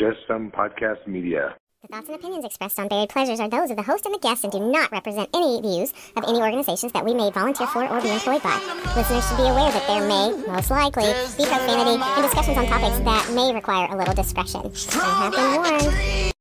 Just 0.00 0.16
Some 0.26 0.50
Podcast 0.50 1.06
Media. 1.06 1.54
The 1.82 1.88
thoughts 1.88 2.08
and 2.08 2.16
opinions 2.16 2.46
expressed 2.46 2.80
on 2.80 2.88
Buried 2.88 3.10
Pleasures 3.10 3.38
are 3.38 3.50
those 3.50 3.70
of 3.70 3.76
the 3.76 3.82
host 3.82 4.06
and 4.06 4.14
the 4.14 4.18
guests 4.18 4.44
and 4.44 4.50
do 4.50 4.58
not 4.58 4.90
represent 4.90 5.28
any 5.34 5.60
views 5.60 5.92
of 6.16 6.24
any 6.26 6.38
organizations 6.38 6.92
that 6.92 7.04
we 7.04 7.12
may 7.12 7.30
volunteer 7.30 7.66
for 7.66 7.86
or 7.86 8.00
be 8.00 8.08
employed 8.08 8.42
by. 8.42 8.56
Listeners 8.96 9.28
should 9.28 9.36
be 9.36 9.42
aware 9.42 9.70
that 9.70 9.86
there 9.86 10.08
may, 10.08 10.30
most 10.50 10.70
likely, 10.70 11.04
be 11.36 11.44
profanity 11.44 12.00
and 12.02 12.22
discussions 12.22 12.56
on 12.56 12.64
topics 12.64 12.98
that 13.00 13.30
may 13.34 13.52
require 13.52 13.92
a 13.92 13.96
little 13.98 14.14
discretion. 14.14 14.62
You 14.62 15.00
have 15.00 15.32
been 15.32 15.56
warned. 15.56 16.32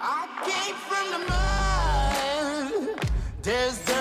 I 0.00 0.28
came 0.46 0.76
from 0.86 1.10
the 1.10 1.18
mud. 2.86 3.10
There's 3.42 3.91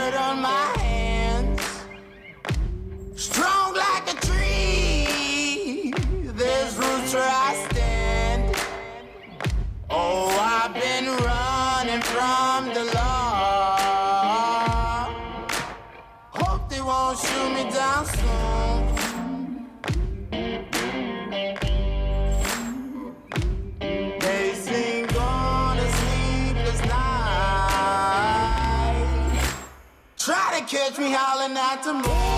Me 31.01 31.09
howling 31.09 31.57
at 31.57 31.81
the 31.81 31.93
moon. 31.93 32.30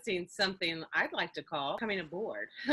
Discussing 0.00 0.26
something 0.30 0.82
I'd 0.94 1.12
like 1.12 1.32
to 1.34 1.42
call 1.42 1.76
coming 1.78 2.00
aboard. 2.00 2.48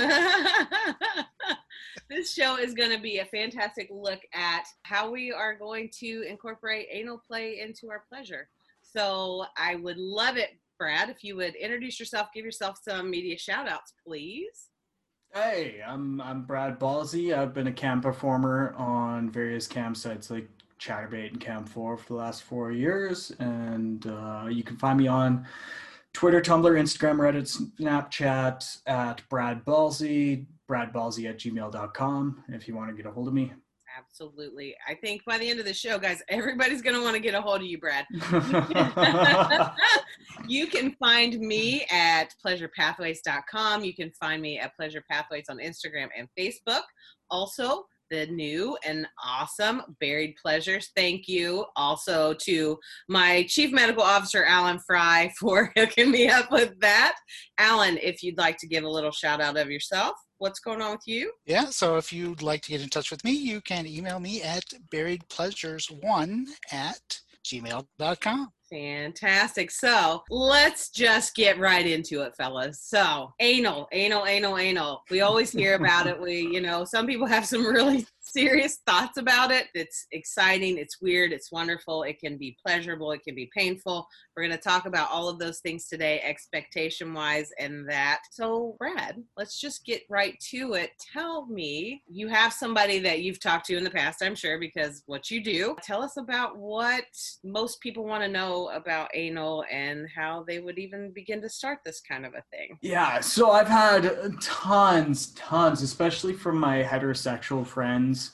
this 2.09 2.33
show 2.33 2.57
is 2.57 2.73
going 2.73 2.91
to 2.91 2.99
be 2.99 3.19
a 3.19 3.25
fantastic 3.25 3.89
look 3.91 4.19
at 4.33 4.63
how 4.83 5.11
we 5.11 5.31
are 5.31 5.55
going 5.55 5.89
to 5.99 6.23
incorporate 6.27 6.87
anal 6.91 7.21
play 7.27 7.59
into 7.59 7.89
our 7.89 8.03
pleasure. 8.09 8.47
So 8.81 9.45
I 9.57 9.75
would 9.75 9.97
love 9.97 10.37
it, 10.37 10.51
Brad, 10.79 11.09
if 11.09 11.23
you 11.23 11.35
would 11.35 11.55
introduce 11.55 11.99
yourself, 11.99 12.29
give 12.33 12.45
yourself 12.45 12.79
some 12.81 13.09
media 13.09 13.37
shout 13.37 13.67
outs, 13.67 13.93
please. 14.05 14.69
Hey, 15.33 15.81
I'm 15.85 16.21
I'm 16.21 16.43
Brad 16.43 16.79
Ballsy. 16.79 17.37
I've 17.37 17.53
been 17.53 17.67
a 17.67 17.73
cam 17.73 17.99
performer 17.99 18.73
on 18.77 19.29
various 19.29 19.67
campsites 19.67 20.31
like 20.31 20.47
Chaturbate 20.79 21.31
and 21.31 21.41
Cam4 21.41 21.73
for 21.73 21.99
the 22.07 22.13
last 22.13 22.43
four 22.43 22.71
years. 22.71 23.33
And 23.39 24.07
uh, 24.07 24.45
you 24.49 24.63
can 24.63 24.77
find 24.77 24.97
me 24.97 25.07
on 25.07 25.45
Twitter, 26.17 26.41
Tumblr, 26.41 26.71
Instagram, 26.71 27.17
Reddit, 27.19 27.77
Snapchat 27.79 28.79
at 28.87 29.21
Brad 29.29 29.63
Ballsy, 29.63 30.47
bradballsy 30.67 31.29
at 31.29 31.37
gmail.com 31.37 32.43
if 32.49 32.67
you 32.67 32.75
want 32.75 32.89
to 32.89 32.97
get 32.97 33.05
a 33.05 33.11
hold 33.11 33.27
of 33.27 33.35
me. 33.35 33.53
Absolutely. 33.95 34.75
I 34.87 34.95
think 34.95 35.23
by 35.25 35.37
the 35.37 35.47
end 35.47 35.59
of 35.59 35.67
the 35.67 35.75
show, 35.75 35.99
guys, 35.99 36.23
everybody's 36.27 36.81
going 36.81 36.95
to 36.95 37.03
want 37.03 37.13
to 37.13 37.21
get 37.21 37.35
a 37.35 37.41
hold 37.41 37.57
of 37.57 37.67
you, 37.67 37.77
Brad. 37.77 38.07
you 40.47 40.65
can 40.65 40.95
find 40.99 41.39
me 41.39 41.85
at 41.91 42.33
pleasurepathways.com. 42.43 43.83
You 43.83 43.93
can 43.93 44.09
find 44.19 44.41
me 44.41 44.57
at 44.57 44.75
Pleasure 44.75 45.03
Pathways 45.07 45.45
on 45.49 45.59
Instagram 45.59 46.07
and 46.17 46.27
Facebook. 46.35 46.81
Also, 47.29 47.85
the 48.09 48.27
new 48.27 48.77
and 48.85 49.07
awesome 49.23 49.81
Buried 49.99 50.35
Pleasures. 50.41 50.91
Thank 50.95 51.27
you 51.27 51.65
also 51.75 52.33
to 52.41 52.77
my 53.07 53.45
Chief 53.47 53.71
Medical 53.71 54.03
Officer, 54.03 54.43
Alan 54.43 54.79
Fry, 54.79 55.31
for 55.39 55.71
hooking 55.75 56.11
me 56.11 56.29
up 56.29 56.51
with 56.51 56.79
that. 56.81 57.15
Alan, 57.57 57.97
if 58.01 58.23
you'd 58.23 58.37
like 58.37 58.57
to 58.57 58.67
give 58.67 58.83
a 58.83 58.89
little 58.89 59.11
shout 59.11 59.41
out 59.41 59.57
of 59.57 59.69
yourself, 59.69 60.13
what's 60.37 60.59
going 60.59 60.81
on 60.81 60.91
with 60.91 61.07
you? 61.07 61.31
Yeah, 61.45 61.65
so 61.65 61.97
if 61.97 62.13
you'd 62.13 62.41
like 62.41 62.61
to 62.63 62.71
get 62.71 62.81
in 62.81 62.89
touch 62.89 63.11
with 63.11 63.23
me, 63.23 63.31
you 63.31 63.61
can 63.61 63.87
email 63.87 64.19
me 64.19 64.41
at 64.41 64.63
buriedpleasures1 64.93 66.45
at 66.71 67.19
gmail.com. 67.45 68.51
Fantastic. 68.69 69.71
So 69.71 70.23
let's 70.29 70.89
just 70.89 71.35
get 71.35 71.57
right 71.57 71.85
into 71.85 72.21
it, 72.23 72.35
fellas. 72.35 72.81
So, 72.81 73.31
anal, 73.39 73.87
anal, 73.91 74.25
anal, 74.25 74.57
anal. 74.57 75.03
We 75.09 75.21
always 75.21 75.51
hear 75.51 75.75
about 75.75 76.07
it. 76.07 76.19
We, 76.19 76.41
you 76.41 76.61
know, 76.61 76.83
some 76.83 77.07
people 77.07 77.27
have 77.27 77.45
some 77.45 77.65
really 77.65 78.05
serious 78.37 78.81
thoughts 78.85 79.17
about 79.17 79.49
it. 79.51 79.65
It's 79.73 80.05
exciting, 80.11 80.77
it's 80.77 81.01
weird, 81.01 81.31
it's 81.31 81.51
wonderful. 81.51 82.03
It 82.03 82.19
can 82.19 82.37
be 82.37 82.55
pleasurable, 82.63 83.11
it 83.11 83.23
can 83.23 83.33
be 83.33 83.49
painful. 83.55 84.07
We're 84.35 84.43
going 84.43 84.55
to 84.55 84.63
talk 84.63 84.85
about 84.85 85.09
all 85.09 85.27
of 85.27 85.39
those 85.39 85.59
things 85.59 85.87
today, 85.87 86.21
expectation 86.21 87.15
wise, 87.15 87.49
and 87.57 87.89
that. 87.89 88.19
So, 88.31 88.75
Brad, 88.77 89.23
let's 89.37 89.59
just 89.59 89.85
get 89.85 90.03
right 90.07 90.39
to 90.51 90.73
it. 90.73 90.91
Tell 91.11 91.47
me, 91.47 92.03
you 92.07 92.27
have 92.27 92.53
somebody 92.53 92.99
that 92.99 93.21
you've 93.21 93.39
talked 93.39 93.65
to 93.67 93.77
in 93.77 93.83
the 93.83 93.89
past, 93.89 94.21
I'm 94.21 94.35
sure, 94.35 94.59
because 94.59 95.01
what 95.07 95.31
you 95.31 95.43
do. 95.43 95.75
Tell 95.81 96.03
us 96.03 96.17
about 96.17 96.57
what 96.57 97.05
most 97.43 97.81
people 97.81 98.05
want 98.05 98.21
to 98.21 98.29
know 98.29 98.69
about 98.69 99.09
anal 99.15 99.65
and 99.71 100.07
how 100.15 100.43
they 100.47 100.59
would 100.59 100.77
even 100.77 101.11
begin 101.11 101.41
to 101.41 101.49
start 101.49 101.79
this 101.83 102.01
kind 102.01 102.23
of 102.23 102.33
a 102.35 102.43
thing. 102.55 102.77
Yeah, 102.81 103.19
so 103.19 103.49
I've 103.49 103.67
had 103.67 104.39
tons, 104.41 105.31
tons, 105.31 105.81
especially 105.81 106.33
from 106.33 106.59
my 106.59 106.83
heterosexual 106.83 107.65
friends, 107.65 108.26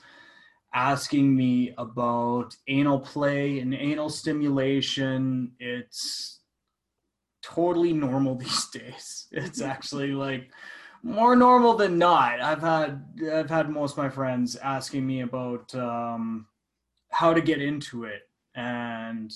asking 0.73 1.35
me 1.35 1.73
about 1.77 2.55
anal 2.67 2.99
play 2.99 3.59
and 3.59 3.73
anal 3.73 4.09
stimulation. 4.09 5.51
It's 5.59 6.39
totally 7.41 7.93
normal 7.93 8.35
these 8.43 8.67
days. 8.69 9.27
It's 9.31 9.61
actually 9.61 10.13
like 10.13 10.49
more 11.03 11.35
normal 11.35 11.75
than 11.75 11.97
not. 11.97 12.39
I've 12.41 12.61
had 12.61 13.03
I've 13.31 13.49
had 13.49 13.69
most 13.69 13.93
of 13.93 13.97
my 13.97 14.09
friends 14.09 14.55
asking 14.55 15.05
me 15.05 15.21
about 15.21 15.73
um, 15.75 16.47
how 17.09 17.33
to 17.33 17.41
get 17.41 17.61
into 17.61 18.05
it, 18.05 18.21
and 18.55 19.33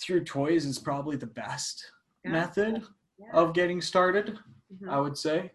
through 0.00 0.24
toys 0.24 0.64
is 0.64 0.78
probably 0.78 1.16
the 1.16 1.26
best 1.26 1.92
Yeah. 2.24 2.32
method 2.32 2.82
Yeah. 3.18 3.32
of 3.32 3.54
getting 3.54 3.80
started. 3.80 4.38
Mhm. 4.72 4.90
I 4.90 5.00
would 5.00 5.16
say. 5.16 5.52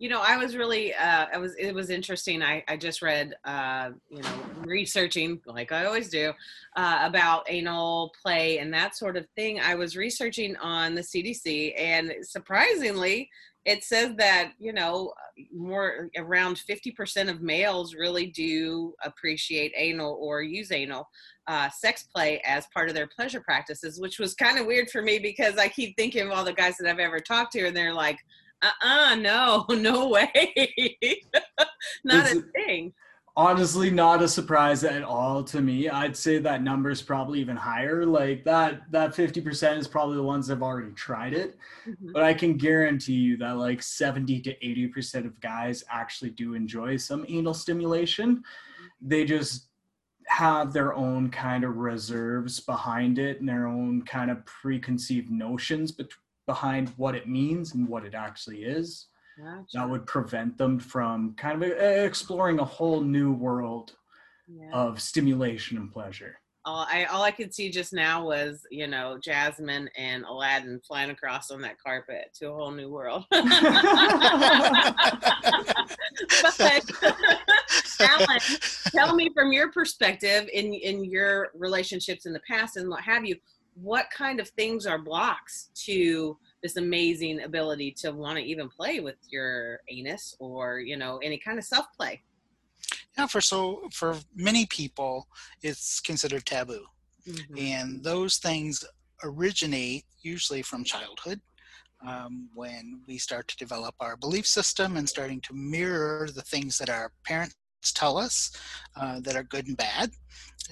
You 0.00 0.08
know 0.08 0.22
i 0.26 0.36
was 0.36 0.56
really 0.56 0.92
uh 0.94 1.26
i 1.32 1.36
was 1.36 1.54
it 1.56 1.72
was 1.72 1.90
interesting. 1.90 2.42
I 2.42 2.64
i 2.66 2.76
just 2.76 3.02
read 3.02 3.34
uh 3.44 3.90
you 4.08 4.22
know 4.22 4.32
researching 4.64 5.40
like 5.46 5.70
i 5.70 5.84
always 5.84 6.08
do 6.08 6.32
uh 6.74 7.00
about 7.02 7.44
anal 7.48 8.10
play 8.20 8.58
and 8.58 8.72
that 8.74 8.96
sort 8.96 9.16
of 9.16 9.26
thing. 9.36 9.60
I 9.60 9.76
was 9.76 9.96
researching 9.96 10.56
on 10.56 10.94
the 10.94 11.02
cdc 11.02 11.74
and 11.78 12.14
surprisingly 12.22 13.28
it 13.66 13.84
says 13.84 14.16
that 14.16 14.52
you 14.58 14.72
know 14.72 15.12
more 15.54 16.08
around 16.16 16.56
50% 16.56 17.28
of 17.28 17.42
males 17.42 17.94
really 17.94 18.26
do 18.26 18.94
appreciate 19.04 19.72
anal 19.76 20.18
or 20.18 20.42
use 20.42 20.72
anal 20.72 21.08
uh, 21.46 21.68
sex 21.68 22.04
play 22.04 22.40
as 22.46 22.66
part 22.72 22.88
of 22.88 22.94
their 22.94 23.06
pleasure 23.06 23.40
practices 23.40 24.00
which 24.00 24.18
was 24.18 24.34
kind 24.34 24.58
of 24.58 24.66
weird 24.66 24.88
for 24.88 25.02
me 25.02 25.18
because 25.18 25.58
i 25.58 25.68
keep 25.68 25.94
thinking 25.96 26.22
of 26.22 26.30
all 26.30 26.44
the 26.44 26.52
guys 26.54 26.76
that 26.78 26.88
i've 26.88 26.98
ever 26.98 27.20
talked 27.20 27.52
to 27.52 27.66
and 27.66 27.76
they're 27.76 27.92
like 27.92 28.18
uh-uh 28.62 29.14
no 29.16 29.64
no 29.70 30.08
way. 30.08 30.56
Not 32.04 32.30
a 32.32 32.42
thing. 32.54 32.92
honestly 33.36 33.90
not 33.90 34.22
a 34.22 34.28
surprise 34.28 34.84
at 34.84 35.02
all 35.02 35.42
to 35.44 35.60
me. 35.60 35.88
I'd 35.88 36.16
say 36.16 36.38
that 36.38 36.62
number's 36.62 37.00
probably 37.00 37.40
even 37.40 37.56
higher. 37.56 38.04
Like 38.04 38.44
that 38.44 38.82
that 38.90 39.12
50% 39.14 39.78
is 39.78 39.88
probably 39.88 40.16
the 40.16 40.22
ones 40.22 40.46
that 40.48 40.54
have 40.56 40.62
already 40.62 40.92
tried 40.92 41.32
it. 41.34 41.56
Mhm. 41.88 42.12
but 42.12 42.22
i 42.22 42.34
can 42.34 42.56
guarantee 42.56 43.14
you 43.14 43.36
that 43.38 43.56
like 43.56 43.82
70 43.82 44.40
to 44.42 44.54
80% 44.56 45.24
of 45.26 45.40
guys 45.40 45.82
actually 45.90 46.30
do 46.30 46.54
enjoy 46.54 46.96
some 46.96 47.24
anal 47.28 47.54
stimulation. 47.54 48.42
They 49.00 49.24
just 49.24 49.68
have 50.26 50.72
their 50.72 50.94
own 50.94 51.30
kind 51.30 51.64
of 51.64 51.76
reserves 51.78 52.60
behind 52.60 53.18
it 53.18 53.40
and 53.40 53.48
their 53.48 53.66
own 53.66 54.02
kind 54.02 54.30
of 54.30 54.44
preconceived 54.46 55.30
notions 55.30 55.90
bet- 55.92 56.06
behind 56.50 56.88
what 56.96 57.14
it 57.14 57.28
means 57.28 57.74
and 57.74 57.86
what 57.86 58.04
it 58.04 58.12
actually 58.12 58.64
is 58.64 59.06
gotcha. 59.38 59.66
that 59.72 59.88
would 59.88 60.04
prevent 60.04 60.58
them 60.58 60.80
from 60.80 61.32
kind 61.36 61.62
of 61.62 61.70
uh, 61.70 61.84
exploring 62.10 62.58
a 62.58 62.64
whole 62.64 63.00
new 63.00 63.30
world 63.32 63.92
yeah. 64.48 64.68
of 64.72 65.00
stimulation 65.00 65.76
and 65.76 65.92
pleasure 65.92 66.34
all 66.64 66.86
I 66.90 67.04
all 67.04 67.22
I 67.22 67.30
could 67.30 67.54
see 67.54 67.70
just 67.70 67.92
now 67.92 68.24
was 68.24 68.66
you 68.70 68.86
know 68.86 69.18
Jasmine 69.22 69.88
and 69.96 70.24
Aladdin 70.24 70.80
flying 70.86 71.10
across 71.10 71.50
on 71.50 71.62
that 71.62 71.80
carpet 71.80 72.36
to 72.38 72.50
a 72.50 72.54
whole 72.54 72.70
new 72.70 72.90
world. 72.90 73.24
but 73.30 73.44
Alan, 78.00 78.40
tell 78.94 79.14
me 79.14 79.30
from 79.34 79.52
your 79.52 79.72
perspective 79.72 80.50
in 80.52 80.74
in 80.74 81.02
your 81.04 81.50
relationships 81.54 82.26
in 82.26 82.34
the 82.34 82.42
past 82.46 82.76
and 82.76 82.90
what 82.90 83.02
have 83.04 83.24
you, 83.24 83.36
what 83.82 84.06
kind 84.10 84.40
of 84.40 84.48
things 84.50 84.86
are 84.86 84.98
blocks 84.98 85.70
to 85.74 86.36
this 86.62 86.76
amazing 86.76 87.42
ability 87.42 87.90
to 87.92 88.12
want 88.12 88.38
to 88.38 88.44
even 88.44 88.68
play 88.68 89.00
with 89.00 89.16
your 89.28 89.80
anus 89.90 90.34
or 90.38 90.80
you 90.80 90.96
know 90.96 91.18
any 91.22 91.38
kind 91.38 91.58
of 91.58 91.64
self 91.64 91.86
play 91.96 92.22
Yeah, 93.16 93.26
for 93.26 93.40
so 93.40 93.88
for 93.92 94.18
many 94.34 94.66
people, 94.66 95.26
it's 95.62 96.00
considered 96.00 96.46
taboo, 96.46 96.84
Mm-hmm. 97.28 97.58
and 97.58 98.02
those 98.02 98.38
things 98.38 98.82
originate 99.22 100.04
usually 100.22 100.62
from 100.62 100.84
childhood. 100.84 101.40
Um, 102.06 102.48
when 102.54 103.02
we 103.06 103.18
start 103.18 103.46
to 103.48 103.56
develop 103.58 103.94
our 104.00 104.16
belief 104.16 104.46
system 104.46 104.96
and 104.96 105.06
starting 105.06 105.40
to 105.42 105.52
mirror 105.54 106.30
the 106.34 106.40
things 106.40 106.78
that 106.78 106.88
our 106.88 107.12
parents 107.24 107.54
tell 107.82 108.18
us 108.18 108.52
uh, 108.96 109.20
that 109.20 109.36
are 109.36 109.42
good 109.42 109.66
and 109.66 109.76
bad. 109.76 110.10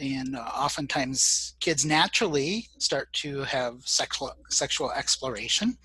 And 0.00 0.36
uh, 0.36 0.40
oftentimes, 0.40 1.54
kids 1.60 1.84
naturally 1.84 2.68
start 2.78 3.12
to 3.14 3.42
have 3.42 3.80
sexual 3.84 4.32
sexual 4.48 4.92
exploration. 4.92 5.76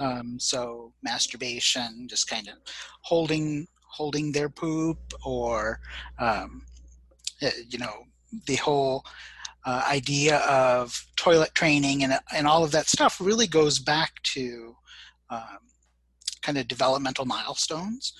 Um, 0.00 0.38
so 0.40 0.92
masturbation, 1.02 2.08
just 2.08 2.28
kind 2.28 2.48
of 2.48 2.54
holding 3.02 3.68
holding 3.84 4.32
their 4.32 4.48
poop, 4.48 4.98
or 5.24 5.80
um, 6.18 6.62
uh, 7.40 7.50
you 7.68 7.78
know, 7.78 8.04
the 8.46 8.56
whole 8.56 9.04
uh, 9.64 9.84
idea 9.88 10.38
of 10.38 11.06
toilet 11.16 11.54
training 11.54 12.02
and 12.02 12.18
and 12.34 12.48
all 12.48 12.64
of 12.64 12.72
that 12.72 12.88
stuff 12.88 13.20
really 13.20 13.46
goes 13.46 13.78
back 13.78 14.20
to 14.22 14.74
um, 15.30 15.58
kind 16.42 16.58
of 16.58 16.68
developmental 16.68 17.24
milestones. 17.24 18.12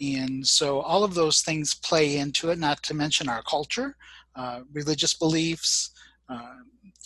And 0.00 0.46
so 0.46 0.80
all 0.80 1.04
of 1.04 1.14
those 1.14 1.42
things 1.42 1.74
play 1.74 2.16
into 2.16 2.50
it, 2.50 2.58
not 2.58 2.82
to 2.84 2.94
mention 2.94 3.28
our 3.28 3.42
culture, 3.42 3.96
uh, 4.34 4.60
religious 4.72 5.14
beliefs, 5.14 5.90
uh, 6.28 6.56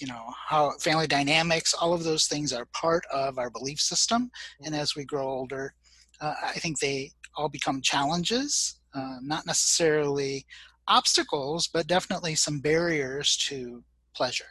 you 0.00 0.06
know, 0.06 0.32
how 0.48 0.72
family 0.78 1.06
dynamics, 1.06 1.74
all 1.74 1.92
of 1.92 2.04
those 2.04 2.26
things 2.26 2.52
are 2.52 2.66
part 2.72 3.04
of 3.12 3.38
our 3.38 3.50
belief 3.50 3.80
system. 3.80 4.30
And 4.64 4.74
as 4.74 4.96
we 4.96 5.04
grow 5.04 5.28
older, 5.28 5.74
uh, 6.20 6.34
I 6.42 6.58
think 6.58 6.78
they 6.78 7.12
all 7.36 7.48
become 7.48 7.82
challenges, 7.82 8.80
uh, 8.94 9.16
not 9.22 9.46
necessarily 9.46 10.46
obstacles, 10.88 11.68
but 11.72 11.86
definitely 11.86 12.34
some 12.34 12.60
barriers 12.60 13.36
to 13.48 13.84
pleasure. 14.14 14.44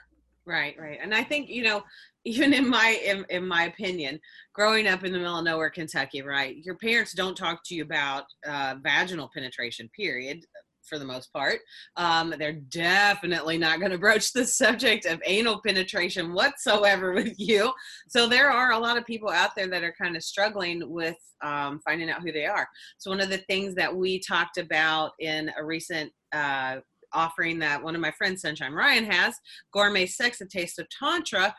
Right, 0.46 0.76
right. 0.80 1.00
And 1.02 1.14
I 1.14 1.24
think, 1.24 1.50
you 1.50 1.64
know, 1.64 1.84
even 2.26 2.54
in 2.54 2.70
my 2.70 3.00
in, 3.06 3.26
in 3.30 3.48
my 3.48 3.66
opinion, 3.66 4.20
growing 4.54 4.88
up 4.88 5.04
in 5.04 5.12
the 5.12 5.18
middle 5.18 5.38
of 5.38 5.46
nowhere, 5.46 5.70
Kentucky, 5.70 6.22
right, 6.22 6.58
your 6.64 6.76
parents 6.76 7.14
don't 7.14 7.38
talk 7.38 7.62
to 7.66 7.76
you 7.76 7.84
about 7.84 8.24
uh, 8.48 8.76
vaginal 8.84 9.30
penetration, 9.34 9.90
period, 9.96 10.44
for 10.84 11.00
the 11.00 11.06
most 11.06 11.32
part. 11.32 11.60
Um, 11.96 12.34
they're 12.38 12.62
definitely 12.70 13.58
not 13.58 13.80
going 13.80 13.92
to 13.92 13.98
broach 13.98 14.34
the 14.34 14.46
subject 14.46 15.06
of 15.06 15.22
anal 15.26 15.62
penetration 15.66 16.34
whatsoever 16.34 17.14
with 17.14 17.36
you. 17.38 17.72
So 18.10 18.28
there 18.28 18.52
are 18.52 18.72
a 18.72 18.80
lot 18.80 18.98
of 18.98 19.06
people 19.06 19.30
out 19.30 19.52
there 19.56 19.68
that 19.68 19.84
are 19.84 19.96
kind 20.02 20.16
of 20.16 20.24
struggling 20.24 20.82
with 20.92 21.18
um, 21.42 21.80
finding 21.86 22.10
out 22.10 22.22
who 22.22 22.32
they 22.34 22.46
are. 22.46 22.68
So 22.98 23.12
one 23.12 23.22
of 23.22 23.30
the 23.30 23.38
things 23.50 23.76
that 23.76 23.96
we 23.96 24.20
talked 24.20 24.58
about 24.58 25.12
in 25.20 25.52
a 25.58 25.64
recent 25.64 26.12
uh, 26.34 26.78
offering 27.14 27.60
that 27.60 27.82
one 27.82 27.96
of 27.96 28.02
my 28.02 28.12
friends, 28.12 28.42
Sunshine 28.42 28.74
Ryan, 28.74 29.06
has, 29.06 29.36
Gourmet 29.74 30.06
Sex, 30.06 30.42
A 30.42 30.46
Taste 30.46 30.80
of 30.80 30.88
Tantra, 30.90 31.56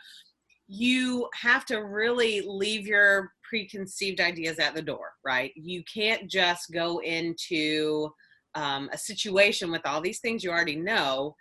you 0.72 1.28
have 1.34 1.66
to 1.66 1.78
really 1.78 2.42
leave 2.46 2.86
your 2.86 3.32
preconceived 3.42 4.20
ideas 4.20 4.60
at 4.60 4.72
the 4.72 4.80
door, 4.80 5.14
right? 5.24 5.50
You 5.56 5.82
can't 5.92 6.30
just 6.30 6.70
go 6.72 7.00
into 7.00 8.08
um, 8.54 8.88
a 8.92 8.96
situation 8.96 9.72
with 9.72 9.84
all 9.84 10.00
these 10.00 10.20
things 10.20 10.44
you 10.44 10.50
already 10.50 10.76
know. 10.76 11.34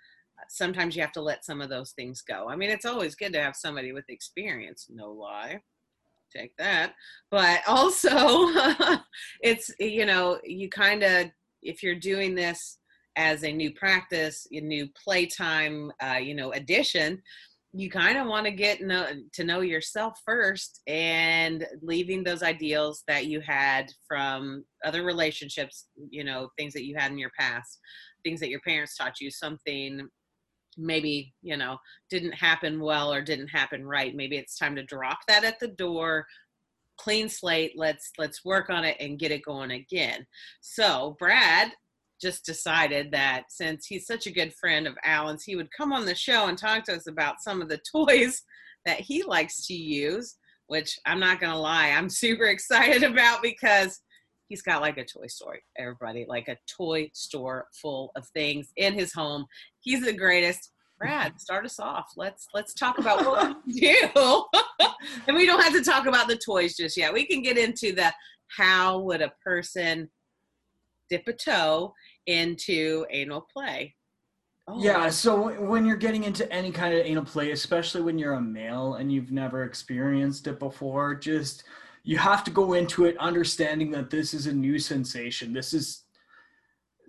Sometimes 0.48 0.96
you 0.96 1.04
have 1.04 1.12
to 1.12 1.22
let 1.22 1.46
some 1.46 1.62
of 1.62 1.70
those 1.70 1.92
things 1.92 2.24
go. 2.24 2.50
I 2.50 2.56
mean, 2.56 2.72
it's 2.72 2.86
always 2.86 3.14
good 3.14 3.32
to 3.34 3.42
have 3.42 3.56
somebody 3.56 3.92
with 3.92 4.10
experience, 4.10 4.88
no 4.90 5.12
lie. 5.12 5.62
Take 6.36 6.58
that. 6.58 6.96
But 7.30 7.62
also, 7.68 8.48
it's, 9.44 9.70
you 9.80 10.08
know, 10.08 10.40
you 10.44 10.70
kind 10.70 11.04
of, 11.04 11.28
if 11.62 11.84
you're 11.84 11.94
doing 11.94 12.34
this 12.34 12.80
as 13.16 13.44
a 13.44 13.52
new 13.52 13.74
practice, 13.74 14.48
a 14.52 14.60
new 14.60 14.88
playtime, 15.04 15.92
uh, 16.02 16.18
you 16.18 16.34
know, 16.34 16.52
addition, 16.54 17.22
you 17.74 17.90
kind 17.90 18.18
of 18.18 18.28
want 18.28 18.46
to 18.46 18.52
get 18.52 18.82
know, 18.82 19.08
to 19.34 19.44
know 19.44 19.62
yourself 19.62 20.20
first 20.26 20.82
and 20.88 21.68
leaving 21.82 22.24
those 22.24 22.42
ideals 22.42 23.04
that 23.08 23.28
you 23.28 23.42
had 23.42 23.92
from 24.08 24.64
other 24.84 25.04
relationships, 25.04 25.88
you 26.10 26.24
know, 26.24 26.50
things 26.58 26.74
that 26.74 26.86
you 26.86 26.96
had 26.98 27.12
in 27.12 27.20
your 27.20 27.32
past, 27.38 27.80
things 28.24 28.40
that 28.40 28.50
your 28.50 28.62
parents 28.62 28.96
taught 28.96 29.20
you, 29.22 29.30
something 29.30 30.08
maybe, 30.78 31.34
you 31.42 31.58
know, 31.58 31.78
didn't 32.10 32.34
happen 32.34 32.80
well 32.80 33.14
or 33.14 33.22
didn't 33.22 33.50
happen 33.50 33.86
right. 33.86 34.16
Maybe 34.16 34.38
it's 34.38 34.58
time 34.58 34.76
to 34.76 34.84
drop 34.84 35.20
that 35.28 35.44
at 35.44 35.60
the 35.60 35.68
door, 35.68 36.26
clean 36.98 37.30
slate, 37.30 37.74
let's 37.76 38.12
let's 38.18 38.44
work 38.44 38.70
on 38.70 38.84
it 38.84 38.98
and 39.00 39.20
get 39.20 39.32
it 39.32 39.44
going 39.44 39.72
again. 39.72 40.26
So, 40.62 41.16
Brad 41.20 41.72
just 42.22 42.46
decided 42.46 43.12
that 43.12 43.44
since 43.50 43.86
he's 43.86 44.06
such 44.06 44.28
a 44.28 44.32
good 44.32 44.54
friend 44.54 44.88
of 44.88 44.98
Alan's, 45.04 45.44
he 45.44 45.56
would 45.56 45.72
come 45.72 45.94
on 45.94 46.06
the 46.06 46.16
show 46.16 46.48
and 46.48 46.58
talk 46.58 46.84
to 46.86 46.96
us 46.96 47.08
about 47.08 47.42
some 47.42 47.62
of 47.62 47.70
the 47.70 47.80
toys 47.92 48.42
that 48.86 49.00
he 49.00 49.24
likes 49.24 49.66
to 49.68 49.74
use, 49.74 50.36
which 50.68 50.98
I'm 51.06 51.20
not 51.20 51.40
going 51.40 51.54
to 51.54 51.60
lie, 51.60 51.90
I'm 51.90 52.10
super 52.10 52.46
excited 52.46 53.04
about 53.04 53.42
because 53.42 54.02
he's 54.48 54.62
got 54.62 54.82
like 54.82 54.98
a 54.98 55.06
toy 55.06 55.28
store, 55.28 55.58
everybody, 55.78 56.26
like 56.28 56.48
a 56.48 56.58
toy 56.78 57.10
store 57.14 57.68
full 57.82 58.12
of 58.16 58.28
things 58.30 58.72
in 58.78 58.94
his 58.94 59.14
home. 59.14 59.46
He's 59.82 60.04
the 60.04 60.14
greatest. 60.14 60.72
Brad, 60.98 61.40
start 61.40 61.64
us 61.66 61.80
off. 61.80 62.12
Let's 62.18 62.48
let's 62.54 62.74
talk 62.74 62.98
about 62.98 63.26
what 63.26 63.56
we 63.66 63.80
do. 63.80 64.44
and 65.28 65.38
we 65.38 65.46
don't 65.46 65.64
have 65.64 65.72
to 65.72 65.82
talk 65.82 66.08
about 66.08 66.28
the 66.28 66.36
toys 66.36 66.76
just 66.76 66.98
yet. 66.98 67.14
We 67.14 67.26
can 67.26 67.42
get 67.42 67.58
into 67.58 67.96
the 67.96 68.12
how 68.58 69.00
would 69.00 69.22
a 69.22 69.32
person 69.42 70.10
dip 71.10 71.28
a 71.28 71.34
toe 71.34 71.94
into 72.30 73.06
anal 73.10 73.42
play. 73.42 73.96
Oh, 74.68 74.82
Yeah, 74.82 75.10
so 75.10 75.60
when 75.60 75.86
you're 75.86 75.98
getting 75.98 76.24
into 76.26 76.50
any 76.54 76.72
kind 76.72 76.94
of 76.94 77.04
anal 77.06 77.26
play, 77.26 77.52
especially 77.52 78.02
when 78.02 78.20
you're 78.20 78.34
a 78.34 78.42
male 78.42 78.96
and 78.96 79.12
you've 79.12 79.32
never 79.32 79.64
experienced 79.64 80.46
it 80.46 80.60
before, 80.60 81.16
just 81.16 81.64
you 82.04 82.18
have 82.20 82.44
to 82.44 82.52
go 82.52 82.74
into 82.74 83.06
it 83.06 83.18
understanding 83.18 83.90
that 83.92 84.10
this 84.12 84.34
is 84.34 84.46
a 84.46 84.54
new 84.54 84.78
sensation. 84.78 85.54
This 85.54 85.74
is 85.74 86.04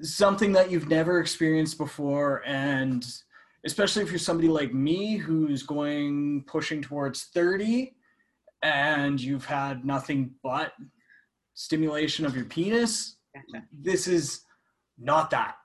something 0.00 0.52
that 0.52 0.70
you've 0.70 0.88
never 0.88 1.20
experienced 1.20 1.76
before 1.76 2.42
and 2.46 3.06
especially 3.66 4.02
if 4.02 4.10
you're 4.10 4.18
somebody 4.18 4.48
like 4.48 4.72
me 4.72 5.18
who's 5.18 5.62
going 5.62 6.42
pushing 6.46 6.80
towards 6.80 7.24
30 7.34 7.94
and 8.62 9.20
you've 9.20 9.44
had 9.44 9.84
nothing 9.84 10.30
but 10.42 10.72
stimulation 11.52 12.24
of 12.24 12.34
your 12.34 12.46
penis, 12.46 13.16
Gotcha. 13.34 13.66
this 13.70 14.06
is 14.06 14.44
not 15.00 15.30
that. 15.30 15.56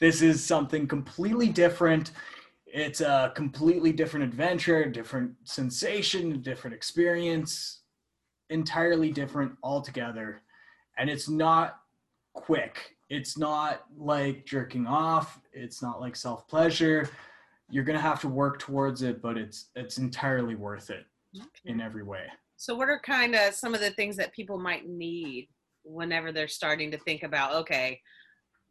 This 0.00 0.22
is 0.22 0.44
something 0.44 0.86
completely 0.86 1.48
different. 1.48 2.12
It's 2.66 3.00
a 3.00 3.32
completely 3.34 3.92
different 3.92 4.24
adventure, 4.24 4.84
different 4.84 5.32
sensation, 5.44 6.40
different 6.40 6.74
experience, 6.74 7.82
entirely 8.50 9.10
different 9.10 9.52
altogether. 9.62 10.42
And 10.96 11.10
it's 11.10 11.28
not 11.28 11.80
quick. 12.34 12.96
It's 13.10 13.36
not 13.36 13.84
like 13.96 14.44
jerking 14.46 14.86
off. 14.86 15.40
It's 15.52 15.82
not 15.82 16.00
like 16.00 16.14
self 16.14 16.46
pleasure. 16.46 17.08
You're 17.70 17.84
gonna 17.84 18.00
have 18.00 18.20
to 18.20 18.28
work 18.28 18.58
towards 18.58 19.02
it, 19.02 19.20
but 19.20 19.36
it's 19.36 19.70
it's 19.74 19.98
entirely 19.98 20.54
worth 20.54 20.90
it 20.90 21.04
in 21.64 21.80
every 21.80 22.02
way. 22.02 22.26
So, 22.56 22.74
what 22.74 22.88
are 22.88 23.00
kind 23.00 23.34
of 23.34 23.54
some 23.54 23.74
of 23.74 23.80
the 23.80 23.90
things 23.90 24.16
that 24.16 24.32
people 24.32 24.58
might 24.58 24.88
need 24.88 25.48
whenever 25.84 26.32
they're 26.32 26.48
starting 26.48 26.90
to 26.90 26.98
think 26.98 27.22
about, 27.22 27.54
okay, 27.54 28.00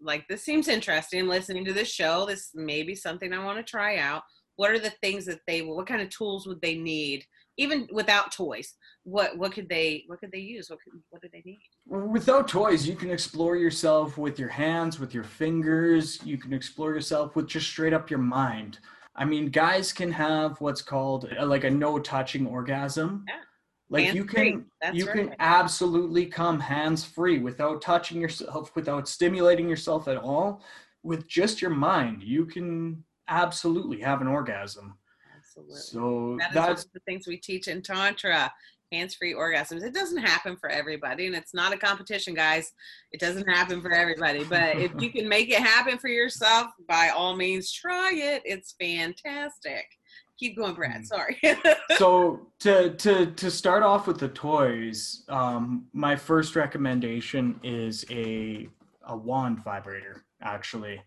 like 0.01 0.27
this 0.27 0.43
seems 0.43 0.67
interesting, 0.67 1.27
listening 1.27 1.65
to 1.65 1.73
this 1.73 1.89
show, 1.89 2.25
this 2.25 2.51
may 2.53 2.83
be 2.83 2.95
something 2.95 3.33
I 3.33 3.43
want 3.43 3.57
to 3.57 3.63
try 3.63 3.97
out. 3.97 4.23
What 4.55 4.71
are 4.71 4.79
the 4.79 4.93
things 5.01 5.25
that 5.25 5.39
they, 5.47 5.61
what 5.61 5.87
kind 5.87 6.01
of 6.01 6.09
tools 6.09 6.47
would 6.47 6.61
they 6.61 6.75
need, 6.75 7.23
even 7.57 7.87
without 7.91 8.31
toys? 8.31 8.75
What 9.03 9.37
what 9.37 9.53
could 9.53 9.69
they 9.69 10.03
what 10.07 10.19
could 10.19 10.31
they 10.31 10.39
use? 10.39 10.69
What 10.69 10.79
could, 10.83 10.99
what 11.09 11.21
do 11.21 11.29
they 11.31 11.43
need? 11.45 11.59
Without 11.85 12.47
toys, 12.47 12.87
you 12.87 12.95
can 12.95 13.09
explore 13.09 13.55
yourself 13.55 14.17
with 14.17 14.37
your 14.39 14.49
hands, 14.49 14.99
with 14.99 15.13
your 15.13 15.23
fingers. 15.23 16.19
You 16.23 16.37
can 16.37 16.53
explore 16.53 16.93
yourself 16.93 17.35
with 17.35 17.47
just 17.47 17.67
straight 17.67 17.93
up 17.93 18.09
your 18.09 18.19
mind. 18.19 18.79
I 19.15 19.25
mean, 19.25 19.49
guys 19.49 19.93
can 19.93 20.11
have 20.11 20.59
what's 20.61 20.81
called 20.81 21.31
a, 21.37 21.45
like 21.45 21.63
a 21.63 21.69
no 21.69 21.99
touching 21.99 22.45
orgasm. 22.45 23.25
Yeah. 23.27 23.35
Like 23.89 24.13
you 24.13 24.23
Hands-free, 24.23 24.51
can 24.51 24.95
you 24.95 25.05
can 25.05 25.35
absolutely 25.39 26.25
come 26.25 26.59
hands 26.59 27.05
free 27.05 27.39
without 27.39 27.81
touching 27.81 28.19
yourself, 28.19 28.75
without 28.75 29.07
stimulating 29.07 29.69
yourself 29.69 30.07
at 30.07 30.17
all. 30.17 30.61
With 31.03 31.27
just 31.27 31.61
your 31.61 31.71
mind, 31.71 32.21
you 32.21 32.45
can 32.45 33.03
absolutely 33.29 34.01
have 34.01 34.19
an 34.19 34.27
orgasm. 34.27 34.97
Absolutely. 35.37 35.75
So 35.77 36.37
That 36.39 36.49
is 36.51 36.55
one 36.55 36.65
that's 36.65 36.85
of 36.85 36.91
the 36.93 36.99
things 37.07 37.27
we 37.27 37.37
teach 37.37 37.67
in 37.69 37.81
Tantra. 37.81 38.51
hands-free 38.91 39.33
orgasms. 39.33 39.83
It 39.83 39.93
doesn't 39.93 40.17
happen 40.17 40.57
for 40.57 40.69
everybody, 40.69 41.27
and 41.27 41.35
it's 41.35 41.53
not 41.53 41.73
a 41.73 41.77
competition, 41.77 42.33
guys. 42.33 42.73
It 43.11 43.19
doesn't 43.19 43.47
happen 43.47 43.81
for 43.81 43.91
everybody. 43.91 44.43
But 44.43 44.77
if 44.77 44.91
you 44.99 45.11
can 45.13 45.29
make 45.29 45.49
it 45.49 45.61
happen 45.61 45.97
for 45.97 46.09
yourself, 46.09 46.67
by 46.87 47.09
all 47.09 47.35
means, 47.37 47.71
try 47.71 48.11
it. 48.13 48.41
It's 48.45 48.75
fantastic. 48.79 49.85
Keep 50.37 50.57
going, 50.57 50.75
Brad. 50.75 51.01
Mm. 51.01 51.05
Sorry. 51.05 51.37
so 51.97 52.47
to 52.59 52.91
to 52.95 53.27
to 53.31 53.51
start 53.51 53.83
off 53.83 54.07
with 54.07 54.19
the 54.19 54.29
toys, 54.29 55.23
um, 55.29 55.87
my 55.93 56.15
first 56.15 56.55
recommendation 56.55 57.59
is 57.63 58.05
a 58.11 58.69
a 59.05 59.15
wand 59.17 59.63
vibrator. 59.63 60.23
Actually, 60.41 61.01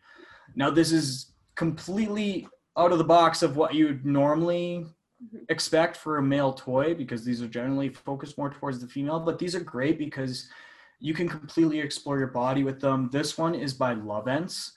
now 0.57 0.71
this 0.71 0.91
is 0.91 1.33
completely 1.55 2.49
out 2.77 2.93
of 2.93 2.99
the 2.99 3.05
box 3.05 3.43
of 3.43 3.57
what 3.57 3.75
you'd 3.75 4.05
normally 4.05 4.87
Mhm. 5.23 5.45
expect 5.51 5.99
for 5.99 6.17
a 6.17 6.23
male 6.23 6.55
toy 6.55 6.95
because 6.95 7.25
these 7.27 7.43
are 7.43 7.47
generally 7.49 7.91
focused 7.91 8.39
more 8.39 8.49
towards 8.51 8.81
the 8.81 8.89
female. 8.89 9.21
But 9.21 9.39
these 9.39 9.55
are 9.55 9.61
great 9.61 9.99
because 9.99 10.49
you 10.99 11.13
can 11.13 11.29
completely 11.29 11.79
explore 11.79 12.19
your 12.19 12.29
body 12.29 12.65
with 12.65 12.81
them. 12.81 13.11
This 13.13 13.37
one 13.37 13.55
is 13.55 13.75
by 13.75 13.95
Lovense 13.95 14.73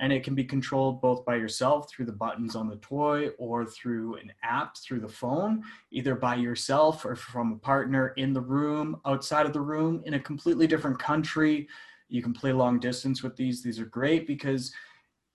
and 0.00 0.12
it 0.12 0.22
can 0.22 0.34
be 0.34 0.44
controlled 0.44 1.00
both 1.00 1.24
by 1.24 1.36
yourself 1.36 1.90
through 1.90 2.06
the 2.06 2.12
buttons 2.12 2.54
on 2.54 2.68
the 2.68 2.76
toy 2.76 3.28
or 3.38 3.66
through 3.66 4.16
an 4.16 4.32
app 4.42 4.76
through 4.76 5.00
the 5.00 5.08
phone, 5.08 5.62
either 5.90 6.14
by 6.14 6.36
yourself 6.36 7.04
or 7.04 7.16
from 7.16 7.52
a 7.52 7.56
partner 7.56 8.08
in 8.16 8.32
the 8.32 8.40
room, 8.40 9.00
outside 9.06 9.46
of 9.46 9.52
the 9.52 9.60
room, 9.60 10.02
in 10.06 10.14
a 10.14 10.20
completely 10.20 10.66
different 10.66 10.98
country. 10.98 11.68
You 12.08 12.22
can 12.22 12.32
play 12.32 12.52
long 12.52 12.78
distance 12.78 13.22
with 13.22 13.36
these. 13.36 13.62
These 13.62 13.78
are 13.80 13.86
great 13.86 14.26
because 14.26 14.72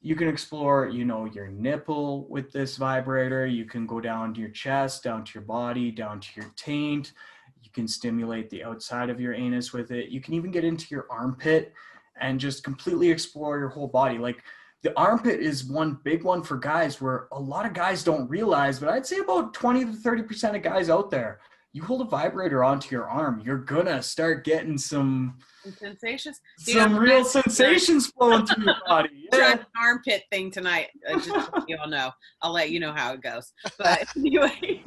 you 0.01 0.15
can 0.15 0.27
explore, 0.27 0.87
you 0.87 1.05
know, 1.05 1.25
your 1.25 1.47
nipple 1.47 2.27
with 2.27 2.51
this 2.51 2.77
vibrator. 2.77 3.45
You 3.45 3.65
can 3.65 3.85
go 3.85 4.01
down 4.01 4.33
to 4.33 4.41
your 4.41 4.49
chest, 4.49 5.03
down 5.03 5.23
to 5.23 5.31
your 5.35 5.43
body, 5.43 5.91
down 5.91 6.19
to 6.19 6.27
your 6.35 6.51
taint. 6.55 7.13
You 7.61 7.69
can 7.71 7.87
stimulate 7.87 8.49
the 8.49 8.63
outside 8.63 9.09
of 9.09 9.21
your 9.21 9.33
anus 9.33 9.71
with 9.71 9.91
it. 9.91 10.09
You 10.09 10.19
can 10.19 10.33
even 10.33 10.51
get 10.51 10.65
into 10.65 10.87
your 10.89 11.07
armpit 11.09 11.73
and 12.19 12.39
just 12.39 12.63
completely 12.63 13.09
explore 13.09 13.57
your 13.59 13.69
whole 13.69 13.87
body. 13.87 14.17
Like 14.17 14.43
the 14.81 14.97
armpit 14.97 15.39
is 15.39 15.63
one 15.65 15.99
big 16.03 16.23
one 16.23 16.43
for 16.43 16.57
guys 16.57 16.99
where 17.01 17.27
a 17.31 17.39
lot 17.39 17.65
of 17.65 17.73
guys 17.73 18.03
don't 18.03 18.27
realize, 18.29 18.79
but 18.79 18.89
I'd 18.89 19.05
say 19.05 19.17
about 19.19 19.53
20 19.53 19.85
to 19.85 19.91
30% 19.91 20.55
of 20.55 20.61
guys 20.61 20.89
out 20.89 21.09
there, 21.09 21.39
you 21.71 21.81
hold 21.83 22.01
a 22.01 22.05
vibrator 22.05 22.63
onto 22.63 22.93
your 22.95 23.09
arm, 23.09 23.41
you're 23.43 23.57
gonna 23.57 24.03
start 24.03 24.43
getting 24.43 24.77
some 24.77 25.39
Some 25.63 25.73
sensations. 25.73 26.39
Some 26.59 26.95
real 26.95 27.25
sensations 27.39 28.07
flowing 28.07 28.45
through 28.45 28.65
your 28.65 28.75
body. 28.85 29.27
Tried 29.33 29.39
Yeah. 29.41 29.51
an 29.53 29.65
armpit 29.81 30.23
thing 30.31 30.51
tonight. 30.51 30.89
Uh, 31.09 31.13
just 31.13 31.29
so 31.29 31.63
you 31.67 31.77
all 31.81 31.87
know. 31.89 32.11
I'll 32.43 32.51
let 32.51 32.69
you 32.69 32.79
know 32.79 32.91
how 32.93 33.13
it 33.13 33.21
goes. 33.21 33.53
But 33.79 34.03
anyway, 34.15 34.83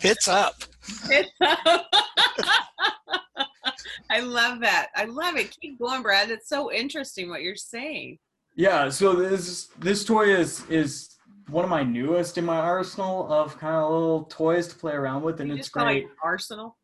Hits 0.00 0.28
up. 0.28 0.54
it's, 1.10 1.30
I 4.14 4.20
love 4.20 4.60
that. 4.60 4.90
I 4.94 5.06
love 5.06 5.34
it. 5.36 5.56
Keep 5.60 5.80
going, 5.80 6.02
Brad. 6.02 6.30
It's 6.30 6.48
so 6.48 6.70
interesting 6.72 7.28
what 7.28 7.42
you're 7.42 7.56
saying. 7.56 8.18
Yeah, 8.54 8.88
so 8.88 9.14
this 9.14 9.66
this 9.78 10.04
toy 10.04 10.32
is 10.32 10.64
is 10.70 11.16
one 11.48 11.64
of 11.64 11.70
my 11.70 11.82
newest 11.82 12.38
in 12.38 12.44
my 12.44 12.58
arsenal 12.58 13.30
of 13.32 13.58
kind 13.58 13.74
of 13.74 13.90
little 13.90 14.24
toys 14.26 14.68
to 14.68 14.76
play 14.76 14.92
around 14.92 15.22
with, 15.22 15.40
and 15.40 15.50
You 15.50 15.56
it's 15.56 15.68
great. 15.68 16.04
it 16.04 16.10
Arsenal. 16.22 16.76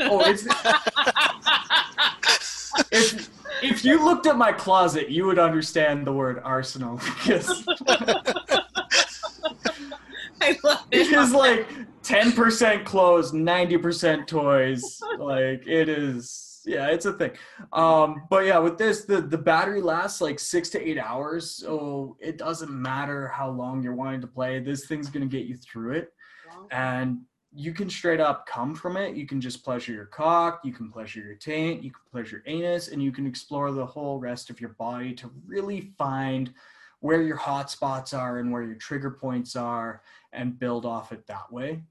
Oh, 0.00 0.20
it's 0.30 0.44
if 2.92 3.30
if 3.62 3.82
you 3.84 4.04
looked 4.04 4.26
at 4.26 4.36
my 4.36 4.52
closet, 4.52 5.08
you 5.08 5.24
would 5.26 5.38
understand 5.38 6.06
the 6.06 6.12
word 6.12 6.40
arsenal 6.44 6.96
because 6.96 7.64
I 10.42 10.56
love 10.64 10.84
it 10.90 11.06
it. 11.06 11.12
is 11.12 11.32
like 11.32 11.66
ten 12.02 12.32
percent 12.32 12.84
clothes, 12.84 13.32
ninety 13.32 13.78
percent 13.78 14.28
toys. 14.28 15.00
Like 15.18 15.66
it 15.66 15.88
is, 15.88 16.49
yeah, 16.64 16.88
it's 16.88 17.06
a 17.06 17.12
thing. 17.12 17.32
Um, 17.72 18.22
but 18.30 18.46
yeah, 18.46 18.58
with 18.58 18.78
this, 18.78 19.04
the 19.04 19.20
the 19.20 19.38
battery 19.38 19.80
lasts 19.80 20.20
like 20.20 20.38
six 20.38 20.68
to 20.70 20.88
eight 20.88 20.98
hours, 20.98 21.50
so 21.50 22.16
it 22.20 22.38
doesn't 22.38 22.70
matter 22.70 23.28
how 23.28 23.50
long 23.50 23.82
you're 23.82 23.94
wanting 23.94 24.20
to 24.22 24.26
play. 24.26 24.60
This 24.60 24.86
thing's 24.86 25.08
gonna 25.08 25.26
get 25.26 25.46
you 25.46 25.56
through 25.56 25.92
it, 25.92 26.12
and 26.70 27.20
you 27.52 27.72
can 27.72 27.90
straight 27.90 28.20
up 28.20 28.46
come 28.46 28.74
from 28.74 28.96
it. 28.96 29.16
You 29.16 29.26
can 29.26 29.40
just 29.40 29.64
pleasure 29.64 29.92
your 29.92 30.06
cock, 30.06 30.60
you 30.64 30.72
can 30.72 30.90
pleasure 30.90 31.20
your 31.20 31.34
taint, 31.34 31.82
you 31.82 31.90
can 31.90 32.00
pleasure 32.10 32.42
your 32.44 32.54
anus, 32.54 32.88
and 32.88 33.02
you 33.02 33.12
can 33.12 33.26
explore 33.26 33.72
the 33.72 33.84
whole 33.84 34.18
rest 34.18 34.50
of 34.50 34.60
your 34.60 34.70
body 34.70 35.12
to 35.14 35.30
really 35.46 35.92
find 35.98 36.52
where 37.00 37.22
your 37.22 37.36
hot 37.36 37.70
spots 37.70 38.12
are 38.12 38.38
and 38.38 38.52
where 38.52 38.62
your 38.62 38.76
trigger 38.76 39.10
points 39.10 39.56
are 39.56 40.02
and 40.32 40.58
build 40.58 40.84
off 40.84 41.12
it 41.12 41.26
that 41.26 41.50
way. 41.50 41.82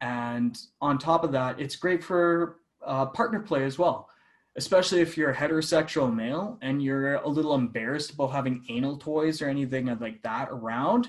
And 0.00 0.56
on 0.80 0.98
top 0.98 1.24
of 1.24 1.32
that, 1.32 1.60
it's 1.60 1.76
great 1.76 2.02
for 2.02 2.58
uh, 2.86 3.06
partner 3.06 3.40
play 3.40 3.64
as 3.64 3.78
well, 3.78 4.08
especially 4.56 5.00
if 5.00 5.16
you're 5.16 5.30
a 5.30 5.36
heterosexual 5.36 6.14
male 6.14 6.58
and 6.62 6.82
you're 6.82 7.16
a 7.16 7.28
little 7.28 7.54
embarrassed 7.54 8.12
about 8.12 8.32
having 8.32 8.64
anal 8.68 8.96
toys 8.96 9.42
or 9.42 9.48
anything 9.48 9.86
like 10.00 10.22
that 10.22 10.48
around. 10.50 11.08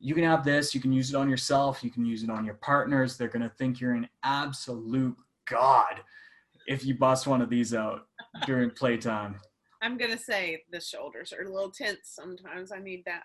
You 0.00 0.14
can 0.14 0.24
have 0.24 0.44
this, 0.44 0.74
you 0.74 0.80
can 0.80 0.92
use 0.92 1.10
it 1.10 1.16
on 1.16 1.28
yourself, 1.28 1.82
you 1.82 1.90
can 1.90 2.04
use 2.04 2.22
it 2.22 2.30
on 2.30 2.44
your 2.44 2.54
partners. 2.54 3.16
They're 3.16 3.28
going 3.28 3.42
to 3.42 3.54
think 3.56 3.80
you're 3.80 3.94
an 3.94 4.08
absolute 4.22 5.16
god 5.48 6.02
if 6.66 6.84
you 6.84 6.94
bust 6.94 7.26
one 7.26 7.40
of 7.40 7.50
these 7.50 7.74
out 7.74 8.06
during 8.46 8.70
playtime. 8.70 9.36
I'm 9.80 9.96
gonna 9.96 10.18
say 10.18 10.64
the 10.70 10.80
shoulders 10.80 11.32
are 11.32 11.42
a 11.42 11.50
little 11.50 11.70
tense 11.70 12.00
sometimes. 12.04 12.72
I 12.72 12.78
need 12.78 13.04
that. 13.06 13.22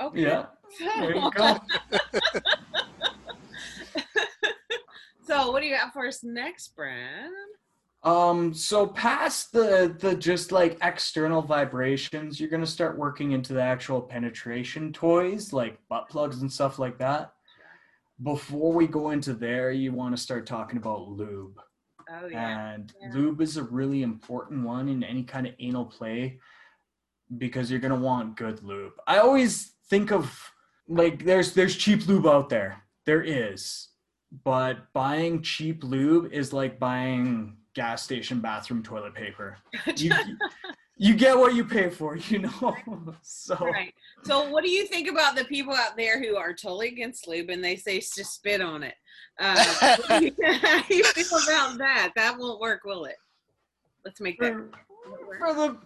Okay. 0.00 0.22
Yeah, 0.22 0.46
there 0.98 1.14
you 1.14 1.30
go. 1.30 1.58
so 5.30 5.50
what 5.52 5.60
do 5.60 5.66
you 5.68 5.76
got 5.76 5.92
for 5.92 6.06
us 6.06 6.22
next, 6.24 6.74
Brad? 6.74 7.30
Um, 8.02 8.54
so 8.54 8.86
past 8.86 9.52
the 9.52 9.94
the 10.00 10.14
just 10.14 10.52
like 10.52 10.78
external 10.82 11.42
vibrations, 11.42 12.40
you're 12.40 12.48
gonna 12.48 12.66
start 12.66 12.96
working 12.98 13.32
into 13.32 13.52
the 13.52 13.62
actual 13.62 14.00
penetration 14.00 14.92
toys 14.92 15.52
like 15.52 15.78
butt 15.88 16.08
plugs 16.08 16.40
and 16.40 16.50
stuff 16.50 16.78
like 16.78 16.98
that. 16.98 17.32
Before 18.22 18.72
we 18.72 18.86
go 18.86 19.10
into 19.10 19.34
there, 19.34 19.70
you 19.70 19.92
want 19.92 20.16
to 20.16 20.22
start 20.22 20.46
talking 20.46 20.78
about 20.78 21.08
lube. 21.08 21.60
Oh 22.10 22.26
yeah. 22.26 22.72
And 22.72 22.92
Yeah. 23.00 23.12
lube 23.14 23.40
is 23.40 23.56
a 23.56 23.62
really 23.64 24.02
important 24.02 24.64
one 24.64 24.88
in 24.88 25.04
any 25.04 25.22
kind 25.22 25.46
of 25.46 25.54
anal 25.58 25.84
play 25.84 26.40
because 27.38 27.70
you're 27.70 27.80
gonna 27.80 27.94
want 27.96 28.36
good 28.36 28.62
lube. 28.62 28.94
I 29.06 29.18
always 29.18 29.74
think 29.90 30.10
of 30.10 30.52
like 30.88 31.24
there's 31.24 31.52
there's 31.54 31.76
cheap 31.76 32.06
lube 32.08 32.26
out 32.26 32.48
there. 32.48 32.82
There 33.04 33.22
is. 33.22 33.89
But 34.44 34.92
buying 34.92 35.42
cheap 35.42 35.82
lube 35.82 36.32
is 36.32 36.52
like 36.52 36.78
buying 36.78 37.56
gas 37.74 38.02
station 38.02 38.40
bathroom 38.40 38.82
toilet 38.82 39.14
paper. 39.14 39.56
You 39.96 40.12
you 41.02 41.14
get 41.14 41.38
what 41.38 41.54
you 41.54 41.64
pay 41.64 41.88
for, 41.88 42.16
you 42.16 42.40
know. 42.40 42.76
so 43.22 43.56
Right. 43.56 43.94
So, 44.22 44.50
what 44.50 44.62
do 44.62 44.70
you 44.70 44.86
think 44.86 45.08
about 45.08 45.34
the 45.34 45.46
people 45.46 45.72
out 45.72 45.96
there 45.96 46.22
who 46.22 46.36
are 46.36 46.52
totally 46.52 46.88
against 46.88 47.26
lube 47.26 47.48
and 47.48 47.64
they 47.64 47.76
say 47.76 48.00
just 48.00 48.34
spit 48.34 48.60
on 48.60 48.82
it? 48.82 48.94
Uh, 49.38 49.56
how 49.80 50.18
do 50.18 50.26
you 50.26 50.34
how 50.44 50.82
do 50.82 50.94
you 50.94 51.04
feel 51.04 51.38
about 51.38 51.78
that? 51.78 52.12
That 52.16 52.38
won't 52.38 52.60
work, 52.60 52.84
will 52.84 53.06
it? 53.06 53.16
Let's 54.04 54.20
make 54.20 54.38
that. 54.40 54.52
for, 54.52 55.38
for 55.38 55.54
the 55.54 55.76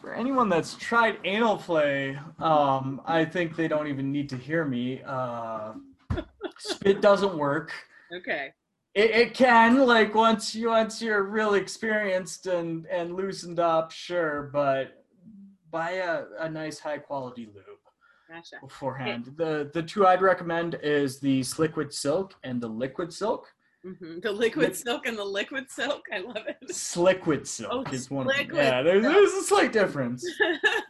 for 0.00 0.14
anyone 0.14 0.48
that's 0.48 0.74
tried 0.74 1.18
anal 1.24 1.56
play, 1.56 2.18
um, 2.38 3.00
I 3.04 3.24
think 3.24 3.56
they 3.56 3.66
don't 3.66 3.88
even 3.88 4.12
need 4.12 4.28
to 4.30 4.36
hear 4.36 4.64
me. 4.64 5.02
Uh, 5.04 5.72
spit 6.58 7.00
doesn't 7.00 7.36
work. 7.36 7.72
Okay. 8.14 8.52
It, 8.94 9.10
it 9.10 9.34
can 9.34 9.86
like 9.86 10.14
once 10.14 10.54
you 10.54 10.68
once 10.68 11.00
you're 11.00 11.22
real 11.22 11.54
experienced 11.54 12.46
and 12.46 12.86
and 12.86 13.14
loosened 13.16 13.58
up, 13.58 13.90
sure, 13.90 14.50
but 14.52 15.04
buy 15.70 15.92
a, 15.92 16.24
a 16.40 16.48
nice 16.50 16.78
high 16.78 16.98
quality 16.98 17.46
lube 17.54 17.64
Gotcha. 18.28 18.56
beforehand. 18.60 19.32
The 19.36 19.70
the 19.72 19.82
two 19.82 20.06
I'd 20.06 20.20
recommend 20.20 20.78
is 20.82 21.20
the 21.20 21.40
Sliquid 21.40 21.92
Silk 21.92 22.34
and 22.44 22.60
the 22.60 22.68
Liquid 22.68 23.12
Silk. 23.12 23.46
hmm 23.82 24.18
The 24.20 24.30
liquid 24.30 24.66
Lick- 24.68 24.74
silk 24.76 25.06
and 25.06 25.16
the 25.18 25.24
liquid 25.24 25.70
silk. 25.70 26.02
I 26.12 26.18
love 26.18 26.44
it. 26.46 26.58
Sliquid 26.70 27.46
Silk 27.46 27.70
Oh, 27.88 27.92
is 27.92 28.10
one. 28.10 28.26
Of, 28.28 28.34
Sliquid 28.36 28.54
yeah, 28.56 28.82
there's, 28.82 29.02
there's 29.02 29.32
a 29.32 29.42
slight 29.42 29.72
difference. 29.72 30.22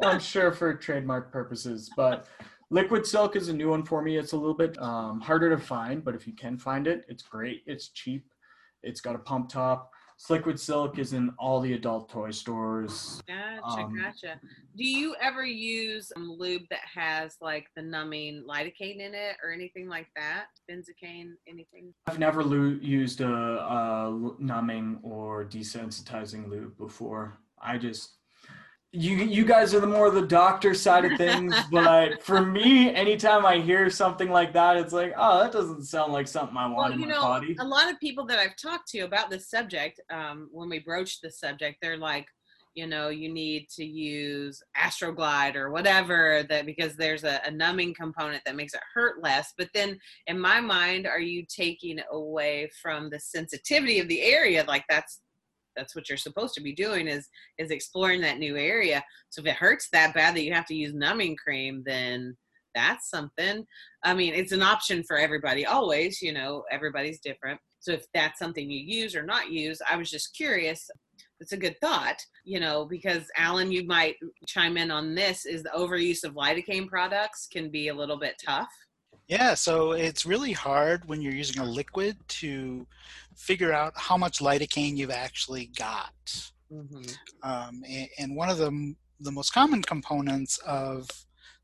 I'm 0.02 0.18
sure 0.32 0.50
for 0.50 0.74
trademark 0.74 1.30
purposes, 1.32 1.88
but 1.96 2.26
Liquid 2.72 3.06
Silk 3.06 3.36
is 3.36 3.50
a 3.50 3.52
new 3.52 3.68
one 3.68 3.84
for 3.84 4.00
me. 4.00 4.16
It's 4.16 4.32
a 4.32 4.36
little 4.36 4.54
bit 4.54 4.80
um, 4.80 5.20
harder 5.20 5.50
to 5.50 5.58
find, 5.58 6.02
but 6.02 6.14
if 6.14 6.26
you 6.26 6.32
can 6.32 6.56
find 6.56 6.86
it, 6.86 7.04
it's 7.06 7.22
great. 7.22 7.62
It's 7.66 7.88
cheap. 7.88 8.24
It's 8.82 9.02
got 9.02 9.14
a 9.14 9.18
pump 9.18 9.50
top. 9.50 9.90
Liquid 10.30 10.58
Silk 10.58 10.98
is 10.98 11.12
in 11.12 11.34
all 11.38 11.60
the 11.60 11.74
adult 11.74 12.08
toy 12.08 12.30
stores. 12.30 13.20
Gotcha, 13.28 13.82
Um, 13.82 13.94
gotcha. 13.94 14.40
Do 14.74 14.84
you 14.84 15.14
ever 15.20 15.44
use 15.44 16.10
um, 16.16 16.34
lube 16.38 16.62
that 16.70 16.80
has 16.94 17.36
like 17.42 17.66
the 17.76 17.82
numbing 17.82 18.44
lidocaine 18.48 19.00
in 19.00 19.12
it 19.14 19.36
or 19.44 19.52
anything 19.52 19.86
like 19.86 20.06
that? 20.16 20.46
Benzocaine, 20.70 21.32
anything? 21.46 21.92
I've 22.06 22.18
never 22.18 22.42
lu- 22.42 22.78
used 22.80 23.20
a, 23.20 23.28
a 23.28 24.30
numbing 24.38 24.98
or 25.02 25.44
desensitizing 25.44 26.48
lube 26.48 26.78
before. 26.78 27.38
I 27.60 27.76
just 27.76 28.12
you 28.92 29.16
you 29.16 29.44
guys 29.44 29.74
are 29.74 29.80
the 29.80 29.86
more 29.86 30.10
the 30.10 30.26
doctor 30.26 30.74
side 30.74 31.06
of 31.06 31.16
things, 31.16 31.54
but 31.72 32.22
for 32.22 32.44
me, 32.44 32.94
anytime 32.94 33.46
I 33.46 33.58
hear 33.58 33.88
something 33.88 34.30
like 34.30 34.52
that, 34.52 34.76
it's 34.76 34.92
like, 34.92 35.14
oh, 35.16 35.42
that 35.42 35.52
doesn't 35.52 35.84
sound 35.84 36.12
like 36.12 36.28
something 36.28 36.56
I 36.56 36.66
want 36.66 36.76
Well, 36.76 36.92
in 36.92 37.00
you 37.00 37.06
my 37.06 37.12
know, 37.14 37.22
body. 37.22 37.56
a 37.58 37.64
lot 37.64 37.90
of 37.90 37.98
people 38.00 38.26
that 38.26 38.38
I've 38.38 38.56
talked 38.56 38.88
to 38.90 39.00
about 39.00 39.30
this 39.30 39.48
subject, 39.48 40.00
um, 40.10 40.48
when 40.52 40.68
we 40.68 40.78
broach 40.78 41.20
the 41.22 41.30
subject, 41.30 41.78
they're 41.80 41.96
like, 41.96 42.26
you 42.74 42.86
know, 42.86 43.08
you 43.08 43.32
need 43.32 43.68
to 43.76 43.84
use 43.84 44.62
Astroglide 44.76 45.56
or 45.56 45.70
whatever 45.70 46.44
that 46.48 46.66
because 46.66 46.94
there's 46.96 47.24
a, 47.24 47.40
a 47.46 47.50
numbing 47.50 47.94
component 47.94 48.42
that 48.44 48.56
makes 48.56 48.74
it 48.74 48.80
hurt 48.94 49.22
less. 49.22 49.52
But 49.56 49.68
then, 49.74 49.98
in 50.26 50.38
my 50.38 50.60
mind, 50.60 51.06
are 51.06 51.20
you 51.20 51.44
taking 51.54 51.98
away 52.10 52.70
from 52.82 53.08
the 53.08 53.20
sensitivity 53.20 54.00
of 54.00 54.08
the 54.08 54.22
area? 54.22 54.64
Like 54.66 54.84
that's 54.88 55.20
that's 55.76 55.94
what 55.94 56.08
you're 56.08 56.18
supposed 56.18 56.54
to 56.54 56.62
be 56.62 56.74
doing 56.74 57.08
is 57.08 57.28
is 57.58 57.70
exploring 57.70 58.20
that 58.22 58.38
new 58.38 58.56
area. 58.56 59.02
So 59.30 59.40
if 59.40 59.46
it 59.46 59.56
hurts 59.56 59.88
that 59.92 60.14
bad 60.14 60.34
that 60.34 60.44
you 60.44 60.52
have 60.52 60.66
to 60.66 60.74
use 60.74 60.94
numbing 60.94 61.36
cream, 61.36 61.82
then 61.86 62.36
that's 62.74 63.10
something. 63.10 63.64
I 64.02 64.14
mean, 64.14 64.34
it's 64.34 64.52
an 64.52 64.62
option 64.62 65.02
for 65.04 65.18
everybody 65.18 65.66
always, 65.66 66.22
you 66.22 66.32
know, 66.32 66.64
everybody's 66.70 67.20
different. 67.20 67.60
So 67.80 67.92
if 67.92 68.06
that's 68.14 68.38
something 68.38 68.70
you 68.70 68.80
use 68.80 69.16
or 69.16 69.24
not 69.24 69.50
use, 69.50 69.80
I 69.88 69.96
was 69.96 70.10
just 70.10 70.36
curious. 70.36 70.88
It's 71.40 71.52
a 71.52 71.56
good 71.56 71.76
thought, 71.80 72.18
you 72.44 72.60
know, 72.60 72.86
because 72.88 73.24
Alan, 73.36 73.72
you 73.72 73.84
might 73.84 74.14
chime 74.46 74.76
in 74.76 74.92
on 74.92 75.14
this 75.14 75.44
is 75.44 75.64
the 75.64 75.70
overuse 75.70 76.22
of 76.22 76.34
lidocaine 76.34 76.88
products 76.88 77.48
can 77.52 77.70
be 77.70 77.88
a 77.88 77.94
little 77.94 78.18
bit 78.18 78.36
tough. 78.44 78.70
Yeah, 79.28 79.54
so 79.54 79.92
it's 79.92 80.26
really 80.26 80.52
hard 80.52 81.08
when 81.08 81.20
you're 81.20 81.32
using 81.32 81.60
a 81.60 81.64
liquid 81.64 82.16
to 82.28 82.86
figure 83.36 83.72
out 83.72 83.92
how 83.96 84.16
much 84.16 84.38
lidocaine 84.38 84.96
you've 84.96 85.10
actually 85.10 85.66
got. 85.78 86.12
Mm-hmm. 86.72 87.02
Um, 87.42 87.82
a- 87.86 88.10
and 88.18 88.34
one 88.36 88.48
of 88.48 88.58
the, 88.58 88.94
the 89.20 89.32
most 89.32 89.52
common 89.52 89.82
components 89.82 90.58
of 90.66 91.08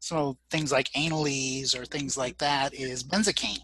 some 0.01 0.37
things 0.51 0.71
like 0.71 0.91
anales 0.93 1.79
or 1.79 1.85
things 1.85 2.17
like 2.17 2.39
that 2.39 2.75
is 2.75 3.03
benzocaine, 3.03 3.63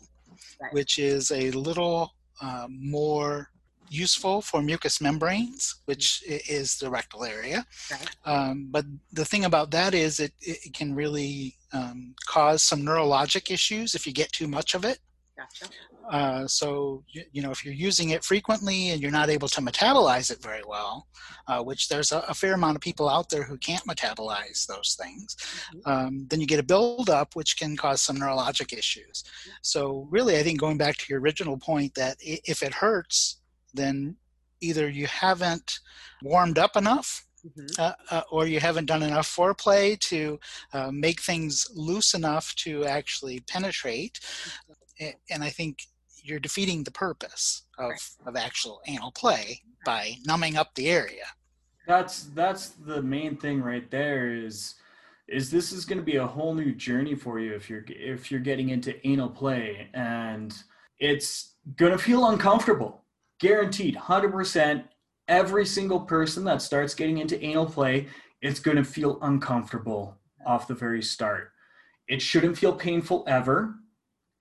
Right. 0.61 0.73
which 0.73 0.99
is 0.99 1.31
a 1.31 1.51
little 1.53 2.15
uh, 2.41 2.67
more 2.69 3.49
useful 3.91 4.41
for 4.41 4.63
mucous 4.63 5.01
membranes, 5.01 5.83
which 5.85 6.23
is 6.27 6.77
the 6.79 6.91
rectal 6.91 7.25
area. 7.25 7.65
Right. 7.91 8.11
Um, 8.25 8.69
but 8.71 8.85
the 9.13 9.25
thing 9.25 9.45
about 9.45 9.71
that 9.73 9.95
is 9.95 10.21
it, 10.21 10.33
it 10.41 10.73
can 10.75 10.95
really 10.95 11.57
um, 11.73 12.15
cause 12.27 12.63
some 12.63 12.83
neurologic 12.83 13.51
issues 13.51 13.95
if 13.95 14.07
you 14.07 14.13
get 14.13 14.33
too 14.33 14.49
much 14.49 14.75
of 14.75 14.85
it. 14.85 14.99
Gotcha. 15.37 15.67
Uh, 16.11 16.47
so 16.47 17.03
you, 17.09 17.23
you 17.33 17.43
know 17.43 17.51
if 17.51 17.65
you're 17.65 17.75
using 17.75 18.11
it 18.11 18.23
frequently 18.23 18.91
and 18.91 19.01
you're 19.01 19.11
not 19.11 19.31
able 19.31 19.49
to 19.49 19.61
metabolize 19.61 20.31
it 20.31 20.41
very 20.41 20.63
well, 20.67 21.09
uh, 21.49 21.61
which 21.63 21.89
there's 21.89 22.13
a, 22.13 22.21
a 22.29 22.35
fair 22.35 22.55
amount 22.55 22.77
of 22.77 22.83
people 22.83 23.09
out 23.09 23.31
there 23.31 23.43
who 23.43 23.57
can't 23.59 23.85
metabolize 23.85 24.67
those 24.67 24.97
things, 25.01 25.37
um, 25.87 26.27
then 26.29 26.41
you 26.41 26.47
get 26.47 26.61
a 26.61 26.65
buildup 26.65 27.35
which 27.35 27.59
can 27.59 27.77
cause 27.77 28.01
some 28.01 28.17
neurologic 28.17 28.73
issues. 28.73 29.25
So 29.63 30.07
really, 30.11 30.37
I 30.37 30.43
think 30.43 30.61
going 30.61 30.79
back 30.79 30.97
to 30.99 31.07
your 31.09 31.21
original 31.21 31.57
point 31.59 31.95
that 31.95 32.17
if 32.21 32.63
it 32.63 32.75
hurts, 32.75 33.41
then 33.73 34.17
either 34.61 34.89
you 34.89 35.07
haven't 35.07 35.81
warmed 36.23 36.59
up 36.59 36.77
enough 36.77 37.27
hmm 37.43 37.67
uh, 37.79 37.93
uh, 38.11 38.23
or 38.31 38.47
you 38.47 38.61
haven't 38.61 38.87
done 38.87 39.03
enough 39.03 39.29
foreplay 39.29 39.99
to 40.01 40.39
uh, 40.73 40.91
make 40.91 41.21
things 41.21 41.67
loose 41.75 42.15
enough 42.15 42.55
to 42.55 42.85
actually 42.85 43.41
penetrate. 43.41 44.19
A- 45.01 45.17
And 45.31 45.43
I 45.43 45.51
think 45.51 45.79
you're 46.23 46.39
defeating 46.41 46.85
the 46.85 46.91
purpose 46.91 47.63
of, 47.79 47.91
Right. 47.91 48.01
of 48.27 48.37
actual 48.37 48.81
anal 48.87 49.13
play 49.13 49.61
by 49.85 50.17
numbing 50.25 50.57
up 50.57 50.75
the 50.75 50.89
area. 50.89 51.25
That's 51.87 52.25
that's 52.35 52.71
the 52.71 53.03
main 53.03 53.37
thing 53.37 53.61
right 53.61 53.91
there 53.91 54.33
is 54.33 54.75
is 55.29 55.51
this 55.51 55.73
is 55.73 55.85
going 55.85 55.99
to 55.99 56.05
be 56.05 56.17
a 56.17 56.27
whole 56.27 56.55
new 56.55 56.75
journey 56.75 57.15
for 57.15 57.39
you 57.39 57.55
if 57.55 57.69
you're 57.69 57.85
if 57.89 58.31
you're 58.31 58.41
getting 58.41 58.71
into 58.71 59.07
anal 59.07 59.29
play 59.29 59.89
and 59.93 60.55
it's 60.99 61.57
going 61.77 61.93
to 61.93 61.99
feel 61.99 62.27
uncomfortable. 62.31 63.05
Guaranteed 63.39 63.97
100% 63.97 64.85
every 65.29 65.67
single 65.67 66.01
person 66.01 66.45
that 66.45 66.63
starts 66.63 66.95
getting 66.95 67.19
into 67.19 67.43
anal 67.45 67.67
play 67.67 68.07
it's 68.41 68.61
going 68.61 68.77
to 68.77 68.85
feel 68.85 69.19
uncomfortable 69.23 70.19
off 70.47 70.67
the 70.69 70.75
very 70.75 71.03
start. 71.03 71.51
It 72.09 72.21
shouldn't 72.23 72.57
feel 72.59 72.75
painful 72.75 73.25
ever. 73.27 73.75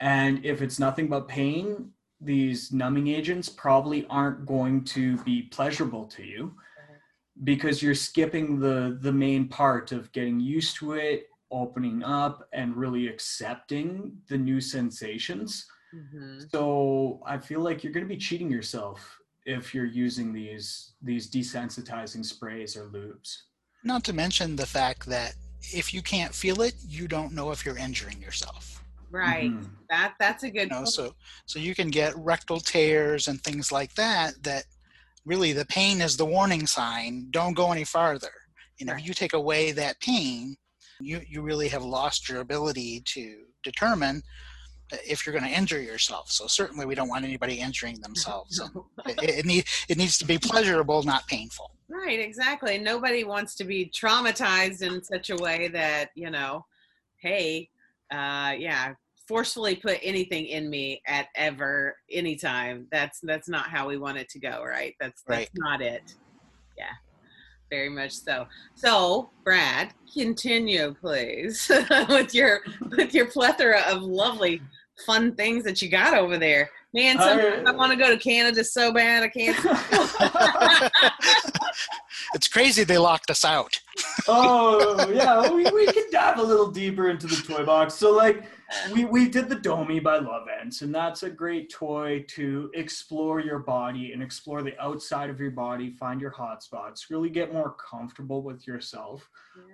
And 0.04 0.46
if 0.46 0.62
it's 0.62 0.80
nothing 0.80 1.08
but 1.08 1.30
pain, 1.30 1.92
these 2.20 2.74
numbing 2.74 3.08
agents 3.08 3.48
probably 3.48 4.06
aren't 4.10 4.46
going 4.46 4.84
to 4.86 5.18
be 5.24 5.44
pleasurable 5.44 6.06
to 6.08 6.24
you 6.24 6.54
because 7.44 7.82
you're 7.82 7.96
skipping 7.96 8.60
the 8.60 8.98
the 9.02 9.12
main 9.12 9.48
part 9.48 9.92
of 9.92 10.12
getting 10.12 10.40
used 10.40 10.76
to 10.78 10.94
it 10.94 11.28
opening 11.52 12.04
up 12.04 12.48
and 12.52 12.76
really 12.76 13.08
accepting 13.08 14.18
the 14.28 14.38
new 14.38 14.60
sensations. 14.62 15.66
Hmm 15.92 16.40
so 16.50 17.22
i 17.26 17.38
feel 17.38 17.60
like 17.60 17.84
you're 17.84 17.94
going 17.94 18.06
to 18.06 18.16
be 18.16 18.18
cheating 18.18 18.50
yourself 18.50 19.20
if 19.46 19.74
you're 19.74 19.86
using 19.86 20.34
these 20.34 20.94
these 21.02 21.30
desensitizing 21.30 22.26
sprays 22.26 22.76
or 22.76 22.86
lubes. 22.88 23.30
Not 23.84 24.04
to 24.06 24.14
mention 24.14 24.56
the 24.56 24.66
fact 24.66 25.06
that 25.08 25.36
if 25.62 25.94
you 25.94 26.02
can't 26.02 26.34
feel 26.34 26.62
it, 26.62 26.76
you 26.88 27.08
don't 27.08 27.34
know 27.34 27.52
if 27.52 27.66
you're 27.66 27.78
injuring 27.78 28.22
yourself. 28.22 28.84
Right. 29.14 29.52
Mhm. 29.52 29.70
That 29.90 30.16
that's 30.20 30.44
a 30.44 30.50
good 30.50 30.70
You 30.72 30.80
know, 30.80 30.86
so 30.86 31.16
so 31.46 31.60
you 31.60 31.76
can 31.76 31.90
get 31.90 32.16
rectal 32.18 32.60
tears 32.60 33.28
and 33.28 33.42
things 33.44 33.72
like 33.72 33.94
that. 33.96 34.42
That 34.44 34.66
really 35.24 35.54
the 35.54 35.66
pain 35.66 36.02
is 36.02 36.18
the 36.18 36.26
warning 36.26 36.66
sign. 36.66 37.28
Don't 37.30 37.54
go 37.54 37.72
any 37.72 37.84
farther. 37.84 38.34
You 38.80 38.88
know, 38.88 38.94
Right. 38.94 39.02
if 39.04 39.08
you 39.08 39.14
take 39.14 39.34
away 39.34 39.72
that 39.74 40.00
pain, 40.00 40.58
you 41.00 41.22
you 41.28 41.44
really 41.44 41.68
have 41.70 41.84
lost 41.84 42.28
your 42.28 42.42
ability 42.42 43.02
to 43.06 43.46
determine 43.62 44.24
if 45.08 45.26
you're 45.26 45.34
going 45.38 45.50
to 45.50 45.58
injure 45.58 45.82
yourself. 45.82 46.32
So 46.32 46.46
certainly 46.48 46.86
we 46.86 46.94
don't 46.96 47.08
want 47.10 47.24
anybody 47.24 47.60
injuring 47.60 48.00
themselves. 48.08 48.60
It, 49.06 49.24
it, 49.40 49.46
need, 49.46 49.66
it 49.90 49.98
needs 49.98 50.18
to 50.20 50.26
be 50.26 50.38
pleasurable, 50.38 51.02
not 51.04 51.26
painful. 51.28 51.72
Right, 51.88 52.20
exactly. 52.20 52.78
Nobody 52.78 53.24
wants 53.24 53.56
to 53.56 53.64
be 53.64 53.90
traumatized 53.90 54.82
in 54.84 55.04
such 55.04 55.30
a 55.32 55.36
way 55.38 55.68
that, 55.70 56.10
you 56.16 56.30
know, 56.30 56.66
hey, 57.18 57.70
uh 58.12 58.54
yeah, 58.58 58.94
forcefully 59.28 59.76
put 59.76 60.00
anything 60.04 60.46
in 60.48 60.70
me 60.70 61.02
at 61.08 61.28
ever 61.36 61.96
anytime. 62.12 62.88
That's 62.92 63.20
that's 63.24 63.48
not 63.50 63.70
how 63.70 63.88
we 63.88 63.98
want 63.98 64.18
it 64.18 64.30
to 64.30 64.40
go, 64.40 64.64
right? 64.66 64.94
That's 65.00 65.22
that's 65.28 65.40
Right. 65.40 65.50
not 65.56 65.82
it. 65.82 66.16
Yeah. 66.78 66.86
Very 67.70 67.90
much 67.90 68.12
so. 68.12 68.46
So, 68.76 69.32
Brad, 69.44 69.94
continue 70.14 70.94
please 71.00 71.72
with 72.10 72.34
your 72.36 72.60
with 72.98 73.14
your 73.14 73.26
plethora 73.28 73.82
of 73.88 74.02
lovely 74.04 74.62
fun 75.06 75.36
things 75.36 75.64
that 75.64 75.82
you 75.82 75.90
got 75.90 76.14
over 76.14 76.38
there. 76.38 76.70
Man, 76.94 77.18
sometimes 77.18 77.68
I 77.68 77.72
want 77.72 77.92
to 77.92 77.98
go 77.98 78.10
to 78.10 78.18
Canada 78.18 78.64
so 78.64 78.94
bad 78.94 79.24
I 79.24 79.28
can't 79.28 79.58
it's 82.36 82.48
crazy 82.48 82.84
they 82.84 82.98
locked 82.98 83.30
us 83.32 83.44
out. 83.44 83.80
oh 84.28 85.10
yeah 85.12 85.52
we, 85.52 85.64
we 85.72 85.86
can 85.92 86.04
dive 86.12 86.38
a 86.38 86.44
little 86.44 86.70
deeper 86.72 87.10
into 87.10 87.28
the 87.28 87.36
toy 87.36 87.66
box 87.66 87.94
so 87.96 88.12
like 88.12 88.44
we, 88.92 89.06
we 89.06 89.30
did 89.30 89.50
the 89.50 89.56
domi 89.56 90.00
by 90.00 90.18
love 90.18 90.48
ends 90.62 90.82
and 90.82 90.94
that's 90.94 91.24
a 91.24 91.30
great 91.30 91.70
toy 91.70 92.24
to 92.28 92.70
explore 92.74 93.40
your 93.40 93.60
body 93.60 94.14
and 94.14 94.22
explore 94.22 94.62
the 94.62 94.80
outside 94.82 95.30
of 95.30 95.40
your 95.40 95.52
body 95.52 95.92
find 95.92 96.22
your 96.22 96.30
hot 96.30 96.64
spots 96.64 97.10
really 97.10 97.30
get 97.30 97.54
more 97.54 97.76
comfortable 97.76 98.42
with 98.42 98.68
yourself. 98.68 99.30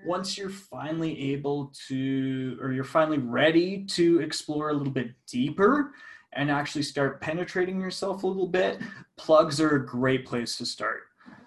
Once 0.06 0.38
you're 0.38 0.50
finally 0.50 1.34
able 1.34 1.72
to 1.88 2.58
or 2.62 2.72
you're 2.72 2.84
finally 2.84 3.20
ready 3.20 3.86
to 3.86 4.20
explore 4.20 4.70
a 4.70 4.74
little 4.74 4.94
bit 4.94 5.12
deeper 5.28 5.92
and 6.34 6.52
actually 6.52 6.84
start 6.84 7.22
penetrating 7.22 7.80
yourself 7.82 8.24
a 8.24 8.28
little 8.28 8.48
bit 8.48 8.80
plugs 9.18 9.60
are 9.60 9.76
a 9.76 9.86
great 9.86 10.26
place 10.26 10.58
to 10.58 10.66
start. 10.66 11.02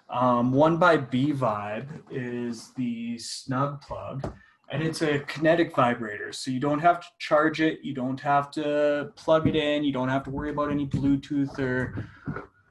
Um, 0.09 0.51
one 0.51 0.77
by 0.77 0.97
B 0.97 1.33
Vibe 1.33 1.87
is 2.11 2.71
the 2.73 3.17
snug 3.17 3.81
plug, 3.81 4.31
and 4.73 4.81
it's 4.81 5.03
a 5.03 5.19
kinetic 5.19 5.75
vibrator. 5.75 6.33
So 6.33 6.49
you 6.49 6.59
don't 6.59 6.79
have 6.79 6.99
to 7.01 7.07
charge 7.19 7.61
it, 7.61 7.81
you 7.83 7.93
don't 7.93 8.19
have 8.19 8.49
to 8.51 9.11
plug 9.15 9.47
it 9.47 9.55
in, 9.55 9.83
you 9.83 9.93
don't 9.93 10.09
have 10.09 10.23
to 10.23 10.31
worry 10.31 10.49
about 10.49 10.71
any 10.71 10.87
Bluetooth 10.87 11.59
or 11.59 12.09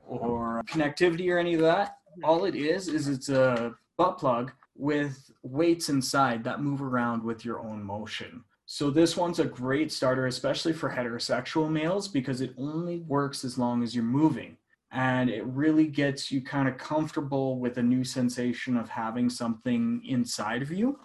or 0.04 0.62
connectivity 0.66 1.32
or 1.32 1.38
any 1.38 1.54
of 1.54 1.60
that. 1.60 1.98
All 2.24 2.44
it 2.44 2.56
is 2.56 2.88
is 2.88 3.06
it's 3.06 3.28
a 3.28 3.74
butt 3.96 4.18
plug 4.18 4.50
with 4.74 5.30
weights 5.44 5.90
inside 5.90 6.42
that 6.42 6.60
move 6.60 6.82
around 6.82 7.22
with 7.22 7.44
your 7.44 7.60
own 7.60 7.82
motion. 7.84 8.42
So 8.66 8.90
this 8.90 9.16
one's 9.16 9.38
a 9.38 9.44
great 9.44 9.92
starter, 9.92 10.26
especially 10.26 10.72
for 10.72 10.90
heterosexual 10.90 11.70
males, 11.70 12.08
because 12.08 12.40
it 12.40 12.52
only 12.58 12.98
works 12.98 13.44
as 13.44 13.56
long 13.56 13.82
as 13.84 13.94
you're 13.94 14.04
moving 14.04 14.56
and 14.92 15.30
it 15.30 15.44
really 15.46 15.86
gets 15.86 16.30
you 16.30 16.42
kind 16.42 16.68
of 16.68 16.76
comfortable 16.76 17.58
with 17.58 17.78
a 17.78 17.82
new 17.82 18.04
sensation 18.04 18.76
of 18.76 18.90
having 18.90 19.30
something 19.30 20.02
inside 20.04 20.60
of 20.60 20.70
you. 20.70 20.98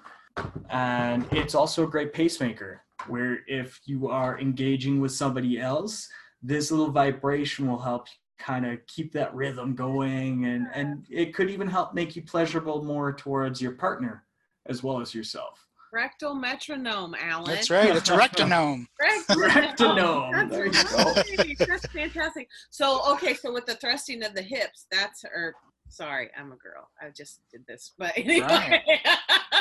And 0.69 1.25
it's 1.31 1.55
also 1.55 1.83
a 1.83 1.89
great 1.89 2.13
pacemaker 2.13 2.81
where 3.07 3.39
if 3.47 3.79
you 3.85 4.09
are 4.09 4.39
engaging 4.39 4.99
with 4.99 5.11
somebody 5.11 5.59
else, 5.59 6.09
this 6.41 6.71
little 6.71 6.91
vibration 6.91 7.67
will 7.67 7.79
help 7.79 8.07
kind 8.39 8.65
of 8.65 8.85
keep 8.87 9.11
that 9.13 9.33
rhythm 9.33 9.73
going 9.73 10.45
and 10.45 10.67
and 10.71 11.07
it 11.09 11.33
could 11.33 11.49
even 11.49 11.67
help 11.67 11.95
make 11.95 12.15
you 12.15 12.21
pleasurable 12.21 12.83
more 12.83 13.11
towards 13.11 13.59
your 13.59 13.71
partner 13.71 14.23
as 14.67 14.83
well 14.83 15.01
as 15.01 15.15
yourself 15.15 15.67
Rectal 15.93 16.35
metronome, 16.35 17.15
Alan. 17.17 17.45
That's 17.45 17.69
right. 17.69 17.95
It's 17.95 18.09
a 18.09 18.13
rectinome. 18.17 18.87
Rectinome. 19.01 20.31
That's 20.33 20.51
There 20.51 20.65
you 20.65 20.71
go. 20.73 21.13
right. 21.43 21.57
That's 21.59 21.87
fantastic. 21.87 22.49
So, 22.69 23.01
okay, 23.13 23.33
so 23.33 23.53
with 23.53 23.65
the 23.65 23.75
thrusting 23.75 24.23
of 24.23 24.35
the 24.35 24.41
hips, 24.41 24.85
that's 24.91 25.23
or 25.23 25.55
sorry, 25.89 26.29
I'm 26.37 26.51
a 26.51 26.57
girl. 26.57 26.89
I 27.01 27.09
just 27.15 27.39
did 27.51 27.65
this, 27.67 27.93
but 27.97 28.11
anyway. 28.17 28.83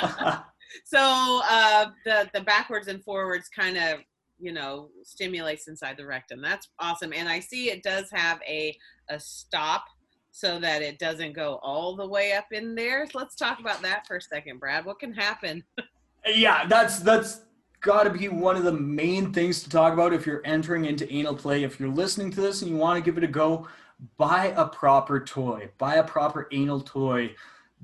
so 0.84 1.40
uh, 1.48 1.90
the 2.04 2.28
the 2.34 2.40
backwards 2.42 2.88
and 2.88 3.02
forwards 3.02 3.48
kind 3.48 3.76
of 3.76 4.00
you 4.38 4.52
know 4.52 4.90
stimulates 5.02 5.68
inside 5.68 5.96
the 5.96 6.06
rectum. 6.06 6.40
That's 6.40 6.68
awesome, 6.78 7.12
and 7.12 7.28
I 7.28 7.40
see 7.40 7.70
it 7.70 7.82
does 7.82 8.10
have 8.12 8.40
a 8.46 8.76
a 9.08 9.18
stop 9.20 9.84
so 10.30 10.58
that 10.58 10.82
it 10.82 10.98
doesn't 10.98 11.32
go 11.32 11.58
all 11.62 11.96
the 11.96 12.06
way 12.06 12.34
up 12.34 12.46
in 12.52 12.74
there. 12.74 13.06
So 13.06 13.18
let's 13.18 13.36
talk 13.36 13.58
about 13.58 13.80
that 13.82 14.06
for 14.06 14.16
a 14.16 14.20
second, 14.20 14.60
Brad. 14.60 14.84
What 14.84 14.98
can 14.98 15.12
happen? 15.12 15.64
yeah 16.34 16.66
that's 16.66 16.98
that's 17.00 17.42
got 17.80 18.04
to 18.04 18.10
be 18.10 18.28
one 18.28 18.56
of 18.56 18.64
the 18.64 18.72
main 18.72 19.32
things 19.32 19.62
to 19.62 19.70
talk 19.70 19.92
about 19.92 20.12
if 20.12 20.26
you're 20.26 20.42
entering 20.44 20.86
into 20.86 21.10
anal 21.12 21.34
play 21.34 21.62
if 21.62 21.78
you're 21.78 21.88
listening 21.88 22.30
to 22.30 22.40
this 22.40 22.62
and 22.62 22.70
you 22.70 22.76
want 22.76 23.02
to 23.02 23.04
give 23.04 23.16
it 23.16 23.24
a 23.24 23.28
go 23.28 23.66
buy 24.16 24.52
a 24.56 24.66
proper 24.66 25.20
toy 25.20 25.68
buy 25.78 25.96
a 25.96 26.04
proper 26.04 26.48
anal 26.52 26.80
toy 26.80 27.32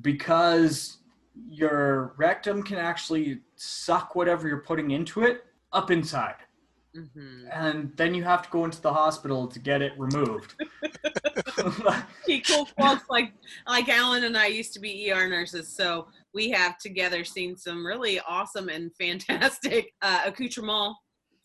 because 0.00 0.98
your 1.34 2.14
rectum 2.16 2.62
can 2.62 2.78
actually 2.78 3.40
suck 3.56 4.14
whatever 4.14 4.48
you're 4.48 4.58
putting 4.58 4.90
into 4.90 5.22
it 5.22 5.44
up 5.72 5.90
inside. 5.90 6.36
Hmm 6.94 7.32
and 7.52 7.92
then 7.96 8.14
you 8.14 8.24
have 8.24 8.42
to 8.42 8.50
go 8.50 8.64
into 8.64 8.80
the 8.80 8.92
hospital 8.92 9.46
to 9.46 9.58
get 9.58 9.82
it 9.82 9.92
removed. 9.98 10.54
Equal 12.28 12.66
quotes 12.78 13.04
like 13.08 13.32
like 13.68 13.88
Alan 13.88 14.24
and 14.24 14.36
I 14.36 14.46
used 14.46 14.72
to 14.74 14.80
be 14.80 15.12
ER 15.12 15.28
nurses, 15.28 15.68
so 15.74 16.08
we 16.34 16.50
have 16.50 16.78
together 16.78 17.24
seen 17.24 17.56
some 17.56 17.86
really 17.86 18.20
awesome 18.20 18.68
and 18.68 18.90
fantastic 18.96 19.92
uh, 20.02 20.22
accoutrement 20.26 20.96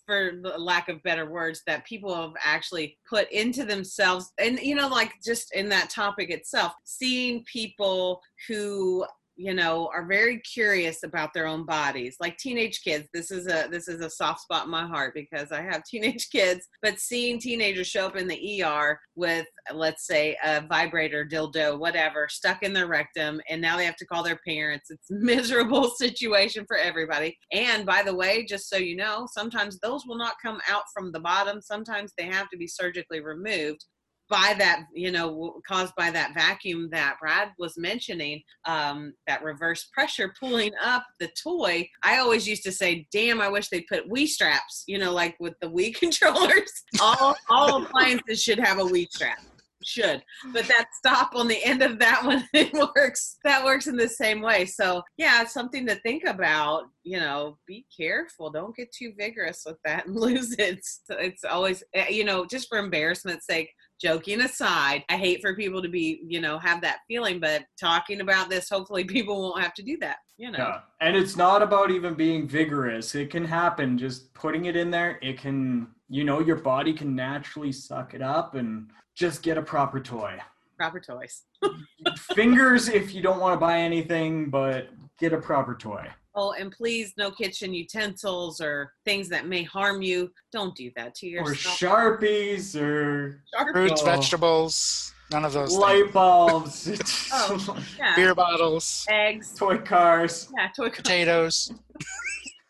for 0.05 0.39
the 0.41 0.57
lack 0.57 0.87
of 0.87 1.03
better 1.03 1.29
words 1.29 1.63
that 1.67 1.85
people 1.85 2.15
have 2.15 2.31
actually 2.41 2.97
put 3.09 3.29
into 3.31 3.65
themselves. 3.65 4.31
And 4.39 4.57
you 4.59 4.75
know 4.75 4.87
like 4.87 5.13
just 5.23 5.53
in 5.53 5.67
that 5.69 5.89
topic 5.89 6.29
itself 6.29 6.73
seeing 6.85 7.43
people 7.43 8.21
who 8.47 9.05
you 9.37 9.53
know 9.53 9.89
are 9.93 10.05
very 10.05 10.39
curious 10.39 11.03
about 11.03 11.33
their 11.33 11.47
own 11.47 11.65
bodies. 11.65 12.17
Like 12.19 12.37
teenage 12.37 12.81
kids 12.83 13.07
this 13.13 13.31
is 13.31 13.47
a 13.47 13.67
this 13.69 13.87
is 13.87 14.01
a 14.01 14.09
soft 14.09 14.41
spot 14.41 14.65
in 14.65 14.71
my 14.71 14.85
heart 14.85 15.13
because 15.13 15.51
i 15.51 15.61
have 15.61 15.83
teenage 15.89 16.29
kids 16.29 16.67
but 16.81 16.99
seeing 16.99 17.39
teenagers 17.39 17.87
show 17.87 18.05
up 18.05 18.15
in 18.15 18.27
the 18.27 18.63
er 18.63 18.99
with 19.15 19.45
let's 19.73 20.05
say 20.05 20.37
a 20.43 20.61
vibrator 20.61 21.25
dildo 21.25 21.77
whatever 21.77 22.27
stuck 22.29 22.63
in 22.63 22.73
their 22.73 22.87
rectum 22.87 23.41
and 23.49 23.61
now 23.61 23.77
they 23.77 23.85
have 23.85 23.95
to 23.95 24.05
call 24.05 24.23
their 24.23 24.39
parents. 24.47 24.89
It's 24.89 25.11
a 25.11 25.15
miserable 25.19 25.89
situation 25.89 26.65
for 26.67 26.77
everybody. 26.77 27.37
And 27.51 27.85
by 27.85 28.03
the 28.03 28.15
way 28.15 28.45
just 28.45 28.69
so 28.69 28.77
you 28.77 28.95
know 28.95 29.27
sometimes 29.31 29.79
those 29.79 30.05
will 30.07 30.17
not 30.17 30.35
come 30.41 30.59
out 30.69 30.83
from 30.93 31.11
the 31.11 31.19
bottom. 31.19 31.61
Sometimes 31.61 32.13
they 32.17 32.25
have 32.25 32.49
to 32.49 32.57
be 32.57 32.67
surgically 32.67 33.21
removed 33.21 33.85
by 34.29 34.55
that, 34.57 34.85
you 34.93 35.11
know, 35.11 35.61
caused 35.67 35.93
by 35.95 36.11
that 36.11 36.33
vacuum 36.33 36.89
that 36.91 37.17
Brad 37.19 37.49
was 37.57 37.77
mentioning, 37.77 38.41
um, 38.65 39.13
that 39.27 39.43
reverse 39.43 39.89
pressure 39.93 40.33
pulling 40.39 40.71
up 40.83 41.05
the 41.19 41.29
toy. 41.41 41.87
I 42.03 42.17
always 42.17 42.47
used 42.47 42.63
to 42.63 42.71
say, 42.71 43.07
"Damn, 43.11 43.41
I 43.41 43.49
wish 43.49 43.69
they 43.69 43.81
put 43.81 44.09
Wii 44.09 44.27
straps." 44.27 44.83
You 44.87 44.97
know, 44.99 45.13
like 45.13 45.35
with 45.39 45.55
the 45.61 45.69
Wii 45.69 45.95
controllers. 45.99 46.71
all 47.01 47.35
all 47.49 47.83
appliances 47.83 48.41
should 48.41 48.59
have 48.59 48.79
a 48.79 48.83
Wii 48.83 49.09
strap. 49.11 49.39
Should, 49.83 50.23
but 50.51 50.65
that 50.65 50.87
stop 50.97 51.33
on 51.35 51.47
the 51.47 51.63
end 51.63 51.81
of 51.81 51.99
that 51.99 52.25
one 52.25 52.43
it 52.53 52.73
works. 52.73 53.37
That 53.43 53.63
works 53.63 53.87
in 53.87 53.95
the 53.95 54.09
same 54.09 54.41
way. 54.41 54.65
So 54.65 55.01
yeah, 55.17 55.41
it's 55.41 55.53
something 55.53 55.85
to 55.87 55.95
think 56.01 56.23
about. 56.25 56.85
You 57.03 57.19
know, 57.19 57.57
be 57.67 57.85
careful. 57.95 58.49
Don't 58.49 58.75
get 58.75 58.91
too 58.91 59.13
vigorous 59.17 59.63
with 59.65 59.77
that 59.85 60.07
and 60.07 60.15
lose 60.19 60.53
it. 60.53 60.77
It's, 60.77 61.01
it's 61.09 61.43
always, 61.45 61.83
eh, 61.93 62.09
you 62.09 62.25
know, 62.25 62.45
just 62.45 62.67
for 62.67 62.79
embarrassment's 62.79 63.45
sake 63.45 63.69
joking 64.01 64.41
aside 64.41 65.03
i 65.09 65.17
hate 65.17 65.41
for 65.41 65.55
people 65.55 65.81
to 65.81 65.89
be 65.89 66.21
you 66.27 66.39
know 66.39 66.57
have 66.59 66.81
that 66.81 66.99
feeling 67.07 67.39
but 67.39 67.63
talking 67.79 68.21
about 68.21 68.49
this 68.49 68.69
hopefully 68.69 69.03
people 69.15 69.41
won't 69.41 69.61
have 69.61 69.73
to 69.73 69.81
do 69.83 69.97
that 69.99 70.17
you 70.37 70.51
know 70.51 70.57
Yeah. 70.57 70.79
And 71.01 71.15
it's 71.15 71.35
not 71.35 71.61
about 71.61 71.91
even 71.91 72.13
being 72.15 72.47
vigorous. 72.47 73.13
It 73.15 73.29
can 73.29 73.45
happen. 73.45 73.97
Just 73.97 74.33
putting 74.33 74.65
it 74.65 74.75
in 74.75 74.89
there, 74.91 75.19
it 75.21 75.37
can, 75.39 75.87
you 76.09 76.23
know, 76.23 76.39
your 76.39 76.55
body 76.55 76.93
can 76.93 77.15
naturally 77.15 77.71
suck 77.71 78.13
it 78.13 78.21
up 78.21 78.55
and 78.55 78.89
just 79.15 79.43
get 79.43 79.57
a 79.57 79.61
proper 79.61 79.99
toy. 79.99 80.39
proper 80.77 80.99
toys 80.99 81.43
Fingers 82.35 82.87
if 82.89 83.13
you 83.13 83.21
don't 83.21 83.39
want 83.39 83.53
to 83.53 83.59
buy 83.59 83.79
anything, 83.79 84.49
but 84.49 84.89
get 85.19 85.33
a 85.33 85.37
proper 85.37 85.75
toy. 85.75 86.07
Oh 86.37 86.53
and 86.53 86.71
please 86.71 87.13
no 87.17 87.29
kitchen 87.31 87.73
utensils 87.73 88.61
or 88.61 88.93
things 89.03 89.27
that 89.27 89.47
may 89.47 89.63
harm 89.63 90.01
you 90.01 90.31
don't 90.53 90.75
do 90.75 90.89
that 90.95 91.13
to 91.15 91.27
yourself. 91.27 91.81
Or 91.81 91.87
Sharpies 92.19 92.79
or 92.79 93.43
Sharp- 93.53 93.73
Fruits, 93.73 94.01
vegetables, 94.03 95.13
none 95.31 95.43
of 95.43 95.51
those 95.51 95.75
light 95.75 96.03
things. 96.03 96.13
bulbs, 96.13 96.87
Oh. 97.33 97.77
yeah. 97.97 98.15
Beer 98.15 98.33
bottles, 98.35 99.05
eggs 99.09 99.53
toy 99.55 99.79
cars. 99.79 100.47
yeah 100.57 100.69
toy 100.75 100.89
cars. 100.89 100.97
potatoes. 100.97 101.71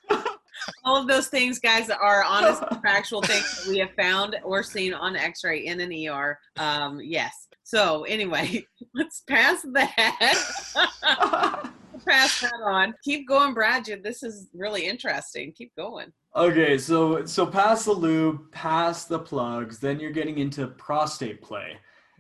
all 0.86 0.98
of 1.02 1.08
those 1.08 1.28
things 1.28 1.60
guys 1.60 1.90
are 1.90 2.24
honest 2.24 2.64
factual 2.82 3.22
things 3.22 3.64
that 3.64 3.70
we 3.70 3.78
have 3.78 3.92
found 3.98 4.36
or 4.44 4.64
seen 4.64 4.94
on 4.94 5.16
x-ray 5.16 5.66
in 5.66 5.80
an 5.82 5.92
er 6.10 6.38
um 6.58 7.00
yes 7.02 7.48
so 7.64 8.04
anyway 8.04 8.62
let's 8.94 9.22
pass 9.30 9.62
that 9.74 10.32
pass 12.08 12.42
that 12.42 12.54
on. 12.64 12.94
Keep 13.04 13.28
going, 13.28 13.54
Brad. 13.54 13.88
You- 13.88 14.02
This 14.02 14.24
is 14.24 14.48
really 14.54 14.86
interesting. 14.86 15.52
Keep 15.54 15.76
going. 15.76 16.12
Okay, 16.36 16.78
so 16.78 17.26
so 17.26 17.46
pass 17.48 17.86
the 17.86 17.94
lube, 17.94 18.52
pass 18.52 19.06
the 19.06 19.18
plugs, 19.20 19.80
then 19.80 20.00
you're 20.00 20.12
getting 20.12 20.38
into 20.38 20.68
prostate 20.68 21.42
play. 21.42 21.78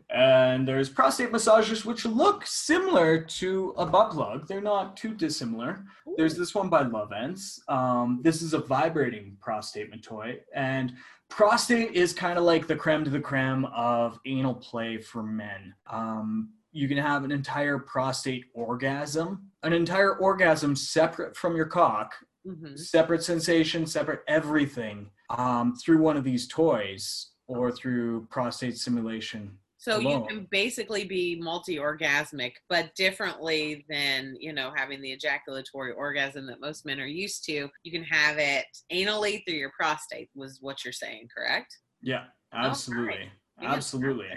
And 0.10 0.66
there's 0.66 0.90
prostate 0.90 1.32
massagers 1.34 1.84
which 1.84 2.06
look 2.06 2.46
similar 2.48 3.20
to 3.22 3.74
a 3.78 3.86
butt 3.86 4.12
plug. 4.12 4.48
They're 4.48 4.62
not 4.62 4.96
too 4.96 5.14
dissimilar. 5.14 5.84
There's 6.16 6.38
this 6.38 6.56
one 6.56 6.70
by 6.70 6.84
Lovense. 6.84 7.60
Um, 7.70 8.22
this 8.24 8.42
is 8.42 8.54
a 8.54 8.60
vibrating 8.60 9.36
prostate 9.42 10.02
toy, 10.02 10.40
and 10.56 10.94
prostate 11.30 11.92
is 11.92 12.14
kind 12.14 12.38
of 12.40 12.46
like 12.46 12.68
the 12.68 12.76
creme 12.76 13.04
de 13.04 13.10
la 13.12 13.20
creme 13.20 13.66
of 13.66 14.18
anal 14.26 14.56
play 14.56 14.98
for 14.98 15.22
men. 15.24 15.74
Um, 15.92 16.52
you 16.78 16.88
can 16.88 16.98
have 16.98 17.24
an 17.24 17.32
entire 17.32 17.80
prostate 17.80 18.46
orgasm, 18.54 19.50
an 19.64 19.74
entire 19.74 20.16
orgasm 20.18 20.76
separate 20.76 21.36
from 21.36 21.56
your 21.56 21.66
cock, 21.66 22.14
hmm 22.46 22.76
separate 22.76 23.24
sensation, 23.24 23.86
separate 23.88 24.22
everything 24.28 25.10
um, 25.32 25.76
through 25.76 25.98
one 25.98 26.16
of 26.16 26.24
these 26.24 26.48
toys 26.48 27.32
or 27.48 27.72
through 27.72 28.28
prostate 28.30 28.78
simulation. 28.78 29.58
So 29.80 30.00
you 30.00 30.24
can 30.28 30.48
basically 30.52 31.06
be 31.06 31.40
multi-orgasmic, 31.40 32.54
but 32.70 32.94
differently 32.96 33.86
than 33.90 34.36
you 34.40 34.54
know 34.54 34.72
having 34.76 35.02
the 35.02 35.12
ejaculatory 35.12 35.94
orgasm 35.94 36.46
that 36.48 36.62
most 36.62 36.86
men 36.86 37.00
are 37.00 37.08
used 37.08 37.44
to. 37.46 37.70
You 37.84 37.92
can 37.92 38.04
have 38.04 38.38
it 38.38 38.66
anally 38.94 39.44
through 39.46 39.58
your 39.58 39.72
prostate. 39.78 40.30
Was 40.36 40.60
what 40.62 40.86
you're 40.86 40.94
saying, 40.94 41.30
correct? 41.36 41.76
Yeah, 42.02 42.26
absolutely, 42.54 43.30
Fantastic. 43.60 43.78
absolutely. 43.78 44.30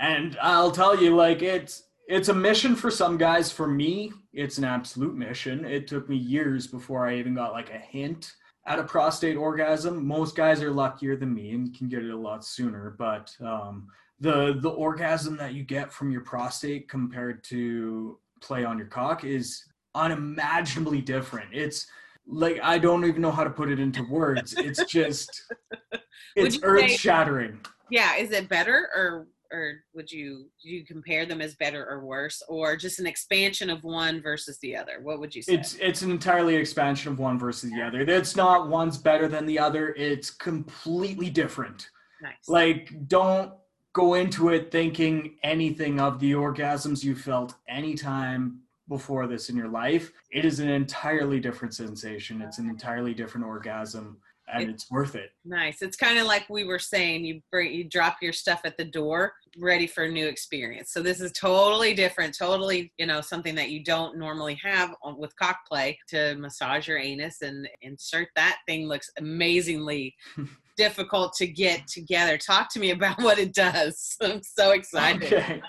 And 0.00 0.36
I'll 0.40 0.72
tell 0.72 1.00
you, 1.00 1.14
like 1.14 1.42
it's 1.42 1.84
it's 2.08 2.30
a 2.30 2.34
mission 2.34 2.74
for 2.74 2.90
some 2.90 3.18
guys. 3.18 3.52
For 3.52 3.68
me, 3.68 4.12
it's 4.32 4.58
an 4.58 4.64
absolute 4.64 5.14
mission. 5.14 5.64
It 5.64 5.86
took 5.86 6.08
me 6.08 6.16
years 6.16 6.66
before 6.66 7.06
I 7.06 7.16
even 7.18 7.34
got 7.34 7.52
like 7.52 7.70
a 7.70 7.78
hint 7.78 8.32
at 8.66 8.78
a 8.78 8.84
prostate 8.84 9.36
orgasm. 9.36 10.04
Most 10.04 10.34
guys 10.34 10.62
are 10.62 10.70
luckier 10.70 11.16
than 11.16 11.34
me 11.34 11.50
and 11.52 11.76
can 11.76 11.88
get 11.88 12.02
it 12.02 12.10
a 12.10 12.16
lot 12.16 12.44
sooner. 12.44 12.96
But 12.98 13.34
um, 13.40 13.88
the 14.18 14.58
the 14.60 14.70
orgasm 14.70 15.36
that 15.36 15.52
you 15.52 15.64
get 15.64 15.92
from 15.92 16.10
your 16.10 16.22
prostate 16.22 16.88
compared 16.88 17.44
to 17.44 18.18
play 18.40 18.64
on 18.64 18.78
your 18.78 18.86
cock 18.86 19.24
is 19.24 19.64
unimaginably 19.94 21.02
different. 21.02 21.50
It's 21.52 21.86
like 22.26 22.58
I 22.62 22.78
don't 22.78 23.04
even 23.04 23.20
know 23.20 23.30
how 23.30 23.44
to 23.44 23.50
put 23.50 23.70
it 23.70 23.78
into 23.78 24.02
words. 24.08 24.54
It's 24.56 24.82
just 24.84 25.42
it's 26.36 26.58
earth 26.62 26.90
shattering. 26.90 27.60
Yeah. 27.90 28.16
Is 28.16 28.30
it 28.30 28.48
better 28.48 28.88
or 28.94 29.26
or 29.52 29.84
would 29.94 30.10
you 30.10 30.46
you 30.60 30.84
compare 30.84 31.26
them 31.26 31.40
as 31.40 31.54
better 31.54 31.86
or 31.88 32.04
worse 32.04 32.42
or 32.48 32.76
just 32.76 32.98
an 33.00 33.06
expansion 33.06 33.70
of 33.70 33.84
one 33.84 34.22
versus 34.22 34.58
the 34.58 34.76
other? 34.76 35.00
What 35.02 35.20
would 35.20 35.34
you 35.34 35.42
say? 35.42 35.54
It's 35.54 35.74
it's 35.74 36.02
an 36.02 36.10
entirely 36.10 36.56
expansion 36.56 37.12
of 37.12 37.18
one 37.18 37.38
versus 37.38 37.70
the 37.70 37.82
other. 37.82 38.00
It's 38.00 38.36
not 38.36 38.68
one's 38.68 38.98
better 38.98 39.28
than 39.28 39.46
the 39.46 39.58
other. 39.58 39.94
It's 39.96 40.30
completely 40.30 41.30
different. 41.30 41.90
nice. 42.22 42.48
Like 42.48 43.08
don't 43.08 43.52
go 43.92 44.14
into 44.14 44.50
it 44.50 44.70
thinking 44.70 45.36
anything 45.42 46.00
of 46.00 46.20
the 46.20 46.32
orgasms 46.32 47.02
you 47.02 47.14
felt 47.16 47.54
anytime 47.68 48.60
before 48.88 49.26
this 49.26 49.48
in 49.48 49.56
your 49.56 49.68
life. 49.68 50.12
It 50.30 50.44
is 50.44 50.60
an 50.60 50.68
entirely 50.68 51.40
different 51.40 51.74
sensation. 51.74 52.42
It's 52.42 52.58
an 52.58 52.68
entirely 52.68 53.14
different 53.14 53.46
orgasm. 53.46 54.18
And 54.52 54.62
It- 54.64 54.70
it's 54.70 54.90
worth 54.90 55.14
it. 55.14 55.32
Nice. 55.44 55.82
It's 55.82 55.96
kind 55.96 56.18
of 56.18 56.26
like 56.26 56.48
we 56.48 56.64
were 56.64 56.78
saying. 56.78 57.24
You 57.24 57.40
bring, 57.50 57.72
you 57.72 57.84
drop 57.84 58.18
your 58.22 58.32
stuff 58.32 58.60
at 58.64 58.76
the 58.76 58.84
door, 58.84 59.34
ready 59.58 59.86
for 59.86 60.04
a 60.04 60.10
new 60.10 60.26
experience. 60.26 60.92
So 60.92 61.02
this 61.02 61.20
is 61.20 61.32
totally 61.32 61.94
different. 61.94 62.36
Totally, 62.36 62.92
you 62.98 63.06
know, 63.06 63.20
something 63.20 63.54
that 63.56 63.70
you 63.70 63.82
don't 63.84 64.18
normally 64.18 64.58
have 64.62 64.94
on, 65.02 65.18
with 65.18 65.34
cock 65.36 65.58
play 65.68 65.98
to 66.08 66.34
massage 66.36 66.88
your 66.88 66.98
anus 66.98 67.42
and 67.42 67.68
insert 67.82 68.28
that 68.36 68.58
thing. 68.66 68.86
Looks 68.86 69.10
amazingly 69.18 70.14
difficult 70.76 71.34
to 71.34 71.46
get 71.46 71.86
together. 71.86 72.38
Talk 72.38 72.72
to 72.72 72.80
me 72.80 72.90
about 72.90 73.18
what 73.22 73.38
it 73.38 73.54
does. 73.54 74.16
I'm 74.22 74.42
so 74.42 74.70
excited. 74.70 75.32
Okay. 75.32 75.62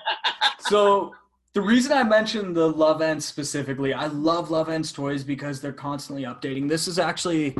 so 0.59 1.13
the 1.53 1.61
reason 1.61 1.91
I 1.91 2.03
mentioned 2.03 2.55
the 2.55 2.73
Lovense 2.73 3.23
specifically, 3.23 3.93
I 3.93 4.07
love 4.07 4.47
Lovense 4.47 4.93
toys 4.93 5.21
because 5.21 5.59
they're 5.59 5.73
constantly 5.73 6.23
updating. 6.23 6.69
This 6.69 6.87
is 6.87 6.97
actually 6.97 7.57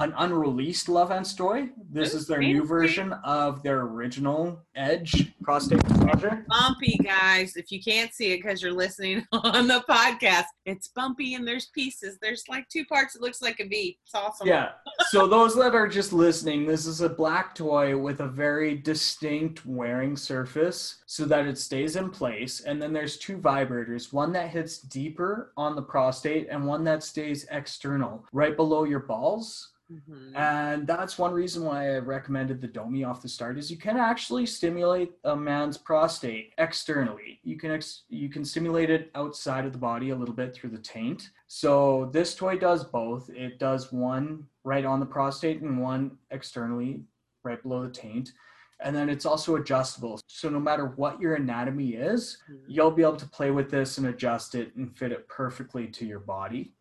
an 0.00 0.14
unreleased 0.16 0.86
Lovense 0.86 1.36
toy. 1.36 1.68
This 1.90 2.14
is 2.14 2.26
their 2.26 2.40
new 2.40 2.64
version 2.64 3.12
of 3.22 3.62
their 3.62 3.82
original 3.82 4.64
Edge 4.74 5.33
prostate 5.44 5.80
massager. 5.80 6.46
bumpy, 6.46 6.98
guys. 7.02 7.56
If 7.56 7.70
you 7.70 7.82
can't 7.82 8.12
see 8.12 8.32
it 8.32 8.38
because 8.38 8.62
you're 8.62 8.72
listening 8.72 9.24
on 9.32 9.68
the 9.68 9.84
podcast, 9.88 10.46
it's 10.64 10.88
bumpy 10.88 11.34
and 11.34 11.46
there's 11.46 11.66
pieces. 11.66 12.18
There's 12.20 12.44
like 12.48 12.68
two 12.68 12.84
parts. 12.86 13.14
It 13.14 13.22
looks 13.22 13.42
like 13.42 13.60
a 13.60 13.68
V. 13.68 13.98
It's 14.04 14.14
awesome. 14.14 14.48
Yeah. 14.48 14.70
So 15.08 15.26
those 15.26 15.54
that 15.56 15.74
are 15.74 15.88
just 15.88 16.12
listening, 16.12 16.66
this 16.66 16.86
is 16.86 17.00
a 17.02 17.08
black 17.08 17.54
toy 17.54 17.96
with 17.96 18.20
a 18.20 18.26
very 18.28 18.74
distinct 18.74 19.64
wearing 19.66 20.16
surface 20.16 21.02
so 21.06 21.24
that 21.26 21.46
it 21.46 21.58
stays 21.58 21.96
in 21.96 22.10
place. 22.10 22.60
And 22.60 22.80
then 22.80 22.92
there's 22.92 23.18
two 23.18 23.38
vibrators, 23.38 24.12
one 24.12 24.32
that 24.32 24.48
hits 24.48 24.78
deeper 24.78 25.52
on 25.56 25.76
the 25.76 25.82
prostate 25.82 26.48
and 26.50 26.64
one 26.64 26.84
that 26.84 27.02
stays 27.02 27.46
external, 27.50 28.24
right 28.32 28.56
below 28.56 28.84
your 28.84 29.00
balls. 29.00 29.70
Mhm. 29.92 30.34
And 30.34 30.86
that's 30.86 31.18
one 31.18 31.34
reason 31.34 31.64
why 31.64 31.94
I 31.94 31.98
recommended 31.98 32.60
the 32.60 32.66
Domi 32.68 33.04
off 33.04 33.20
the 33.22 33.28
start 33.28 33.58
is 33.58 33.70
you 33.70 33.76
can 33.76 33.96
actually 33.96 34.46
stimulate 34.46 35.12
a 35.24 35.36
man's 35.36 35.76
prostate 35.76 36.54
externally. 36.58 37.40
You 37.42 37.56
can 37.56 37.70
ex- 37.70 38.04
you 38.08 38.28
can 38.30 38.44
stimulate 38.44 38.88
it 38.90 39.10
outside 39.14 39.66
of 39.66 39.72
the 39.72 39.78
body 39.78 40.10
a 40.10 40.16
little 40.16 40.34
bit 40.34 40.54
through 40.54 40.70
the 40.70 40.78
taint. 40.78 41.30
So 41.48 42.06
this 42.12 42.34
toy 42.34 42.56
does 42.58 42.84
both. 42.84 43.28
It 43.30 43.58
does 43.58 43.92
one 43.92 44.48
right 44.64 44.84
on 44.86 45.00
the 45.00 45.06
prostate 45.06 45.60
and 45.60 45.80
one 45.80 46.18
externally 46.30 47.04
right 47.42 47.62
below 47.62 47.82
the 47.82 47.90
taint. 47.92 48.32
And 48.80 48.96
then 48.96 49.08
it's 49.08 49.26
also 49.26 49.56
adjustable. 49.56 50.18
So 50.26 50.48
no 50.48 50.58
matter 50.60 50.86
what 50.86 51.20
your 51.20 51.34
anatomy 51.34 51.90
is, 51.94 52.38
Mhm. 52.50 52.64
you'll 52.66 52.90
be 52.90 53.02
able 53.02 53.16
to 53.16 53.28
play 53.28 53.50
with 53.50 53.70
this 53.70 53.98
and 53.98 54.06
adjust 54.08 54.54
it 54.54 54.74
and 54.76 54.96
fit 54.96 55.12
it 55.12 55.28
perfectly 55.28 55.86
to 55.88 56.04
your 56.06 56.20
body. 56.20 56.74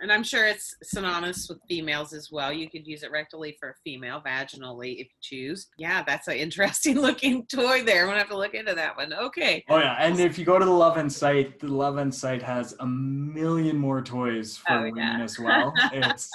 And 0.00 0.10
I'm 0.12 0.22
sure 0.22 0.46
it's 0.46 0.74
synonymous 0.82 1.48
with 1.48 1.58
females 1.68 2.12
as 2.12 2.30
well. 2.30 2.52
You 2.52 2.70
could 2.70 2.86
use 2.86 3.02
it 3.02 3.10
rectally 3.12 3.54
for 3.58 3.70
a 3.70 3.74
female, 3.84 4.22
vaginally 4.26 4.94
if 4.94 5.06
you 5.08 5.18
choose. 5.22 5.68
Yeah, 5.78 6.02
that's 6.06 6.28
an 6.28 6.34
interesting 6.34 7.00
looking 7.00 7.46
toy 7.46 7.82
there. 7.82 8.02
I'm 8.02 8.08
gonna 8.08 8.18
have 8.18 8.28
to 8.30 8.36
look 8.36 8.54
into 8.54 8.74
that 8.74 8.96
one. 8.96 9.12
Okay. 9.12 9.64
Oh 9.68 9.78
yeah, 9.78 9.96
and 9.98 10.18
if 10.20 10.38
you 10.38 10.44
go 10.44 10.58
to 10.58 10.64
the 10.64 10.70
Lovense 10.70 11.12
site, 11.12 11.58
the 11.60 11.66
Lovense 11.68 12.14
site 12.14 12.42
has 12.42 12.74
a 12.80 12.86
million 12.86 13.76
more 13.76 14.02
toys 14.02 14.56
for 14.56 14.72
Oh, 14.72 14.82
women 14.82 14.98
yeah. 14.98 15.20
as 15.22 15.38
well. 15.38 15.72
It's 15.92 16.30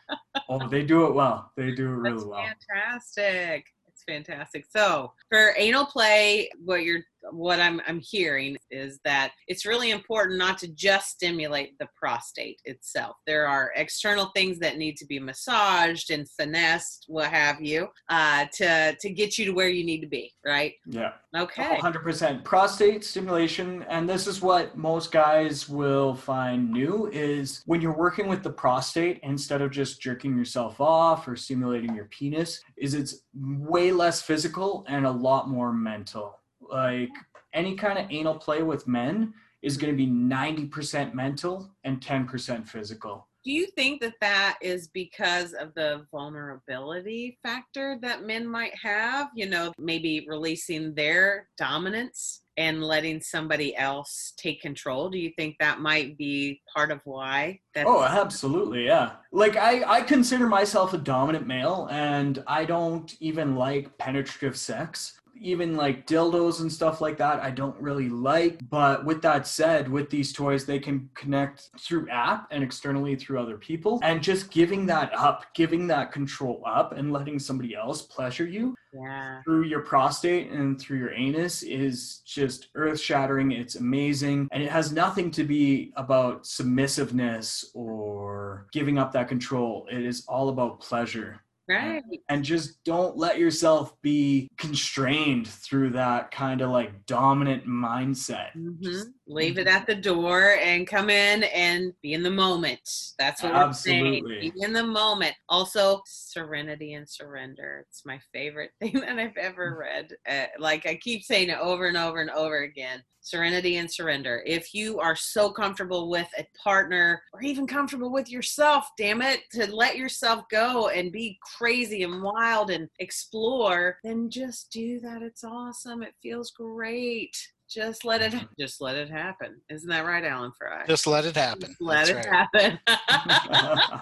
oh, 0.48 0.68
they 0.68 0.82
do 0.82 1.06
it 1.06 1.14
well. 1.14 1.50
They 1.56 1.72
do 1.72 1.86
it 1.86 1.94
really 1.96 2.14
That's 2.16 2.26
well. 2.26 2.44
fantastic. 2.68 3.66
It's 3.88 4.02
fantastic. 4.04 4.64
So 4.74 5.12
for 5.30 5.52
anal 5.56 5.84
play, 5.86 6.48
what 6.64 6.84
you're 6.84 7.00
what 7.30 7.60
I'm 7.60 7.80
I'm 7.86 8.00
hearing 8.00 8.56
is 8.70 9.00
that 9.04 9.32
it's 9.46 9.66
really 9.66 9.90
important 9.90 10.38
not 10.38 10.58
to 10.58 10.68
just 10.68 11.10
stimulate 11.10 11.78
the 11.78 11.88
prostate 11.94 12.60
itself. 12.64 13.16
There 13.26 13.46
are 13.46 13.72
external 13.76 14.30
things 14.34 14.58
that 14.60 14.78
need 14.78 14.96
to 14.98 15.06
be 15.06 15.18
massaged 15.18 16.10
and 16.10 16.28
finessed, 16.30 17.04
what 17.08 17.30
have 17.30 17.60
you, 17.60 17.88
uh, 18.08 18.46
to 18.54 18.96
to 18.96 19.10
get 19.10 19.38
you 19.38 19.44
to 19.46 19.52
where 19.52 19.68
you 19.68 19.84
need 19.84 20.00
to 20.00 20.08
be. 20.08 20.32
Right? 20.44 20.74
Yeah, 20.86 21.12
Okay. 21.36 21.78
100% 21.80 22.42
prostate 22.42 23.04
stimulation, 23.04 23.84
and 23.88 24.08
this 24.08 24.26
is 24.26 24.42
what 24.42 24.76
most 24.76 25.12
guys 25.12 25.68
will 25.68 26.12
find 26.12 26.72
new 26.72 27.08
is 27.12 27.62
when 27.66 27.80
you're 27.80 27.96
working 27.96 28.26
with 28.26 28.42
the 28.42 28.50
prostate 28.50 29.20
instead 29.22 29.62
of 29.62 29.70
just 29.70 30.00
jerking 30.00 30.36
yourself 30.36 30.80
off 30.80 31.28
or 31.28 31.36
stimulating 31.36 31.94
your 31.94 32.06
penis, 32.06 32.60
is 32.76 32.94
it's 32.94 33.22
way 33.32 33.92
less 33.92 34.20
physical 34.20 34.84
and 34.88 35.06
a 35.06 35.10
lot 35.10 35.48
more 35.48 35.72
mental. 35.72 36.39
Like 36.70 37.10
any 37.52 37.74
kind 37.74 37.98
of 37.98 38.06
anal 38.10 38.36
play 38.36 38.62
with 38.62 38.86
men 38.86 39.34
is 39.62 39.76
going 39.76 39.92
to 39.92 39.96
be 39.96 40.06
90% 40.06 41.14
mental 41.14 41.70
and 41.84 42.00
10% 42.00 42.66
physical. 42.66 43.26
Do 43.42 43.52
you 43.52 43.68
think 43.68 44.02
that 44.02 44.14
that 44.20 44.58
is 44.60 44.88
because 44.88 45.54
of 45.54 45.72
the 45.74 46.06
vulnerability 46.10 47.38
factor 47.42 47.98
that 48.02 48.26
men 48.26 48.46
might 48.46 48.74
have? 48.76 49.30
You 49.34 49.48
know, 49.48 49.72
maybe 49.78 50.26
releasing 50.28 50.94
their 50.94 51.48
dominance 51.56 52.42
and 52.58 52.84
letting 52.84 53.22
somebody 53.22 53.74
else 53.74 54.34
take 54.36 54.60
control. 54.60 55.08
Do 55.08 55.18
you 55.18 55.32
think 55.38 55.56
that 55.58 55.80
might 55.80 56.18
be 56.18 56.60
part 56.74 56.90
of 56.90 57.00
why? 57.04 57.60
That's, 57.74 57.88
Oh, 57.88 58.04
absolutely, 58.04 58.84
yeah. 58.84 59.12
Like 59.32 59.56
I, 59.56 59.84
I 59.90 60.02
consider 60.02 60.46
myself 60.46 60.92
a 60.92 60.98
dominant 60.98 61.46
male, 61.46 61.88
and 61.90 62.42
I 62.46 62.66
don't 62.66 63.16
even 63.20 63.56
like 63.56 63.96
penetrative 63.96 64.58
sex. 64.58 65.19
Even 65.40 65.76
like 65.76 66.06
dildos 66.06 66.60
and 66.60 66.70
stuff 66.70 67.00
like 67.00 67.16
that, 67.18 67.40
I 67.40 67.50
don't 67.50 67.80
really 67.80 68.08
like. 68.08 68.60
But 68.68 69.04
with 69.04 69.22
that 69.22 69.46
said, 69.46 69.88
with 69.88 70.10
these 70.10 70.32
toys, 70.32 70.66
they 70.66 70.78
can 70.78 71.08
connect 71.14 71.70
through 71.78 72.08
app 72.10 72.48
and 72.50 72.62
externally 72.62 73.16
through 73.16 73.40
other 73.40 73.56
people. 73.56 74.00
And 74.02 74.22
just 74.22 74.50
giving 74.50 74.86
that 74.86 75.12
up, 75.16 75.46
giving 75.54 75.86
that 75.88 76.12
control 76.12 76.62
up, 76.66 76.92
and 76.92 77.12
letting 77.12 77.38
somebody 77.38 77.74
else 77.74 78.02
pleasure 78.02 78.46
you 78.46 78.74
yeah. 78.92 79.42
through 79.42 79.64
your 79.64 79.80
prostate 79.80 80.50
and 80.50 80.80
through 80.80 80.98
your 80.98 81.12
anus 81.12 81.62
is 81.62 82.22
just 82.24 82.68
earth 82.74 83.00
shattering. 83.00 83.52
It's 83.52 83.76
amazing. 83.76 84.48
And 84.52 84.62
it 84.62 84.70
has 84.70 84.92
nothing 84.92 85.30
to 85.32 85.44
be 85.44 85.92
about 85.96 86.46
submissiveness 86.46 87.66
or 87.74 88.66
giving 88.72 88.98
up 88.98 89.12
that 89.12 89.28
control. 89.28 89.86
It 89.90 90.04
is 90.04 90.24
all 90.26 90.48
about 90.48 90.80
pleasure. 90.80 91.40
Right. 91.70 92.02
And 92.28 92.44
just 92.44 92.82
don't 92.84 93.16
let 93.16 93.38
yourself 93.38 93.94
be 94.02 94.50
constrained 94.58 95.46
through 95.46 95.90
that 95.90 96.30
kind 96.30 96.60
of 96.60 96.70
like 96.70 97.06
dominant 97.06 97.66
mindset. 97.66 98.52
hmm 98.54 99.00
Leave 99.30 99.58
it 99.58 99.68
at 99.68 99.86
the 99.86 99.94
door 99.94 100.56
and 100.60 100.88
come 100.88 101.08
in 101.08 101.44
and 101.44 101.92
be 102.02 102.14
in 102.14 102.22
the 102.24 102.30
moment. 102.30 102.80
That's 103.16 103.44
what 103.44 103.52
Absolutely. 103.52 104.22
we're 104.22 104.40
saying. 104.40 104.52
Be 104.56 104.62
in 104.64 104.72
the 104.72 104.84
moment. 104.84 105.34
Also, 105.48 106.02
serenity 106.04 106.94
and 106.94 107.08
surrender. 107.08 107.86
It's 107.88 108.04
my 108.04 108.18
favorite 108.32 108.72
thing 108.80 108.94
that 108.94 109.20
I've 109.20 109.36
ever 109.36 109.78
read. 109.78 110.12
Uh, 110.28 110.46
like 110.58 110.84
I 110.84 110.96
keep 110.96 111.22
saying 111.22 111.50
it 111.50 111.58
over 111.60 111.86
and 111.86 111.96
over 111.96 112.20
and 112.20 112.30
over 112.30 112.62
again. 112.64 113.04
Serenity 113.20 113.76
and 113.76 113.88
surrender. 113.88 114.42
If 114.46 114.74
you 114.74 114.98
are 114.98 115.14
so 115.14 115.50
comfortable 115.50 116.10
with 116.10 116.28
a 116.36 116.46
partner 116.58 117.22
or 117.32 117.42
even 117.42 117.68
comfortable 117.68 118.10
with 118.10 118.28
yourself, 118.30 118.88
damn 118.98 119.22
it, 119.22 119.42
to 119.52 119.72
let 119.72 119.96
yourself 119.96 120.44
go 120.50 120.88
and 120.88 121.12
be 121.12 121.38
crazy 121.56 122.02
and 122.02 122.20
wild 122.22 122.70
and 122.70 122.88
explore, 122.98 123.98
then 124.02 124.28
just 124.28 124.72
do 124.72 124.98
that. 125.00 125.22
It's 125.22 125.44
awesome. 125.44 126.02
It 126.02 126.14
feels 126.20 126.50
great. 126.50 127.36
Just 127.70 128.04
let 128.04 128.20
it 128.20 128.34
just 128.58 128.80
let 128.80 128.96
it 128.96 129.08
happen. 129.08 129.60
Isn't 129.70 129.88
that 129.90 130.04
right, 130.04 130.24
Alan 130.24 130.50
Fry? 130.58 130.84
Just 130.88 131.06
let 131.06 131.24
it 131.24 131.36
happen. 131.36 131.76
let 131.80 132.06
That's 132.06 132.10
it 132.10 132.28
right. 132.28 132.48
happen. 132.52 132.78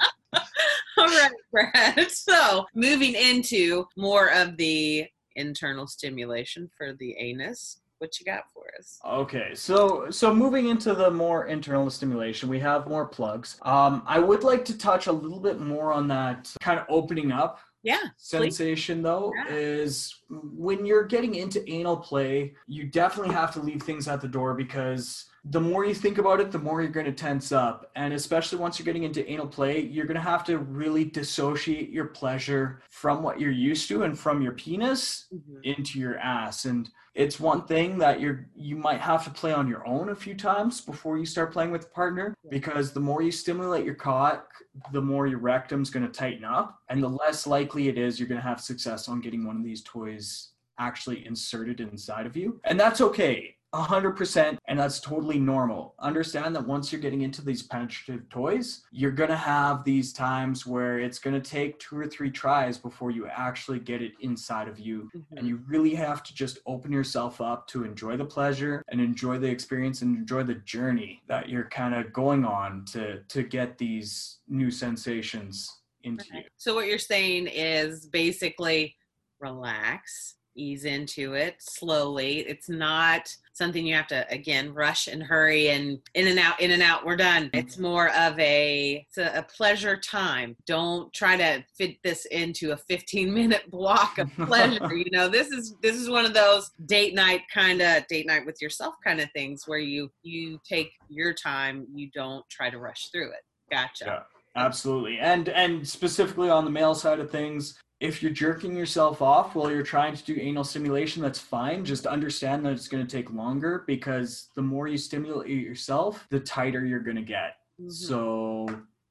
All 0.97 1.07
right, 1.07 1.31
Brad. 1.53 2.11
So 2.11 2.67
moving 2.75 3.15
into 3.15 3.87
more 3.97 4.33
of 4.33 4.57
the 4.57 5.07
internal 5.37 5.87
stimulation 5.87 6.71
for 6.77 6.95
the 6.95 7.15
anus. 7.19 7.81
What 7.99 8.19
you 8.21 8.25
got 8.25 8.45
for 8.55 8.65
us? 8.79 8.99
Okay, 9.05 9.55
so 9.55 10.09
so 10.09 10.33
moving 10.33 10.69
into 10.69 10.95
the 10.95 11.11
more 11.11 11.47
internal 11.47 11.91
stimulation, 11.91 12.49
we 12.49 12.61
have 12.61 12.87
more 12.89 13.07
plugs. 13.07 13.59
Um, 13.63 14.03
I 14.07 14.19
would 14.19 14.45
like 14.45 14.65
to 14.67 14.79
touch 14.79 15.09
a 15.09 15.13
little 15.13 15.41
bit 15.41 15.61
more 15.61 15.93
on 15.93 16.07
that 16.09 16.51
kind 16.61 16.79
of 16.79 16.87
opening 16.89 17.33
up 17.33 17.59
Yeah. 17.83 18.01
sensation 18.17 19.03
though 19.03 19.33
Yeah. 19.37 19.55
is 19.55 20.15
when 20.31 20.85
you're 20.85 21.05
getting 21.05 21.37
into 21.37 21.69
anal 21.71 21.97
play 21.97 22.55
you 22.67 22.85
definitely 22.85 23.33
have 23.35 23.53
to 23.55 23.61
leave 23.61 23.83
things 23.83 24.09
at 24.09 24.21
the 24.21 24.29
door 24.29 24.55
because 24.55 25.27
the 25.51 25.61
more 25.61 25.85
you 25.85 25.95
think 25.95 26.19
about 26.19 26.41
it 26.41 26.51
the 26.51 26.59
more 26.59 26.83
you're 26.83 26.91
going 26.91 27.07
to 27.07 27.13
tense 27.13 27.53
up. 27.53 27.91
And 27.97 28.13
especially 28.13 28.59
once 28.59 28.79
you're 28.79 28.85
getting 28.85 29.05
into 29.05 29.29
anal 29.31 29.47
play 29.47 29.81
you're 29.81 30.07
going 30.07 30.17
to 30.17 30.21
have 30.21 30.45
to 30.45 30.59
really 30.59 31.05
dissociate 31.05 31.91
your 31.91 32.07
pleasure 32.07 32.83
from 32.91 33.23
what 33.23 33.41
you're 33.41 33.51
used 33.51 33.89
to 33.89 34.03
and 34.03 34.19
from 34.19 34.43
your 34.43 34.53
penis 34.53 35.27
Mhm. 35.33 35.65
into 35.65 35.99
your 35.99 36.19
ass. 36.19 36.65
And 36.65 36.91
it's 37.15 37.41
one 37.41 37.67
thing 37.67 37.99
that 37.99 38.21
you're 38.21 38.49
you 38.55 38.77
might 38.77 39.01
have 39.01 39.25
to 39.25 39.31
play 39.31 39.53
on 39.53 39.69
your 39.69 39.87
own 39.87 40.09
a 40.11 40.15
few 40.15 40.35
times 40.35 40.81
before 40.81 41.19
you 41.19 41.27
start 41.27 41.53
playing 41.53 41.71
with 41.73 41.85
a 41.87 41.91
partner 41.91 42.35
because 42.51 42.93
the 42.93 43.01
more 43.01 43.23
you 43.23 43.33
stimulate 43.33 43.85
your 43.85 43.95
cock 43.95 44.53
the 44.93 45.03
more 45.03 45.27
your 45.27 45.41
rectum's 45.41 45.91
going 45.91 46.07
to 46.07 46.13
tighten 46.13 46.45
up. 46.45 46.81
And 46.89 47.03
the 47.03 47.09
less 47.09 47.47
likely 47.47 47.89
it 47.89 47.99
is 47.99 48.19
you're 48.19 48.29
going 48.29 48.41
to 48.41 48.47
have 48.47 48.61
success 48.61 49.09
on 49.09 49.21
getting 49.21 49.45
one 49.47 49.57
of 49.57 49.65
these 49.65 49.83
toys 49.83 50.51
actually 50.79 51.27
inserted 51.27 51.81
inside 51.81 52.27
of 52.27 52.37
you. 52.37 52.61
And 52.65 52.79
that's 52.79 53.01
okay 53.01 53.57
A 53.75 53.83
hundred 53.83 54.13
percent, 54.13 54.59
and 54.67 54.79
that's 54.79 54.99
totally 54.99 55.39
normal. 55.39 55.95
Understand 55.99 56.57
that 56.57 56.67
once 56.67 56.91
you're 56.91 57.03
getting 57.03 57.21
into 57.21 57.45
these 57.45 57.63
penetrative 57.63 58.27
toys, 58.31 58.83
you're 58.91 59.11
gonna 59.11 59.37
have 59.37 59.85
these 59.85 60.13
times 60.15 60.67
where 60.67 60.99
it's 60.99 61.19
gonna 61.19 61.41
take 61.41 61.79
two 61.79 61.99
or 61.99 62.07
three 62.07 62.31
tries 62.31 62.79
before 62.79 63.11
you 63.11 63.27
actually 63.27 63.79
get 63.79 64.01
it 64.01 64.13
inside 64.21 64.69
of 64.69 64.79
you. 64.79 65.11
And 65.13 65.25
mm-hmm. 65.41 65.47
you 65.47 65.61
really 65.67 65.95
have 65.95 66.23
to 66.23 66.35
just 66.35 66.61
open 66.65 66.91
yourself 66.91 67.43
up 67.43 67.67
to 67.69 67.85
enjoy 67.85 68.17
the 68.17 68.25
pleasure 68.25 68.83
and 68.89 69.03
enjoy 69.03 69.39
the 69.39 69.49
experience 69.49 70.01
and 70.01 70.17
enjoy 70.17 70.45
the 70.45 70.55
journey 70.55 71.23
that 71.29 71.51
you're 71.51 71.69
kind 71.69 71.95
of 71.95 72.11
going 72.13 72.47
on 72.47 72.87
to 72.93 73.23
to 73.25 73.43
get 73.43 73.77
these 73.77 74.39
new 74.49 74.71
sensations 74.71 75.81
into 76.05 76.25
you. 76.33 76.43
So 76.57 76.75
what 76.75 76.87
you're 76.87 76.99
saying 76.99 77.49
is 77.49 78.07
basically 78.07 78.97
relax, 79.41 80.37
ease 80.59 80.85
into 80.85 81.35
it 81.35 81.57
slowly. 81.59 82.41
It's 82.41 82.69
not 82.69 83.35
something 83.53 83.85
you 83.85 83.95
have 83.95 84.07
to 84.07 84.27
again 84.31 84.73
rush 84.73 85.09
and 85.09 85.23
hurry 85.23 85.69
and 85.71 85.99
in 86.15 86.29
and 86.29 86.39
out, 86.39 86.61
in 86.61 86.71
and 86.71 86.83
out. 86.83 87.05
We're 87.05 87.17
done. 87.17 87.45
Mm-hmm. 87.45 87.59
It's 87.59 87.79
more 87.79 88.09
of 88.11 88.39
a 88.39 89.07
it's 89.09 89.19
a, 89.19 89.39
a 89.39 89.43
pleasure 89.43 89.97
time. 89.97 90.57
Don't 90.67 91.13
try 91.13 91.37
to 91.37 91.65
fit 91.77 91.97
this 92.03 92.25
into 92.27 92.73
a 92.73 92.77
15 92.77 93.33
minute 93.33 93.63
block 93.71 94.19
of 94.19 94.31
pleasure. 94.37 94.95
you 94.95 95.11
know, 95.11 95.29
this 95.29 95.49
is 95.49 95.75
this 95.83 95.97
is 95.97 96.09
one 96.09 96.25
of 96.25 96.35
those 96.35 96.71
date 96.87 97.15
night 97.15 97.43
kind 97.53 97.81
of 97.81 98.07
date 98.09 98.27
night 98.27 98.47
with 98.47 98.61
yourself 98.63 98.95
kind 99.05 99.21
of 99.21 99.31
things 99.33 99.65
where 99.67 99.79
you 99.79 100.11
you 100.23 100.59
take 100.69 100.93
your 101.09 101.35
time. 101.35 101.87
You 101.95 102.11
don't 102.15 102.49
try 102.49 102.71
to 102.71 102.79
rush 102.79 103.09
through 103.11 103.31
it. 103.31 103.43
Gotcha. 103.71 104.05
Yeah. 104.07 104.21
Absolutely. 104.57 105.19
And 105.21 105.49
and 105.49 105.87
specifically 105.87 106.51
on 106.51 106.65
the 106.65 106.71
male 106.71 106.95
side 106.95 107.21
of 107.21 107.31
things, 107.31 107.79
if 108.01 108.23
you're 108.23 108.33
jerking 108.33 108.77
yourself 108.77 109.21
off 109.21 109.55
while 109.55 109.71
you're 109.71 109.83
trying 109.83 110.15
to 110.15 110.25
do 110.25 110.37
anal 110.41 110.63
stimulation, 110.65 111.21
that's 111.23 111.39
fine. 111.41 111.85
Just 111.85 112.07
understand 112.07 112.65
that 112.65 112.73
it's 112.73 112.87
going 112.89 113.05
to 113.05 113.11
take 113.17 113.33
longer 113.33 113.83
because 113.87 114.51
the 114.55 114.63
more 114.63 114.87
you 114.87 114.97
stimulate 114.97 115.49
yourself, 115.49 116.27
the 116.31 116.39
tighter 116.41 116.85
you're 116.85 117.01
going 117.01 117.17
to 117.17 117.23
get. 117.23 117.57
Mhm. 117.81 117.93
So 117.93 118.67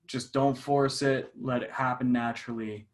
just 0.07 0.31
don't 0.31 0.57
force 0.57 1.01
it, 1.01 1.31
let 1.39 1.63
it 1.63 1.71
happen 1.71 2.11
naturally. 2.13 2.87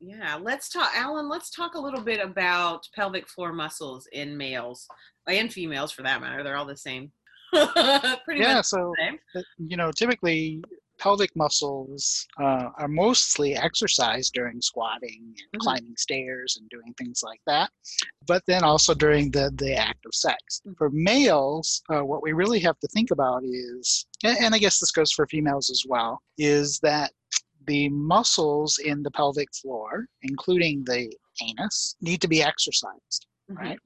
Yeah, 0.00 0.38
let's 0.40 0.70
talk, 0.70 0.90
Alan. 0.94 1.28
Let's 1.28 1.50
talk 1.50 1.74
a 1.74 1.78
little 1.78 2.00
bit 2.00 2.20
about 2.24 2.88
pelvic 2.94 3.28
floor 3.28 3.52
muscles 3.52 4.08
in 4.12 4.34
males 4.34 4.88
and 5.26 5.52
females, 5.52 5.92
for 5.92 6.02
that 6.04 6.22
matter. 6.22 6.42
They're 6.42 6.56
all 6.56 6.64
the 6.64 6.74
same. 6.74 7.12
Pretty 7.52 8.40
Yeah, 8.40 8.54
much 8.54 8.64
so 8.64 8.94
the 8.96 9.04
same. 9.10 9.18
uh, 9.36 9.42
you 9.58 9.76
know, 9.76 9.90
typically 9.92 10.62
pelvic 10.98 11.34
muscles 11.36 12.26
uh, 12.40 12.70
are 12.76 12.88
mostly 12.88 13.56
exercised 13.56 14.32
during 14.34 14.60
squatting 14.60 15.34
and 15.52 15.60
Mhm. 15.60 15.64
climbing 15.64 15.96
stairs 15.96 16.56
and 16.58 16.68
doing 16.70 16.92
things 16.94 17.22
like 17.22 17.40
that, 17.46 17.70
but 18.26 18.44
then 18.46 18.64
also 18.64 18.94
during 18.94 19.30
the, 19.30 19.50
the 19.56 19.74
act 19.74 20.04
of 20.06 20.14
sex. 20.14 20.60
Mhm. 20.66 20.76
For 20.76 20.90
males, 20.90 21.82
uh, 21.88 22.00
what 22.04 22.22
we 22.22 22.32
really 22.32 22.60
have 22.60 22.78
to 22.80 22.88
think 22.88 23.10
about 23.10 23.42
is, 23.44 24.06
and, 24.24 24.36
and 24.38 24.54
I 24.54 24.58
guess 24.58 24.78
this 24.78 24.90
goes 24.92 25.12
for 25.12 25.26
females 25.26 25.70
as 25.70 25.84
well, 25.86 26.20
is 26.36 26.78
that 26.80 27.12
the 27.66 27.88
muscles 27.90 28.78
in 28.78 29.02
the 29.02 29.10
pelvic 29.10 29.54
floor, 29.54 30.06
including 30.22 30.84
the 30.84 31.14
anus, 31.42 31.96
need 32.00 32.20
to 32.22 32.28
be 32.28 32.42
exercised 32.42 33.26
Mhm. 33.50 33.56
right? 33.56 33.78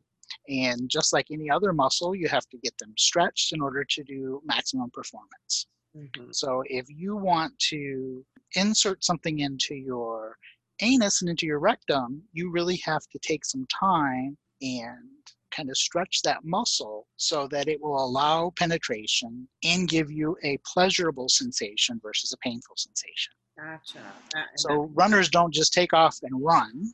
And 0.49 0.89
just 0.89 1.13
like 1.13 1.27
any 1.31 1.51
other 1.51 1.73
muscle, 1.73 2.15
you 2.15 2.27
have 2.29 2.49
to 2.49 2.57
get 2.59 2.77
them 2.79 2.95
stretched 2.97 3.53
in 3.53 3.61
order 3.61 3.85
to 3.85 4.03
do 4.05 4.41
maximum 4.45 4.91
performance. 4.91 5.67
Mhm. 5.97 6.35
So 6.35 6.63
if 6.67 6.87
you 6.89 7.17
want 7.17 7.59
to 7.71 8.25
insert 8.57 9.05
something 9.05 9.41
into 9.41 9.75
your 9.75 10.37
anus 10.81 11.21
and 11.21 11.31
into 11.31 11.47
your 11.47 11.59
rectum, 11.59 12.23
you 12.33 12.51
really 12.51 12.77
have 12.79 13.03
to 13.13 13.19
take 13.21 13.45
some 13.45 13.67
time 13.67 14.37
and 14.61 15.09
kind 15.51 15.69
of 15.69 15.77
stretch 15.77 16.23
that 16.23 16.45
muscle 16.45 17.07
so 17.17 17.47
that 17.49 17.69
it 17.69 17.81
will 17.81 18.03
allow 18.03 18.51
penetration 18.57 19.47
and 19.65 19.89
give 19.89 20.11
you 20.11 20.37
a 20.43 20.59
pleasurable 20.65 21.29
sensation 21.29 22.01
versus 22.03 22.33
a 22.33 22.39
painful 22.39 22.75
sensation. 22.77 23.35
Gotcha. 23.59 24.03
That- 24.33 24.59
So 24.59 24.85
runners 24.95 25.29
don't 25.29 25.53
just 25.53 25.75
take 25.75 25.93
off 25.93 26.17
and 26.23 26.43
run 26.43 26.93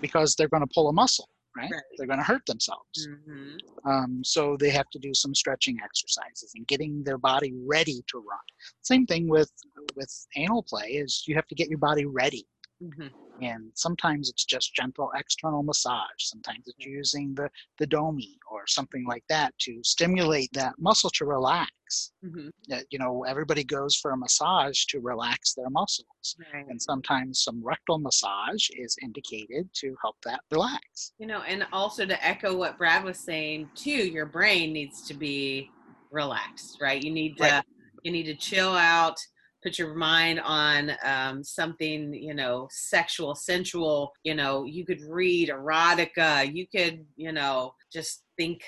because 0.00 0.34
they're 0.34 0.48
going 0.48 0.66
to 0.66 0.72
pull 0.74 0.88
a 0.88 0.92
muscle, 0.92 1.28
right? 1.56 1.70
Right. 1.70 1.82
They're 1.96 2.06
going 2.06 2.18
to 2.18 2.24
hurt 2.24 2.44
themselves. 2.46 3.08
Mhm. 3.08 3.58
Um, 3.84 4.22
so 4.24 4.56
they 4.58 4.70
have 4.70 4.88
to 4.90 4.98
do 4.98 5.14
some 5.14 5.34
stretching 5.34 5.78
exercises 5.82 6.52
and 6.54 6.66
getting 6.66 7.02
their 7.04 7.18
body 7.18 7.52
ready 7.54 8.04
to 8.08 8.18
run. 8.18 8.38
Same 8.82 9.06
thing 9.06 9.28
with 9.28 9.50
with 9.94 10.26
anal 10.36 10.62
play 10.62 10.88
is 10.88 11.24
you 11.26 11.34
have 11.34 11.46
to 11.48 11.54
get 11.54 11.68
your 11.68 11.78
body 11.78 12.04
ready. 12.04 12.46
Mhm. 12.82 13.10
And 13.42 13.70
sometimes 13.74 14.30
it's 14.30 14.44
just 14.46 14.74
gentle 14.74 15.10
external 15.14 15.62
massage. 15.62 16.18
Sometimes 16.18 16.66
it's 16.68 16.86
using 16.86 17.34
the 17.34 17.50
the 17.78 17.86
domi 17.86 18.38
or 18.50 18.66
something 18.66 19.04
like 19.06 19.24
that 19.28 19.56
to 19.60 19.82
stimulate 19.84 20.50
that 20.54 20.74
muscle 20.78 21.10
to 21.10 21.26
relax. 21.26 22.12
Mhm. 22.24 22.50
Uh, 22.72 22.80
You 22.90 22.98
know, 22.98 23.24
everybody 23.24 23.62
goes 23.62 23.94
for 23.96 24.12
a 24.12 24.16
massage 24.16 24.86
to 24.86 25.00
relax 25.00 25.52
their 25.54 25.68
muscles. 25.70 26.36
Right. 26.52 26.66
And 26.66 26.80
sometimes 26.80 27.42
some 27.42 27.62
rectal 27.62 27.98
massage 27.98 28.70
is 28.70 28.96
indicated 29.02 29.68
to 29.74 29.96
help 30.00 30.16
that 30.24 30.40
relax. 30.50 31.12
You 31.18 31.26
know, 31.26 31.42
and 31.42 31.66
also 31.72 32.06
to 32.06 32.24
echo 32.26 32.56
what 32.56 32.78
Brad 32.78 33.04
was 33.04 33.18
saying 33.18 33.70
too, 33.74 33.90
your 34.08 34.26
brain 34.26 34.72
needs 34.72 35.06
to 35.08 35.14
be 35.14 35.70
relaxed, 36.10 36.80
right? 36.80 37.02
You 37.02 37.10
need 37.10 37.36
to 37.36 37.42
Right. 37.42 37.64
you 38.02 38.12
need 38.12 38.24
to 38.24 38.34
chill 38.36 38.72
out, 38.74 39.18
put 39.62 39.78
your 39.78 39.94
mind 39.94 40.40
on 40.40 40.92
um, 41.04 41.42
something, 41.42 42.12
you 42.14 42.34
know, 42.34 42.68
sexual, 42.70 43.34
sensual. 43.34 44.12
You 44.22 44.34
know, 44.34 44.64
you 44.64 44.84
could 44.84 45.00
read 45.02 45.48
erotica. 45.48 46.52
You 46.54 46.66
could, 46.66 47.04
you 47.16 47.32
know, 47.32 47.74
just 47.92 48.22
think 48.36 48.62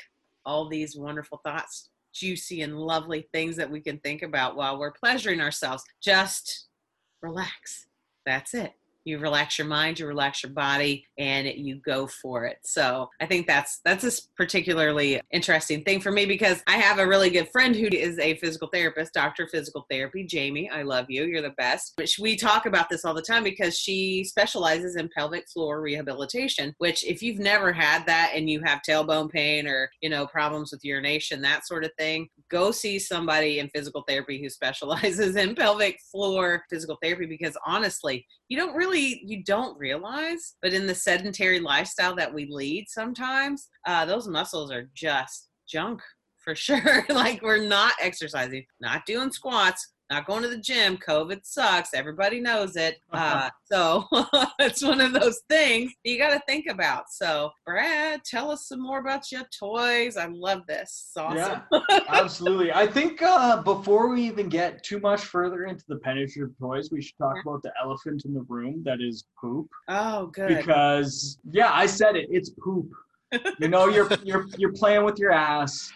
all 0.44 0.68
these 0.68 0.96
wonderful 0.96 1.40
thoughts, 1.44 1.90
juicy 2.12 2.62
and 2.62 2.78
lovely 2.78 3.28
things 3.32 3.56
that 3.56 3.70
we 3.70 3.80
can 3.80 3.98
think 3.98 4.22
about 4.22 4.56
while 4.56 4.78
we're 4.78 4.92
pleasuring 4.92 5.40
ourselves. 5.40 5.84
Just 6.02 6.66
relax. 7.22 7.86
That's 8.24 8.54
it. 8.54 8.72
You 9.08 9.18
relax 9.18 9.56
your 9.56 9.66
mind, 9.66 9.98
you 9.98 10.06
relax 10.06 10.42
your 10.42 10.52
body, 10.52 11.06
and 11.16 11.48
you 11.48 11.76
go 11.76 12.06
for 12.06 12.44
it. 12.44 12.58
So 12.62 13.08
I 13.22 13.26
think 13.26 13.46
that's 13.46 13.80
that's 13.82 14.04
a 14.04 14.12
particularly 14.36 15.18
interesting 15.32 15.82
thing 15.82 16.00
for 16.00 16.12
me 16.12 16.26
because 16.26 16.62
I 16.66 16.76
have 16.76 16.98
a 16.98 17.06
really 17.06 17.30
good 17.30 17.48
friend 17.50 17.74
who 17.74 17.86
is 17.86 18.18
a 18.18 18.36
physical 18.36 18.68
therapist, 18.70 19.14
doctor 19.14 19.48
physical 19.48 19.86
therapy. 19.90 20.24
Jamie, 20.24 20.68
I 20.68 20.82
love 20.82 21.06
you. 21.08 21.24
You're 21.24 21.40
the 21.40 21.54
best. 21.56 21.98
We 22.20 22.36
talk 22.36 22.66
about 22.66 22.90
this 22.90 23.06
all 23.06 23.14
the 23.14 23.22
time 23.22 23.44
because 23.44 23.78
she 23.78 24.24
specializes 24.24 24.96
in 24.96 25.08
pelvic 25.16 25.48
floor 25.48 25.80
rehabilitation. 25.80 26.74
Which, 26.76 27.02
if 27.04 27.22
you've 27.22 27.38
never 27.38 27.72
had 27.72 28.04
that 28.06 28.32
and 28.34 28.50
you 28.50 28.60
have 28.62 28.82
tailbone 28.86 29.30
pain 29.30 29.66
or 29.66 29.90
you 30.02 30.10
know 30.10 30.26
problems 30.26 30.70
with 30.70 30.84
urination, 30.84 31.40
that 31.40 31.66
sort 31.66 31.84
of 31.84 31.92
thing, 31.96 32.28
go 32.50 32.70
see 32.70 32.98
somebody 32.98 33.58
in 33.58 33.70
physical 33.70 34.04
therapy 34.06 34.38
who 34.42 34.50
specializes 34.58 35.36
in 35.36 35.54
pelvic 35.54 35.98
floor 36.10 36.64
physical 36.68 36.98
therapy 37.02 37.26
because 37.26 37.56
honestly 37.66 38.26
you 38.48 38.56
don't 38.56 38.74
really 38.74 39.22
you 39.24 39.42
don't 39.44 39.78
realize 39.78 40.56
but 40.62 40.72
in 40.72 40.86
the 40.86 40.94
sedentary 40.94 41.60
lifestyle 41.60 42.14
that 42.14 42.32
we 42.32 42.48
lead 42.50 42.86
sometimes 42.88 43.68
uh, 43.86 44.04
those 44.04 44.26
muscles 44.26 44.70
are 44.70 44.88
just 44.94 45.48
junk 45.68 46.00
for 46.48 46.54
sure. 46.54 47.04
Like 47.08 47.42
we're 47.42 47.66
not 47.66 47.92
exercising 48.00 48.64
not 48.80 49.04
doing 49.06 49.30
squats 49.30 49.92
not 50.10 50.26
going 50.26 50.42
to 50.42 50.48
the 50.48 50.56
gym 50.58 50.96
covid 50.96 51.40
sucks 51.44 51.92
everybody 51.94 52.40
knows 52.40 52.76
it 52.76 53.00
uh, 53.12 53.50
so 53.64 54.04
it's 54.58 54.82
one 54.82 55.00
of 55.00 55.12
those 55.12 55.40
things 55.48 55.92
you 56.04 56.18
got 56.18 56.30
to 56.30 56.40
think 56.46 56.66
about 56.68 57.10
so 57.10 57.50
brad 57.66 58.20
tell 58.24 58.50
us 58.50 58.66
some 58.68 58.80
more 58.80 58.98
about 59.00 59.30
your 59.30 59.42
toys 59.58 60.16
i 60.16 60.26
love 60.26 60.62
this 60.66 61.08
it's 61.08 61.16
awesome 61.16 61.62
Yeah, 61.72 61.98
absolutely. 62.08 62.72
I 62.72 62.86
think 62.86 63.22
uh, 63.22 63.62
before 63.62 64.08
we 64.08 64.22
even 64.22 64.48
get 64.48 64.82
too 64.82 64.98
much 65.00 65.22
further 65.24 65.64
into 65.64 65.84
the 65.88 65.96
penetrative 65.96 66.56
toys, 66.58 66.90
we 66.90 67.02
should 67.02 67.16
talk 67.18 67.34
Yeah. 67.36 67.42
about 67.46 67.62
the 67.62 67.72
elephant 67.82 68.24
in 68.24 68.32
the 68.34 68.42
room 68.48 68.82
that 68.84 69.00
is 69.00 69.24
poop. 69.40 69.68
oh 69.88 70.26
good 70.26 70.56
Because 70.58 71.38
yeah, 71.50 71.70
I 71.72 71.86
said 71.86 72.16
it. 72.16 72.28
It's 72.30 72.50
poop. 72.50 72.88
you 73.60 73.68
know, 73.68 73.86
you're 73.88 74.08
you're 74.24 74.46
you're 74.56 74.72
playing 74.72 75.04
with 75.04 75.18
your 75.18 75.32
ass. 75.32 75.92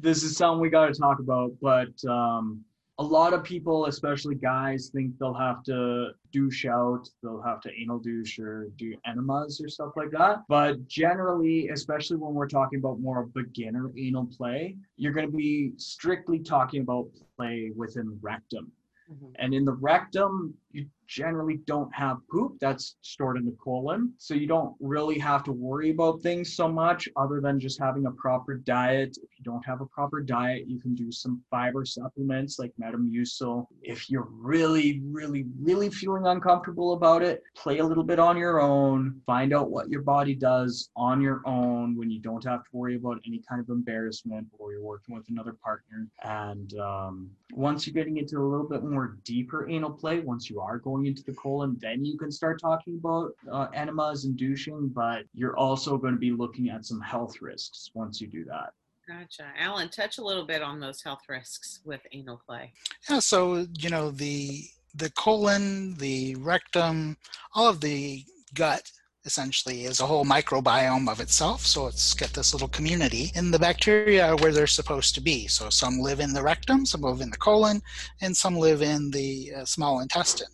This 0.00 0.22
is 0.22 0.36
something 0.36 0.60
we 0.60 0.68
got 0.70 0.86
to 0.92 0.98
talk 0.98 1.18
about. 1.18 1.50
But 1.60 1.92
um, 2.08 2.64
a 2.98 3.02
lot 3.02 3.32
of 3.32 3.42
people, 3.42 3.86
especially 3.86 4.36
guys, 4.36 4.90
think 4.94 5.18
they'll 5.18 5.34
have 5.34 5.64
to 5.64 6.10
douche 6.30 6.64
out, 6.64 7.08
they'll 7.22 7.42
have 7.42 7.60
to 7.62 7.70
anal 7.80 7.98
douche 7.98 8.38
or 8.38 8.68
do 8.76 8.96
enemas 9.04 9.60
or 9.60 9.68
stuff 9.68 9.92
like 9.96 10.12
that. 10.12 10.44
But 10.48 10.86
generally, 10.86 11.70
especially 11.70 12.18
when 12.18 12.34
we're 12.34 12.48
talking 12.48 12.78
about 12.78 13.00
more 13.00 13.26
beginner 13.26 13.90
anal 13.98 14.26
play, 14.26 14.76
you're 14.96 15.12
going 15.12 15.26
to 15.26 15.36
be 15.36 15.72
strictly 15.76 16.38
talking 16.38 16.82
about 16.82 17.08
play 17.36 17.72
within 17.74 18.16
rectum. 18.22 18.70
Mhm. 19.10 19.32
And 19.38 19.54
in 19.54 19.64
the 19.64 19.72
rectum, 19.72 20.54
you 20.74 20.86
generally 21.06 21.60
don't 21.66 21.94
have 21.94 22.16
poop 22.30 22.56
that's 22.60 22.96
stored 23.02 23.36
in 23.36 23.44
the 23.44 23.56
colon. 23.62 24.12
So 24.18 24.34
you 24.34 24.46
don't 24.46 24.74
really 24.80 25.18
have 25.18 25.44
to 25.44 25.52
worry 25.52 25.90
about 25.90 26.22
things 26.22 26.56
so 26.56 26.68
much 26.68 27.08
other 27.16 27.40
than 27.40 27.60
just 27.60 27.78
having 27.78 28.06
a 28.06 28.10
proper 28.12 28.56
diet. 28.56 29.16
If 29.22 29.38
you 29.38 29.44
don't 29.44 29.64
have 29.64 29.80
a 29.80 29.86
proper 29.86 30.20
diet, 30.20 30.64
you 30.66 30.80
can 30.80 30.94
do 30.94 31.12
some 31.12 31.42
fiber 31.50 31.84
supplements 31.84 32.58
like 32.58 32.72
Metamucil. 32.80 33.66
If 33.82 34.10
you're 34.10 34.28
really, 34.30 35.02
really, 35.04 35.44
really 35.60 35.90
feeling 35.90 36.26
uncomfortable 36.26 36.94
about 36.94 37.22
it, 37.22 37.42
play 37.56 37.78
a 37.78 37.84
little 37.84 38.04
bit 38.04 38.18
on 38.18 38.36
your 38.36 38.60
own. 38.60 39.20
Find 39.26 39.54
out 39.54 39.70
what 39.70 39.88
your 39.88 40.02
body 40.02 40.34
does 40.34 40.90
on 40.96 41.20
your 41.20 41.42
own 41.46 41.96
when 41.96 42.10
you 42.10 42.20
don't 42.20 42.44
have 42.44 42.64
to 42.64 42.70
worry 42.72 42.96
about 42.96 43.20
any 43.26 43.42
kind 43.48 43.60
of 43.60 43.68
embarrassment 43.68 44.46
or 44.58 44.72
you're 44.72 44.82
working 44.82 45.14
with 45.14 45.28
another 45.28 45.52
partner. 45.52 46.08
And 46.22 46.78
um, 46.80 47.30
once 47.52 47.86
you're 47.86 47.94
getting 47.94 48.16
into 48.16 48.38
a 48.38 48.46
little 48.46 48.68
bit 48.68 48.82
more 48.82 49.18
deeper 49.24 49.68
anal 49.68 49.90
play, 49.90 50.20
once 50.20 50.50
you 50.50 50.60
are 50.64 50.78
going 50.78 51.06
into 51.06 51.22
the 51.22 51.34
colon, 51.34 51.76
then 51.80 52.04
you 52.04 52.16
can 52.16 52.30
start 52.30 52.60
talking 52.60 52.96
about 52.96 53.32
uh, 53.52 53.68
enemas 53.74 54.24
and 54.24 54.36
douching, 54.36 54.88
but 54.88 55.24
you're 55.34 55.56
also 55.56 55.96
going 55.96 56.14
to 56.14 56.18
be 56.18 56.32
looking 56.32 56.70
at 56.70 56.84
some 56.84 57.00
health 57.00 57.40
risks 57.40 57.90
once 57.94 58.20
you 58.20 58.26
do 58.26 58.44
that. 58.44 58.72
Gotcha. 59.06 59.44
Alan, 59.58 59.90
touch 59.90 60.18
a 60.18 60.24
little 60.24 60.46
bit 60.46 60.62
on 60.62 60.80
those 60.80 61.02
health 61.02 61.22
risks 61.28 61.80
with 61.84 62.00
anal 62.12 62.40
play. 62.46 62.72
Yeah, 63.08 63.18
so 63.18 63.66
you 63.78 63.90
know 63.90 64.10
the 64.10 64.64
the 64.94 65.10
colon, 65.10 65.94
the 65.96 66.36
rectum, 66.36 67.16
all 67.54 67.68
of 67.68 67.80
the 67.80 68.24
gut 68.54 68.90
essentially 69.24 69.84
is 69.84 70.00
a 70.00 70.06
whole 70.06 70.24
microbiome 70.24 71.08
of 71.08 71.20
itself. 71.20 71.66
So 71.66 71.86
it's 71.86 72.14
got 72.14 72.30
this 72.30 72.52
little 72.52 72.68
community, 72.68 73.32
and 73.34 73.52
the 73.52 73.58
bacteria 73.58 74.26
are 74.26 74.36
where 74.36 74.52
they're 74.52 74.66
supposed 74.66 75.14
to 75.14 75.20
be. 75.20 75.46
So 75.46 75.70
some 75.70 75.98
live 75.98 76.20
in 76.20 76.32
the 76.32 76.42
rectum, 76.42 76.84
some 76.84 77.00
live 77.00 77.20
in 77.20 77.30
the 77.30 77.36
colon, 77.36 77.80
and 78.20 78.36
some 78.36 78.56
live 78.56 78.82
in 78.82 79.10
the 79.10 79.52
uh, 79.56 79.64
small 79.64 80.00
intestine. 80.00 80.48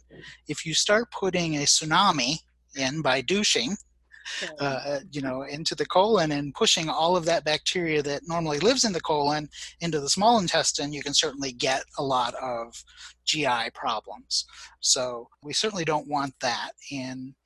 If 0.49 0.64
you 0.64 0.75
start 0.75 1.11
putting 1.11 1.57
a 1.57 1.61
tsunami 1.61 2.37
in 2.77 3.03
by 3.03 3.21
douching, 3.21 3.77
uh, 4.61 5.01
you 5.11 5.21
know, 5.21 5.43
into 5.43 5.75
the 5.75 5.87
colon 5.87 6.33
and 6.33 6.55
pushing 6.55 6.89
all 6.89 7.16
of 7.16 7.25
that 7.25 7.45
bacteria 7.45 8.03
that 8.03 8.23
normally 8.27 8.59
lives 8.61 8.85
in 8.85 8.93
the 8.93 9.01
colon 9.01 9.49
into 9.81 10.01
the 10.01 10.09
small 10.09 10.39
intestine, 10.39 10.93
you 10.93 11.03
can 11.03 11.14
certainly 11.14 11.53
get 11.53 11.83
a 11.99 12.03
lot 12.03 12.35
of 12.35 12.73
GI 13.25 13.71
problems. 13.75 14.45
So 14.81 15.29
we 15.43 15.53
certainly 15.53 15.85
don't 15.85 16.09
want 16.09 16.35
that. 16.41 16.73
And 16.93 17.31
uh, 17.31 17.39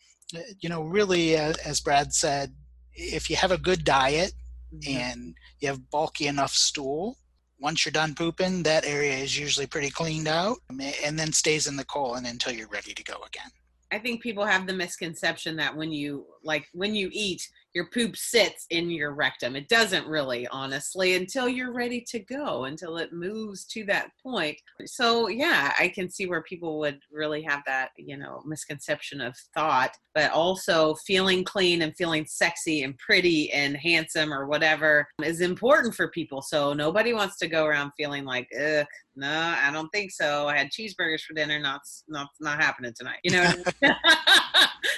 you 0.61 0.69
know, 0.69 0.83
really, 0.83 1.37
uh, 1.37 1.55
as 1.65 1.81
Brad 1.81 2.13
said, 2.13 2.53
if 2.93 3.29
you 3.29 3.37
have 3.37 3.53
a 3.53 3.59
good 3.59 3.85
diet 3.85 4.33
Mm-hmm. 4.75 4.99
and 4.99 5.35
you 5.61 5.69
have 5.69 5.91
bulky 5.91 6.27
enough 6.27 6.53
stool, 6.53 7.17
once 7.61 7.85
you're 7.85 7.93
done 7.93 8.15
pooping, 8.15 8.63
that 8.65 8.85
area 8.85 9.15
is 9.15 9.39
usually 9.39 9.67
pretty 9.67 9.91
cleaned 9.91 10.27
out 10.27 10.59
and 11.05 11.19
then 11.19 11.33
stays 11.33 11.67
in 11.67 11.77
the 11.77 11.85
colon 11.85 12.27
until 12.27 12.53
you're 12.53 12.69
ready 12.69 12.93
to 12.93 13.05
go 13.05 13.15
again. 13.27 13.51
I 13.93 13.99
think 13.99 14.23
people 14.23 14.45
have 14.45 14.67
the 14.67 14.73
misconception 14.73 15.57
that 15.57 15.77
when 15.77 15.93
you 15.93 16.27
like 16.43 16.67
when 16.73 16.95
you 16.95 17.09
eat, 17.13 17.49
your 17.75 17.87
poop 17.87 18.17
sits 18.17 18.67
in 18.71 18.89
your 18.89 19.15
rectum. 19.15 19.57
It 19.57 19.69
doesn't 19.69 20.07
really, 20.07 20.47
honestly, 20.49 21.15
until 21.15 21.49
you're 21.49 21.73
ready 21.73 22.05
to 22.09 22.21
go, 22.21 22.65
until 22.65 22.99
it 22.99 23.13
moves 23.13 23.65
to 23.67 23.85
that 23.87 24.11
point. 24.23 24.57
So 24.87 25.29
yeah, 25.29 25.73
I 25.79 25.89
can 25.89 26.09
see 26.09 26.27
where 26.27 26.43
people 26.43 26.79
would 26.79 27.01
really 27.11 27.43
have 27.43 27.63
that, 27.67 27.91
you 27.97 28.17
know, 28.17 28.43
misconception 28.47 29.21
of 29.21 29.37
thought, 29.55 29.97
but 30.15 30.31
also 30.31 30.95
feeling 31.07 31.43
clean 31.43 31.83
and 31.83 31.97
feeling 31.97 32.25
sexy 32.27 32.85
and 32.85 32.97
pretty 32.99 33.53
and 33.53 33.77
handsome 33.77 34.33
or 34.33 34.47
whatever 34.47 35.09
is 35.25 35.41
important 35.41 35.95
for 35.95 36.09
people. 36.09 36.43
So 36.43 36.73
nobody 36.73 37.13
wants 37.13 37.37
to 37.39 37.49
go 37.49 37.65
around 37.65 37.91
feeling 37.97 38.25
like, 38.25 38.49
ugh, 38.57 38.87
no, 39.17 39.29
I 39.29 39.71
don't 39.73 39.89
think 39.91 40.11
so. 40.11 40.47
I 40.47 40.57
had 40.57 40.71
cheeseburgers 40.71 41.23
for 41.23 41.35
dinner. 41.35 41.59
Not, 41.59 41.83
not, 42.09 42.29
not 42.41 42.61
happening 42.61 42.93
tonight. 42.97 43.19
You 43.23 43.33
know, 43.33 43.53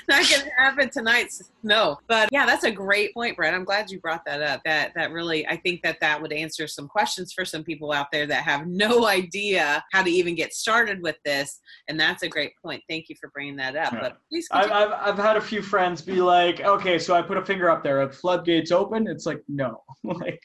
not 0.08 0.28
gonna 0.30 0.50
happen 0.56 0.90
tonight. 0.90 1.32
No, 1.62 1.98
but 2.06 2.28
yeah, 2.30 2.46
that's 2.46 2.64
a 2.64 2.70
great 2.70 3.12
point, 3.12 3.36
Brett. 3.36 3.54
I'm 3.54 3.64
glad 3.64 3.90
you 3.90 4.00
brought 4.00 4.24
that 4.26 4.40
up. 4.40 4.60
That 4.64 4.92
that 4.94 5.10
really, 5.10 5.46
I 5.46 5.56
think 5.56 5.82
that 5.82 5.98
that 6.00 6.20
would 6.20 6.32
answer 6.32 6.66
some 6.68 6.86
questions 6.86 7.32
for 7.32 7.44
some 7.44 7.64
people 7.64 7.92
out 7.92 8.06
there 8.12 8.26
that 8.26 8.44
have 8.44 8.66
no 8.66 9.06
idea 9.08 9.84
how 9.92 10.02
to 10.02 10.10
even 10.10 10.34
get 10.34 10.54
started 10.54 11.02
with 11.02 11.16
this. 11.24 11.60
And 11.88 11.98
that's 11.98 12.22
a 12.22 12.28
great 12.28 12.52
point. 12.62 12.82
Thank 12.88 13.08
you 13.08 13.16
for 13.20 13.30
bringing 13.30 13.56
that 13.56 13.76
up. 13.76 13.92
Yeah. 13.92 14.00
But 14.00 14.18
please, 14.30 14.46
I've. 14.52 14.70
I've, 14.70 14.92
I've 14.92 15.18
had 15.18 15.36
a 15.36 15.40
few 15.40 15.62
friends 15.62 16.02
be 16.02 16.20
like, 16.20 16.60
okay, 16.60 16.98
so 16.98 17.14
I 17.14 17.22
put 17.22 17.36
a 17.36 17.44
finger 17.44 17.70
up 17.70 17.82
there. 17.82 18.00
Are 18.02 18.12
floodgates 18.12 18.70
open? 18.70 19.06
It's 19.08 19.26
like, 19.26 19.42
no. 19.48 19.82
like, 20.04 20.40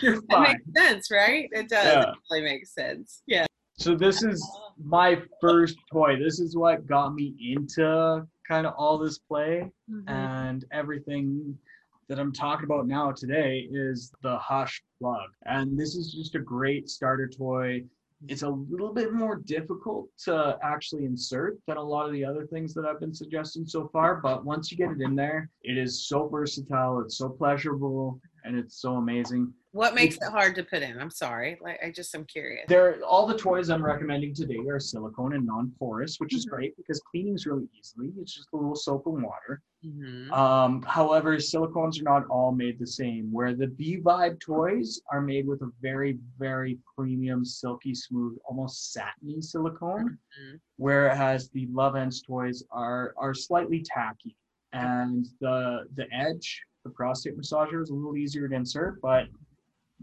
you're 0.00 0.14
it 0.14 0.24
makes 0.28 0.62
sense, 0.76 1.10
right? 1.10 1.48
It 1.52 1.68
does. 1.68 1.86
Yeah. 1.86 2.02
It 2.02 2.14
really 2.30 2.44
makes 2.44 2.74
sense. 2.74 3.22
Yeah. 3.26 3.46
So 3.82 3.96
this 3.96 4.22
is 4.22 4.40
my 4.78 5.20
first 5.40 5.76
toy. 5.90 6.16
This 6.16 6.38
is 6.38 6.56
what 6.56 6.86
got 6.86 7.16
me 7.16 7.34
into 7.40 8.24
kind 8.46 8.64
of 8.64 8.74
all 8.78 8.96
this 8.96 9.18
play 9.18 9.72
Mhm. 9.90 10.04
and 10.06 10.64
everything 10.70 11.58
that 12.06 12.20
I'm 12.20 12.32
talking 12.32 12.64
about 12.64 12.86
now 12.86 13.10
today 13.10 13.68
is 13.72 14.12
the 14.22 14.38
Hush 14.38 14.80
plug. 15.00 15.28
And 15.46 15.76
this 15.76 15.96
is 15.96 16.12
just 16.12 16.36
a 16.36 16.38
great 16.38 16.88
starter 16.88 17.26
toy. 17.26 17.84
It's 18.28 18.44
a 18.44 18.50
little 18.50 18.92
bit 18.92 19.12
more 19.12 19.34
difficult 19.34 20.08
to 20.26 20.56
actually 20.62 21.04
insert 21.04 21.58
than 21.66 21.76
a 21.76 21.82
lot 21.82 22.06
of 22.06 22.12
the 22.12 22.24
other 22.24 22.46
things 22.46 22.72
that 22.74 22.84
I've 22.84 23.00
been 23.00 23.12
suggesting 23.12 23.66
so 23.66 23.88
far, 23.88 24.20
but 24.20 24.44
once 24.44 24.70
you 24.70 24.76
get 24.76 24.92
it 24.92 25.00
in 25.00 25.16
there, 25.16 25.50
it 25.64 25.76
is 25.76 26.06
so 26.06 26.28
versatile, 26.28 27.00
it's 27.00 27.18
so 27.18 27.30
pleasurable, 27.30 28.20
and 28.44 28.56
it's 28.56 28.76
so 28.76 28.94
amazing. 28.94 29.52
What 29.72 29.94
makes 29.94 30.16
it 30.16 30.24
hard 30.24 30.54
to 30.56 30.64
put 30.64 30.82
in? 30.82 31.00
I'm 31.00 31.10
sorry. 31.10 31.58
Like, 31.62 31.80
I 31.82 31.90
just 31.90 32.14
I'm 32.14 32.26
curious. 32.26 32.66
There, 32.68 33.02
all 33.04 33.26
the 33.26 33.36
toys 33.36 33.70
I'm 33.70 33.82
recommending 33.82 34.34
today 34.34 34.58
are 34.68 34.78
silicone 34.78 35.32
and 35.34 35.46
non-porous, 35.46 36.20
which 36.20 36.34
is 36.34 36.44
Mhm. 36.44 36.50
great 36.50 36.76
because 36.76 37.00
cleaning's 37.10 37.46
really 37.46 37.68
easily. 37.78 38.12
It's 38.18 38.34
just 38.34 38.48
a 38.52 38.56
little 38.56 38.74
soap 38.74 39.06
and 39.06 39.22
water. 39.22 39.62
Mhm. 39.82 40.30
Um, 40.30 40.82
however, 40.82 41.36
silicones 41.38 41.98
are 42.00 42.04
not 42.04 42.26
all 42.28 42.52
made 42.52 42.78
the 42.78 42.86
same. 42.86 43.32
Where 43.32 43.54
the 43.54 43.66
B 43.66 43.98
Vibe 43.98 44.38
toys 44.40 45.00
are 45.10 45.22
made 45.22 45.46
with 45.46 45.62
a 45.62 45.70
very, 45.80 46.18
very 46.38 46.78
premium, 46.94 47.42
silky 47.42 47.94
smooth, 47.94 48.36
almost 48.44 48.92
satiny 48.92 49.40
silicone, 49.40 50.18
Mhm. 50.38 50.60
whereas 50.76 51.48
the 51.48 51.66
Lovense 51.68 52.22
toys 52.26 52.62
are 52.70 53.14
are 53.16 53.32
slightly 53.32 53.80
tacky, 53.82 54.36
and 54.72 55.26
the 55.40 55.88
the 55.94 56.06
edge, 56.12 56.62
the 56.84 56.90
prostate 56.90 57.36
massager, 57.38 57.82
is 57.82 57.88
a 57.90 57.94
little 57.94 58.16
easier 58.16 58.48
to 58.48 58.54
insert, 58.54 59.00
but 59.00 59.28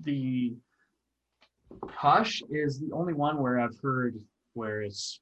the 0.03 0.55
Hush 1.87 2.41
is 2.49 2.79
the 2.79 2.91
only 2.93 3.13
one 3.13 3.41
where 3.41 3.59
I've 3.59 3.77
heard 3.81 4.19
where 4.53 4.81
it's 4.81 5.21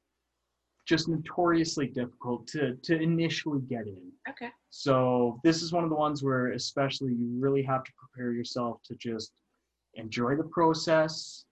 just 0.86 1.10
notoriously 1.10 1.88
difficult 1.88 2.48
to 2.48 2.76
to 2.84 2.96
initially 2.96 3.60
get 3.62 3.88
in. 3.88 4.12
Okay. 4.30 4.50
So 4.70 5.40
this 5.44 5.62
is 5.62 5.74
one 5.74 5.84
of 5.84 5.90
the 5.90 5.96
ones 5.96 6.24
where 6.24 6.54
especially 6.54 7.14
you 7.14 7.36
really 7.38 7.64
have 7.64 7.84
to 7.84 7.92
prepare 8.00 8.32
yourself 8.32 8.82
to 8.86 8.96
just 8.96 9.32
enjoy 9.96 10.36
the 10.36 10.46
process, 10.46 11.46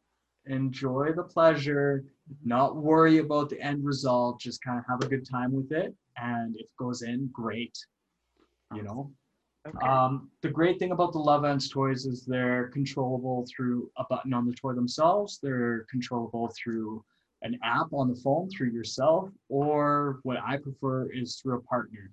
enjoy 0.45 1.11
the 1.13 1.23
pleasure, 1.23 2.05
not 2.43 2.77
worry 2.77 3.17
about 3.17 3.49
the 3.49 3.59
end 3.59 3.83
result, 3.83 4.39
just 4.39 4.63
kind 4.63 4.79
of 4.79 4.85
have 4.87 5.01
a 5.01 5.09
good 5.09 5.27
time 5.29 5.51
with 5.51 5.71
it. 5.71 5.93
And 6.17 6.55
if 6.55 6.61
it 6.61 6.77
goes 6.79 7.01
in, 7.01 7.29
great. 7.33 7.77
You 8.73 8.83
know, 8.83 9.11
Okay. 9.67 9.87
um, 9.87 10.29
the 10.41 10.49
great 10.49 10.77
thing 10.77 10.91
about 10.91 11.11
the 11.11 11.19
Lovense 11.19 11.71
toys 11.71 12.05
is 12.05 12.23
they're 12.25 12.67
controllable 12.67 13.47
through 13.55 13.89
a 13.97 14.03
button 14.09 14.33
on 14.33 14.45
the 14.45 14.53
toy 14.53 14.73
themselves. 14.73 15.39
They're 15.41 15.85
controllable 15.89 16.53
through 16.55 17.03
an 17.41 17.57
app 17.63 17.91
on 17.91 18.09
the 18.09 18.15
phone 18.15 18.49
through 18.49 18.71
yourself, 18.71 19.29
or 19.49 20.19
what 20.23 20.37
I 20.37 20.57
prefer 20.57 21.09
is 21.11 21.37
through 21.37 21.57
a 21.57 21.61
partner. 21.61 22.11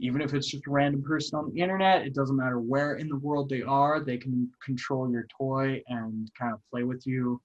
Even 0.00 0.22
if 0.22 0.32
it's 0.32 0.46
just 0.46 0.66
a 0.66 0.70
random 0.70 1.02
person 1.02 1.38
on 1.38 1.50
the 1.52 1.60
internet, 1.60 2.06
it 2.06 2.14
doesn't 2.14 2.36
matter 2.36 2.60
where 2.60 2.94
in 2.94 3.08
the 3.08 3.16
world 3.16 3.48
they 3.48 3.62
are, 3.62 4.00
they 4.00 4.16
can 4.16 4.50
control 4.64 5.10
your 5.10 5.26
toy 5.36 5.82
and 5.88 6.30
kind 6.38 6.54
of 6.54 6.60
play 6.70 6.84
with 6.84 7.06
you 7.06 7.40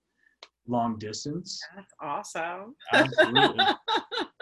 long 0.68 0.98
distance. 0.98 1.60
That's 1.76 1.94
awesome. 2.00 2.76
Absolutely. 2.91 3.66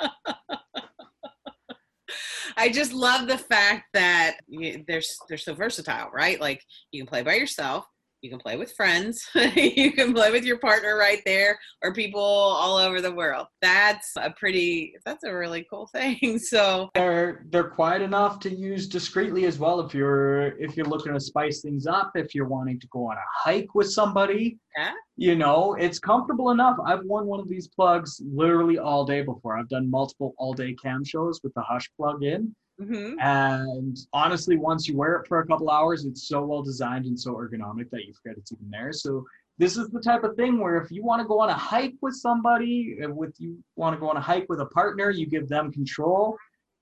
I 2.62 2.70
just 2.70 2.94
love 2.94 3.28
the 3.28 3.40
fact 3.40 3.86
that 3.94 4.38
you, 4.48 4.84
they're 4.88 5.02
they're 5.28 5.40
so 5.40 5.56
versatile, 5.56 6.12
right? 6.14 6.40
Like 6.40 6.62
you 6.92 7.02
can 7.02 7.08
play 7.08 7.24
by 7.24 7.34
yourself, 7.34 7.86
you 8.22 8.30
can 8.30 8.40
play 8.40 8.58
with 8.58 8.72
friends, 8.74 9.26
you 9.56 9.92
can 9.94 10.14
play 10.14 10.32
with 10.32 10.44
your 10.46 10.58
partner 10.60 10.98
right 10.98 11.22
there, 11.26 11.58
or 11.84 11.94
people 11.94 12.22
all 12.22 12.78
over 12.78 13.02
the 13.02 13.12
world. 13.12 13.48
That's 13.62 14.12
a 14.18 14.32
pretty. 14.32 14.94
That's 15.06 15.24
a 15.24 15.34
really 15.34 15.66
cool 15.70 15.88
thing. 15.88 16.20
So 16.52 16.90
they're 16.96 17.46
they're 17.50 17.70
quiet 17.70 18.02
enough 18.02 18.40
to 18.42 18.50
use 18.54 18.88
discreetly 18.88 19.46
as 19.46 19.58
well 19.60 19.80
if 19.80 19.94
you're 19.94 20.58
if 20.60 20.76
you're 20.76 20.86
looking 20.86 21.14
to 21.14 21.20
spice 21.20 21.62
things 21.62 21.88
up 21.88 22.12
if 22.16 22.34
you're 22.36 22.48
wanting 22.48 22.80
to 22.80 22.88
go 22.88 23.06
on 23.10 23.16
a 23.18 23.28
hike 23.34 23.74
with 23.76 23.90
somebody 23.90 24.58
Yeah. 24.78 24.92
you 25.18 25.36
know 25.36 25.76
it's 25.80 26.00
comfortable 26.00 26.52
enough 26.52 26.78
i've 26.86 27.04
worn 27.06 27.26
one 27.28 27.40
of 27.40 27.48
these 27.48 27.68
plugs 27.68 28.22
literally 28.34 28.78
all 28.80 29.06
day 29.06 29.22
before 29.22 29.58
i've 29.58 29.70
done 29.70 29.90
multiple 29.90 30.34
all 30.38 30.54
day 30.54 30.74
cam 30.74 31.04
shows 31.06 31.40
with 31.44 31.54
the 31.54 31.62
hush 31.62 31.90
plug 31.98 32.24
in 32.24 32.54
mhm. 32.82 33.16
and 33.20 33.98
honestly 34.14 34.58
once 34.58 34.88
you 34.88 34.98
wear 34.98 35.16
it 35.16 35.28
for 35.28 35.40
a 35.40 35.48
couple 35.48 35.70
hours 35.70 36.06
it's 36.06 36.28
so 36.28 36.44
well 36.44 36.64
designed 36.64 37.06
and 37.06 37.20
so 37.20 37.36
ergonomic 37.36 37.90
that 37.92 38.06
you 38.06 38.14
forget 38.14 38.38
it's 38.38 38.52
even 38.52 38.70
there 38.70 38.92
so 38.92 39.24
this 39.62 39.78
is 39.78 39.90
the 39.90 40.00
type 40.00 40.24
of 40.24 40.36
thing 40.36 40.60
where 40.60 40.78
if 40.82 40.92
you 40.92 41.04
want 41.04 41.22
to 41.22 41.28
go 41.28 41.40
on 41.40 41.50
a 41.50 41.54
hike 41.54 41.94
with 42.02 42.16
somebody, 42.16 42.98
uh, 43.06 43.10
with 43.10 43.36
you 43.38 43.64
want 43.76 43.96
to 43.96 44.00
go 44.00 44.10
on 44.10 44.18
a 44.18 44.22
hike 44.22 44.48
with 44.50 44.60
a 44.60 44.66
partner, 44.66 45.12
you 45.12 45.28
give 45.28 45.48
them 45.48 45.72
control. 45.72 46.36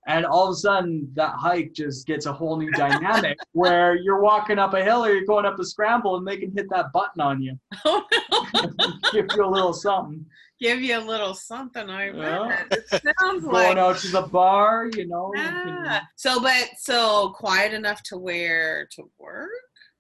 And 0.08 0.26
all 0.26 0.46
of 0.46 0.52
a 0.52 0.56
sudden, 0.56 1.12
that 1.14 1.34
hike 1.36 1.74
just 1.74 2.08
gets 2.08 2.26
a 2.26 2.32
whole 2.32 2.56
new 2.56 2.72
dynamic 2.72 3.38
where 3.52 3.96
you're 3.96 4.22
walking 4.22 4.60
up 4.60 4.74
a 4.74 4.84
hill 4.84 5.04
or 5.04 5.14
you're 5.14 5.26
going 5.26 5.46
up 5.46 5.60
a 5.60 5.66
scramble 5.66 6.16
and 6.16 6.26
they 6.26 6.38
can 6.38 6.54
hit 6.56 6.70
that 6.70 6.94
button 6.94 7.20
on 7.20 7.42
you, 7.42 7.60
Oh, 7.86 8.06
give 9.12 9.28
you 9.36 9.46
a 9.46 9.46
little 9.46 9.74
something. 9.74 10.26
Give 10.60 10.82
you 10.82 10.98
a 10.98 11.00
little 11.00 11.34
something. 11.34 11.90
I 11.90 12.12
Yeah. 12.12 12.64
bet. 12.70 12.80
It 13.06 13.16
sounds 13.20 13.44
Going 13.44 13.54
like 13.54 13.76
going 13.76 13.78
out 13.80 13.98
to 14.00 14.08
the 14.10 14.22
bar, 14.24 14.90
you 14.94 15.08
know. 15.08 15.32
you 15.36 15.42
Ah, 15.42 15.62
can- 15.64 16.02
so, 16.16 16.42
but 16.42 16.70
so 16.78 17.30
quiet 17.38 17.74
enough 17.74 18.04
to 18.04 18.18
where 18.18 18.88
to 18.96 19.10
work. 19.18 19.50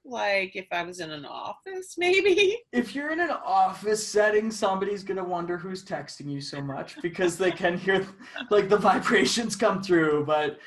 Like 0.05 0.55
if 0.55 0.65
I 0.71 0.83
was 0.83 0.99
in 1.01 1.11
an 1.11 1.25
office, 1.25 1.95
maybe. 1.97 2.57
if 2.73 2.95
you're 2.95 3.11
in 3.11 3.19
an 3.19 3.29
office 3.31 4.05
setting, 4.05 4.49
somebody's 4.49 5.03
gonna 5.03 5.23
wonder 5.23 5.57
who's 5.57 5.83
texting 5.85 6.31
you 6.31 6.41
so 6.41 6.61
much 6.61 6.99
because 7.01 7.37
they 7.37 7.51
can 7.51 7.77
hear 7.77 8.05
like 8.49 8.69
the 8.69 8.77
vibrations 8.77 9.55
come 9.55 9.81
through. 9.83 10.25
But 10.25 10.57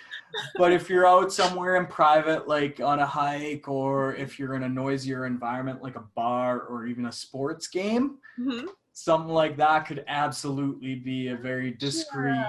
but 0.57 0.73
if 0.73 0.89
you're 0.89 1.07
out 1.07 1.33
somewhere 1.33 1.77
in 1.77 1.87
private, 1.87 2.47
like 2.47 2.81
on 2.81 3.01
a 3.01 3.07
hike, 3.07 3.69
or 3.69 4.15
if 4.15 4.39
you're 4.39 4.55
in 4.55 4.63
a 4.63 4.69
noisier 4.69 5.27
environment 5.27 5.83
like 5.83 5.97
a 5.97 6.05
bar 6.15 6.61
or 6.61 6.87
even 6.87 7.07
a 7.07 7.13
sports 7.13 7.67
game, 7.67 8.19
Mhm. 8.39 8.69
Something 8.93 9.33
like 9.33 9.57
that 9.57 9.87
could 9.87 10.05
absolutely 10.09 10.95
be 10.97 11.29
a 11.29 11.37
very 11.37 11.71
discreet 11.73 12.45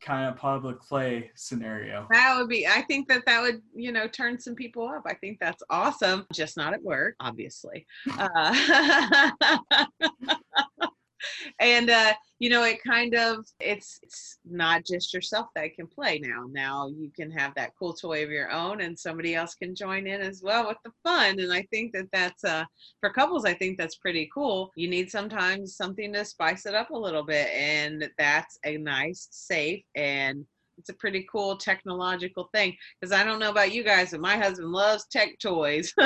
kind 0.00 0.28
of 0.28 0.36
public 0.36 0.80
play 0.80 1.30
scenario. 1.34 2.06
That 2.10 2.36
would 2.38 2.48
be. 2.48 2.66
I 2.66 2.82
think 2.82 3.08
that 3.08 3.24
that 3.26 3.42
would, 3.42 3.62
you 3.74 3.92
know, 3.92 4.06
turn 4.06 4.38
some 4.38 4.54
people 4.54 4.88
up. 4.88 5.02
I 5.06 5.14
think 5.14 5.38
that's 5.40 5.62
awesome. 5.70 6.26
Just 6.32 6.56
not 6.56 6.72
at 6.72 6.82
work, 6.82 7.16
obviously. 7.20 7.86
Uh, 8.18 9.30
and 11.60 11.90
uh, 11.90 12.12
you 12.38 12.50
know, 12.50 12.62
it 12.64 12.78
kind 12.86 13.14
of 13.14 13.46
it's 13.60 13.98
it's 14.02 14.38
not 14.44 14.84
just 14.84 15.12
yourself 15.12 15.48
that 15.54 15.74
can 15.74 15.86
play 15.86 16.20
now. 16.20 16.46
Now 16.50 16.88
you 16.88 17.10
can 17.14 17.30
have 17.32 17.54
that 17.56 17.72
cool 17.78 17.94
toy 17.94 18.22
of 18.22 18.30
your 18.30 18.50
own, 18.50 18.80
and 18.80 18.98
somebody 18.98 19.34
else 19.34 19.54
can 19.54 19.74
join 19.74 20.06
in 20.06 20.20
as 20.20 20.42
well 20.42 20.68
with 20.68 20.78
the 20.84 20.92
fun. 21.02 21.40
And 21.40 21.52
I 21.52 21.62
think 21.70 21.92
that 21.92 22.08
that's 22.12 22.44
uh, 22.44 22.64
for 23.00 23.10
couples. 23.10 23.44
I 23.44 23.54
think 23.54 23.78
that's 23.78 23.96
pretty 23.96 24.30
cool. 24.32 24.70
You 24.76 24.88
need 24.88 25.10
sometimes 25.10 25.76
something 25.76 26.12
to 26.12 26.24
spice 26.24 26.66
it 26.66 26.74
up 26.74 26.90
a 26.90 26.96
little 26.96 27.24
bit, 27.24 27.48
and 27.48 28.08
that's 28.18 28.58
a 28.64 28.76
nice, 28.78 29.28
safe, 29.30 29.82
and 29.94 30.44
it's 30.78 30.88
a 30.88 30.94
pretty 30.94 31.26
cool 31.30 31.56
technological 31.56 32.48
thing 32.54 32.76
because 33.00 33.12
I 33.12 33.24
don't 33.24 33.40
know 33.40 33.50
about 33.50 33.72
you 33.72 33.82
guys, 33.82 34.12
but 34.12 34.20
my 34.20 34.36
husband 34.36 34.70
loves 34.70 35.06
tech 35.10 35.38
toys. 35.40 35.92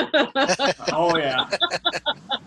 Oh 0.91 1.17
yeah, 1.17 1.49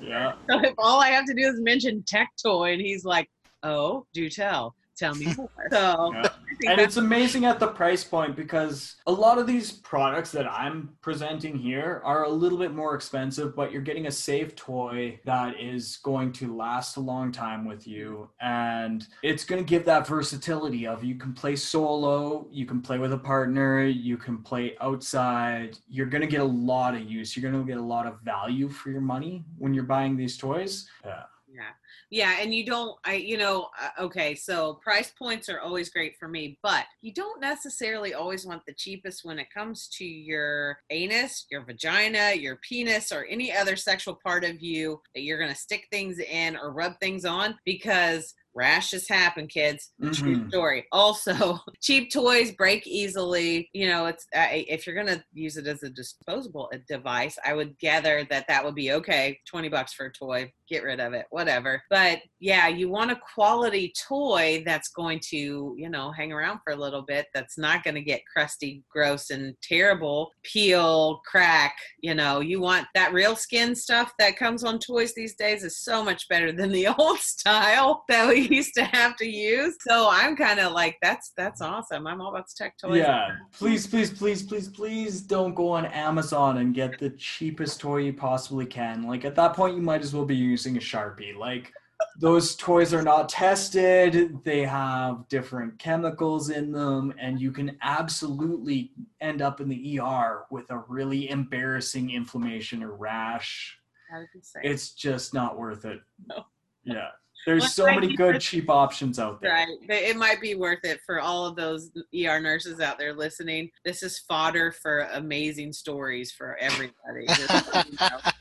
yeah. 0.07 0.33
So 0.49 0.61
if 0.63 0.75
all 0.79 1.01
I 1.01 1.09
have 1.09 1.27
to 1.27 1.35
do 1.35 1.43
is 1.43 1.61
mention 1.61 2.05
tech 2.07 2.31
toy, 2.43 2.73
and 2.73 2.81
he's 2.81 3.05
like, 3.05 3.29
"Oh, 3.63 4.07
do 4.15 4.29
tell, 4.31 4.75
tell 4.97 5.15
me 5.15 5.35
more." 5.37 5.51
So 5.71 6.13
Yeah. 6.15 6.29
And 6.65 6.81
it's 6.81 6.97
amazing 6.97 7.45
at 7.45 7.61
the 7.61 7.69
price 7.69 8.03
point 8.03 8.35
because 8.35 8.97
a 9.07 9.13
lot 9.13 9.39
of 9.39 9.47
these 9.47 9.73
products 9.73 10.33
that 10.33 10.51
I'm 10.51 10.97
presenting 11.03 11.59
here 11.59 12.01
are 12.05 12.25
a 12.25 12.29
little 12.29 12.59
bit 12.59 12.73
more 12.73 12.95
expensive, 12.95 13.55
but 13.55 13.73
you're 13.73 13.83
getting 13.83 14.07
a 14.07 14.11
safe 14.11 14.57
toy 14.57 15.21
that 15.25 15.61
is 15.61 15.99
going 15.99 16.33
to 16.33 16.57
last 16.57 16.97
a 16.97 17.01
long 17.01 17.31
time 17.31 17.67
with 17.67 17.87
you. 17.87 18.31
And 18.41 19.07
it's 19.23 19.45
going 19.45 19.63
to 19.63 19.69
give 19.69 19.85
that 19.85 20.07
versatility 20.07 20.87
of 20.87 21.05
you 21.05 21.17
can 21.17 21.35
play 21.35 21.57
solo, 21.57 22.47
you 22.51 22.65
can 22.65 22.81
play 22.81 22.99
with 22.99 23.13
a 23.13 23.19
partner, 23.19 23.85
you 23.85 24.17
can 24.17 24.39
play 24.39 24.77
outside. 24.81 25.79
You're 25.89 26.07
going 26.07 26.23
to 26.23 26.27
get 26.27 26.41
a 26.41 26.45
lot 26.45 26.95
of 26.95 27.03
use. 27.03 27.37
You're 27.37 27.51
going 27.51 27.63
to 27.63 27.69
get 27.69 27.79
a 27.79 27.85
lot 27.85 28.07
of 28.07 28.21
value 28.23 28.69
for 28.69 28.91
your 28.91 29.03
money 29.03 29.45
when 29.59 29.75
you're 29.75 29.85
buying 29.85 30.17
these 30.17 30.37
toys. 30.37 30.89
Yeah. 31.05 31.25
yeah, 31.53 31.63
yeah, 32.11 32.37
and 32.41 32.55
you 32.55 32.65
don't. 32.65 32.97
I, 33.05 33.15
you 33.15 33.37
know, 33.37 33.69
uh, 33.81 34.03
okay. 34.05 34.35
So 34.35 34.75
price 34.75 35.13
points 35.19 35.49
are 35.49 35.61
always 35.61 35.91
great 35.91 36.17
for 36.19 36.29
me, 36.29 36.59
but 36.63 36.85
you 37.03 37.13
don't 37.13 37.41
necessarily 37.41 38.15
always 38.15 38.47
want 38.47 38.63
the 38.67 38.75
cheapest 38.75 39.25
when 39.25 39.39
it 39.39 39.49
comes 39.53 39.89
to 39.99 40.05
your 40.05 40.79
anus, 40.91 41.47
your 41.51 41.65
vagina, 41.65 42.35
your 42.35 42.57
penis, 42.57 43.11
or 43.11 43.25
any 43.25 43.53
other 43.53 43.77
sexual 43.77 44.19
part 44.25 44.45
of 44.45 44.61
you 44.61 45.01
that 45.15 45.23
you're 45.23 45.39
gonna 45.41 45.55
stick 45.55 45.89
things 45.91 46.19
in 46.19 46.57
or 46.57 46.73
rub 46.73 46.99
things 47.01 47.25
on 47.25 47.57
because 47.65 48.35
rashes 48.57 49.07
happen 49.07 49.47
kids 49.47 49.93
true 50.13 50.37
Mhm. 50.37 50.49
story 50.49 50.87
also 50.91 51.59
cheap 51.83 52.11
toys 52.11 52.53
break 52.53 52.87
easily 52.87 53.69
you 53.75 53.87
know 53.87 54.07
it's 54.07 54.27
uh, 54.35 54.47
if 54.51 54.87
you're 54.87 54.97
gonna 54.97 55.23
use 55.35 55.59
it 55.59 55.67
as 55.67 55.83
a 55.83 55.91
disposable 55.91 56.71
device 56.89 57.39
i 57.45 57.53
would 57.53 57.79
gather 57.79 58.25
that 58.31 58.49
that 58.49 58.65
would 58.65 58.75
be 58.75 58.93
okay 58.93 59.39
20 59.47 59.69
bucks 59.69 59.93
for 59.93 60.07
a 60.07 60.13
toy 60.13 60.51
get 60.69 60.83
rid 60.83 61.01
of 61.01 61.13
it 61.13 61.27
whatever. 61.31 61.83
But 61.91 62.21
yeah 62.41 62.69
you 62.69 62.89
want 62.89 63.11
a 63.11 63.21
quality 63.35 63.93
toy 64.09 64.63
that's 64.67 64.89
going 64.89 65.21
to 65.31 65.75
you 65.77 65.89
know 65.89 66.13
hang 66.13 66.33
around 66.33 66.61
for 66.65 66.73
a 66.73 66.77
little 66.77 67.03
bit 67.03 67.27
that's 67.35 67.59
not 67.59 67.83
going 67.83 67.95
to 67.95 68.03
get 68.03 68.21
crusty 68.31 68.83
gross 68.91 69.31
and 69.31 69.55
terrible 69.63 70.31
peel 70.43 71.21
crack 71.27 71.75
you 72.01 72.15
know. 72.15 72.41
You 72.41 72.61
want 72.61 72.87
that 72.95 73.13
real 73.13 73.37
skin 73.37 73.75
stuff 73.75 74.13
that 74.19 74.37
comes 74.37 74.65
on 74.65 74.79
toys 74.79 75.15
these 75.15 75.35
days 75.37 75.65
is 75.65 75.79
so 75.79 76.05
much 76.05 76.29
better 76.29 76.53
than 76.53 76.73
the 76.73 76.89
old 76.99 77.19
style 77.19 78.05
that 78.09 78.29
we 78.29 78.49
used 78.49 78.75
to 78.75 78.85
have 78.85 79.17
to 79.17 79.27
use. 79.27 79.77
So 79.87 80.09
i'm 80.11 80.37
kind 80.37 80.61
of 80.61 80.73
like 80.73 80.97
that's 81.03 81.33
that's 81.37 81.61
awesome. 81.61 82.07
I'm 82.07 82.21
all 82.21 82.31
about 82.31 82.47
tech 82.57 82.77
toys. 82.79 82.99
Yeah, 82.99 83.37
please, 83.53 83.87
please, 83.87 84.11
please, 84.11 84.43
please, 84.43 84.69
please 84.69 85.21
don't 85.21 85.55
go 85.55 85.71
on 85.71 85.87
Amazon 85.87 86.59
and 86.59 86.75
get 86.75 86.99
the 86.99 87.11
cheapest 87.11 87.81
toy 87.81 87.99
you 87.99 88.13
possibly 88.13 88.67
can. 88.67 89.03
Like 89.03 89.25
at 89.25 89.35
that 89.37 89.55
point, 89.55 89.77
you 89.77 89.83
might 89.83 90.03
as 90.03 90.15
well 90.15 90.25
be 90.25 90.37
using 90.57 90.79
a 90.79 90.81
Sharpie. 90.81 91.37
Like 91.37 91.71
those 92.19 92.57
toys 92.57 92.95
are 92.95 93.03
not 93.03 93.29
tested, 93.29 94.43
they 94.43 94.63
have 94.63 95.29
different 95.29 95.79
chemicals 95.79 96.49
in 96.49 96.73
them, 96.73 97.13
and 97.21 97.39
you 97.39 97.53
can 97.53 97.77
absolutely 97.83 98.91
end 99.21 99.43
up 99.43 99.61
in 99.61 99.69
the 99.69 100.01
ER 100.01 100.45
with 100.51 100.65
a 100.71 100.79
really 100.89 101.29
embarrassing 101.29 102.11
inflammation 102.11 102.83
or 102.83 102.95
rash. 102.95 103.79
How 104.11 104.21
did 104.21 104.29
you 104.35 104.41
say? 104.43 104.61
It's 104.63 104.93
just 104.93 105.35
not 105.35 105.59
worth 105.59 105.85
it. 105.85 106.01
No. 106.27 106.47
Yeah. 106.85 107.09
There's 107.45 107.75
so 107.75 107.85
many 107.85 108.17
good 108.17 108.41
cheap 108.41 108.71
options 108.71 109.21
out 109.21 109.41
there. 109.41 109.53
Right. 109.53 109.69
It 109.89 110.17
might 110.17 110.41
be 110.41 110.57
worth 110.57 110.85
it 110.85 111.01
for 111.07 111.21
all 111.21 111.47
of 111.47 111.55
those 111.55 111.91
ER 112.13 112.41
nurses 112.41 112.81
out 112.81 112.99
there 112.99 113.13
listening. 113.15 113.71
This 113.85 114.03
is 114.03 114.19
fodder 114.19 114.73
for 114.73 115.09
amazing 115.13 115.73
stories 115.73 116.33
for 116.33 116.57
everybody. 116.57 117.27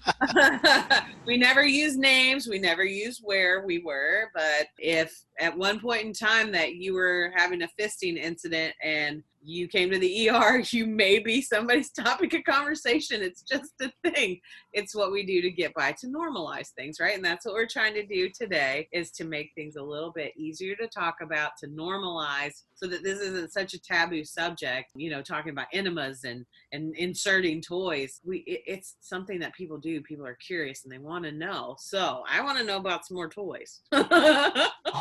We 1.26 1.38
never 1.38 1.66
use 1.66 1.98
names. 1.98 2.48
We 2.48 2.60
never 2.60 2.86
use 2.86 3.20
where 3.24 3.66
we 3.66 3.80
were. 3.80 4.30
But 4.34 4.68
if 4.78 5.12
at 5.40 5.58
one 5.58 5.80
point 5.80 6.04
in 6.04 6.14
time 6.14 6.52
that 6.52 6.76
you 6.76 6.94
were 6.94 7.32
having 7.36 7.64
a 7.64 7.70
fisting 7.80 8.18
incident 8.18 8.76
and 8.84 9.24
you 9.46 9.68
came 9.68 9.90
to 9.92 10.00
the 10.00 10.30
ER, 10.30 10.64
you 10.70 10.86
may 10.86 11.20
be 11.20 11.42
somebody's 11.42 11.92
topic 11.92 12.34
of 12.34 12.44
conversation. 12.44 13.22
It's 13.22 13.42
just 13.42 13.74
a 13.82 13.92
thing. 14.04 14.40
It's 14.74 14.96
what 14.96 15.12
we 15.12 15.26
do 15.26 15.42
to 15.42 15.52
get 15.52 15.74
by 15.74 15.94
to 15.94 16.08
normalize 16.08 16.70
things, 16.70 17.00
right? 17.00 17.16
And 17.16 17.24
that's 17.24 17.46
what 17.46 17.54
we're 17.54 17.68
trying 17.68 17.94
to 17.94 18.06
do 18.06 18.30
today 18.30 18.88
is 18.92 19.12
to 19.12 19.24
make 19.24 19.52
things 19.56 19.76
a 19.76 19.84
little 19.84 20.12
bit 20.12 20.34
easier 20.36 20.76
to 20.76 20.88
talk 20.88 21.18
about, 21.22 21.52
to 21.60 21.68
normalize 21.68 22.64
so 22.74 22.88
that 22.88 23.04
this 23.04 23.20
isn't 23.20 23.54
such 23.54 23.74
a 23.74 23.82
taboo 23.82 24.26
subject, 24.26 24.92
you 24.96 25.10
know, 25.10 25.22
talking 25.22 25.52
about 25.52 25.68
enemas 25.74 26.24
and 26.26 26.46
and 26.72 26.96
inserting 26.96 27.62
toys. 27.62 28.20
We 28.24 28.40
it, 28.40 28.64
it's 28.68 28.96
something 29.00 29.40
that 29.40 29.54
people 29.54 29.78
do. 29.78 30.02
People 30.02 30.26
are 30.26 30.36
curious 30.36 30.84
and 30.84 30.92
they 30.92 30.98
want 30.98 31.24
to 31.26 31.32
know. 31.32 31.76
So, 31.80 32.24
I 32.30 32.42
want 32.42 32.58
to 32.58 32.66
know 32.66 32.78
about 32.78 33.06
some 33.06 33.16
more 33.16 33.30
toys. 33.30 33.82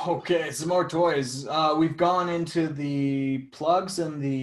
Okay, 0.06 0.50
some 0.50 0.68
more 0.68 0.86
toys. 0.86 1.46
Uh, 1.46 1.74
we've 1.78 1.96
gone 1.96 2.28
into 2.28 2.68
the 2.68 3.38
plugs 3.52 3.98
and 3.98 4.20
the 4.20 4.33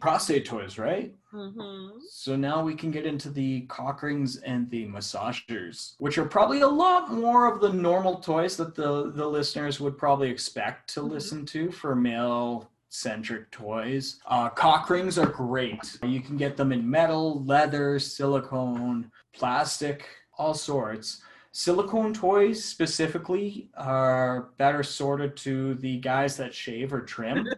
prostate 0.00 0.44
toys, 0.46 0.78
right? 0.78 1.14
hmm 1.30 1.88
So 2.10 2.36
now 2.36 2.62
we 2.62 2.74
can 2.74 2.90
get 2.90 3.04
into 3.06 3.28
the 3.30 3.62
cock 3.62 4.02
rings 4.02 4.36
and 4.38 4.68
the 4.70 4.86
massagers, 4.86 5.94
which 5.98 6.16
are 6.18 6.24
probably 6.24 6.60
a 6.62 6.68
lot 6.68 7.12
more 7.12 7.52
of 7.52 7.60
the 7.60 7.72
normal 7.72 8.16
toys 8.16 8.56
that 8.56 8.74
the, 8.74 9.10
the 9.12 9.26
listeners 9.26 9.78
would 9.80 9.96
probably 9.98 10.30
expect 10.30 10.92
to 10.94 11.00
Mhm. 11.00 11.10
listen 11.10 11.46
to 11.46 11.70
for 11.70 11.94
male 11.94 12.70
centric 12.90 13.50
toys. 13.50 14.18
Uh, 14.26 14.48
cock 14.48 14.88
rings 14.88 15.18
are 15.18 15.26
great. 15.44 15.98
You 16.02 16.20
can 16.20 16.36
get 16.38 16.56
them 16.56 16.72
in 16.72 16.88
metal, 16.88 17.44
leather, 17.44 17.98
silicone, 17.98 19.10
plastic, 19.34 20.06
all 20.38 20.54
sorts. 20.54 21.22
Silicone 21.58 22.14
toys 22.14 22.62
specifically 22.62 23.68
are 23.76 24.50
better 24.58 24.84
sorted 24.84 25.36
to 25.38 25.74
the 25.74 25.96
guys 25.96 26.36
that 26.36 26.54
shave 26.54 26.92
or 26.92 27.00
trim. 27.00 27.48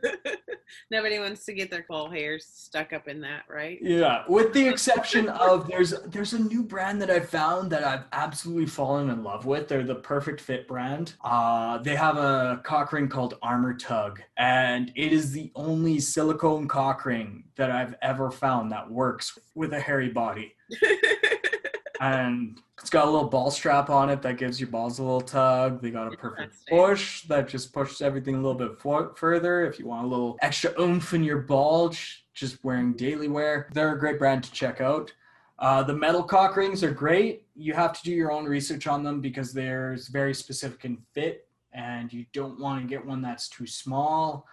Nobody 0.91 1.19
wants 1.19 1.45
to 1.45 1.53
get 1.53 1.71
their 1.71 1.85
ball 1.87 2.09
hairs 2.09 2.47
stuck 2.51 2.95
up 2.95 3.09
in 3.09 3.21
that, 3.21 3.43
right? 3.47 3.79
Yeah, 3.83 4.23
with 4.27 4.55
the 4.55 4.67
exception 4.67 5.29
of 5.29 5.69
there's 5.69 5.93
there's 6.07 6.33
a 6.33 6.39
new 6.39 6.63
brand 6.63 7.03
that 7.03 7.11
I 7.11 7.21
found 7.21 7.71
that 7.73 7.85
I've 7.85 8.05
absolutely 8.13 8.65
fallen 8.65 9.11
in 9.11 9.23
love 9.23 9.45
with. 9.45 9.69
They're 9.69 9.85
the 9.85 9.97
Perfect 9.97 10.41
Fit 10.41 10.67
brand. 10.67 11.13
Uh, 11.23 11.77
they 11.77 11.95
have 11.95 12.17
a 12.17 12.63
cock 12.65 12.95
ring 12.95 13.07
called 13.07 13.35
Armor 13.43 13.75
Tug, 13.75 14.23
and 14.39 14.93
it 14.97 15.13
is 15.13 15.31
the 15.31 15.53
only 15.55 16.01
silicone 16.01 16.69
cock 16.69 17.05
ring 17.05 17.45
that 17.57 17.71
I've 17.71 17.97
ever 18.01 18.31
found 18.31 18.73
that 18.73 18.91
works 18.91 19.39
with 19.55 19.75
a 19.75 19.81
hairy 19.81 20.09
body. 20.09 20.55
and 22.01 22.59
it's 22.81 22.89
got 22.89 23.07
a 23.07 23.11
little 23.11 23.29
ball 23.29 23.51
strap 23.51 23.91
on 23.91 24.09
it 24.09 24.23
that 24.23 24.39
gives 24.39 24.59
your 24.59 24.71
balls 24.71 24.99
a 24.99 25.03
little 25.03 25.21
tug. 25.21 25.83
They 25.83 25.91
got 25.91 26.13
a 26.13 26.17
perfect 26.17 26.57
push 26.67 27.23
that 27.25 27.47
just 27.47 27.75
pushes 27.75 28.01
everything 28.01 28.35
a 28.35 28.39
little 28.39 28.55
bit 28.55 28.79
for- 28.79 29.15
further. 29.17 29.67
If 29.67 29.79
you 29.79 29.87
want 29.87 30.07
a 30.07 30.09
little 30.09 30.39
extra 30.41 30.73
oomph 30.81 31.13
in 31.13 31.23
your 31.23 31.39
bulge, 31.39 32.25
just 32.33 32.65
wearing 32.65 32.95
daily 32.95 33.29
wear, 33.29 33.69
they're 33.75 33.95
a 33.95 33.99
great 33.99 34.19
brand 34.19 34.43
to 34.45 34.53
check 34.53 34.81
out. 34.81 35.13
Uh, 35.59 35.83
the 35.83 35.93
metal 35.93 36.23
cock 36.23 36.57
rings 36.57 36.83
are 36.83 36.91
great. 36.91 37.47
You 37.55 37.75
have 37.75 37.93
to 37.93 38.03
do 38.03 38.13
your 38.13 38.33
own 38.33 38.47
research 38.47 38.87
on 38.87 39.05
them 39.05 39.21
because 39.21 39.53
there's 39.53 40.09
very 40.09 40.33
specific 40.33 40.87
in 40.87 40.97
fit, 41.13 41.47
and 41.75 42.11
you 42.11 42.25
don't 42.33 42.59
want 42.59 42.81
to 42.81 42.89
get 42.89 43.05
one 43.05 43.21
that's 43.21 43.51
too 43.51 43.67
small 43.67 44.47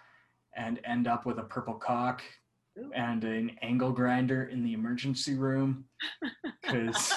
and 0.54 0.82
end 0.84 1.08
up 1.08 1.26
with 1.26 1.40
a 1.40 1.44
purple 1.44 1.76
cock 1.76 2.24
Ooh. 2.80 2.92
and 2.94 3.24
an 3.24 3.52
angle 3.62 3.92
grinder 3.92 4.44
in 4.46 4.64
the 4.64 4.74
emergency 4.74 5.36
room. 5.36 5.86
Because 6.62 7.14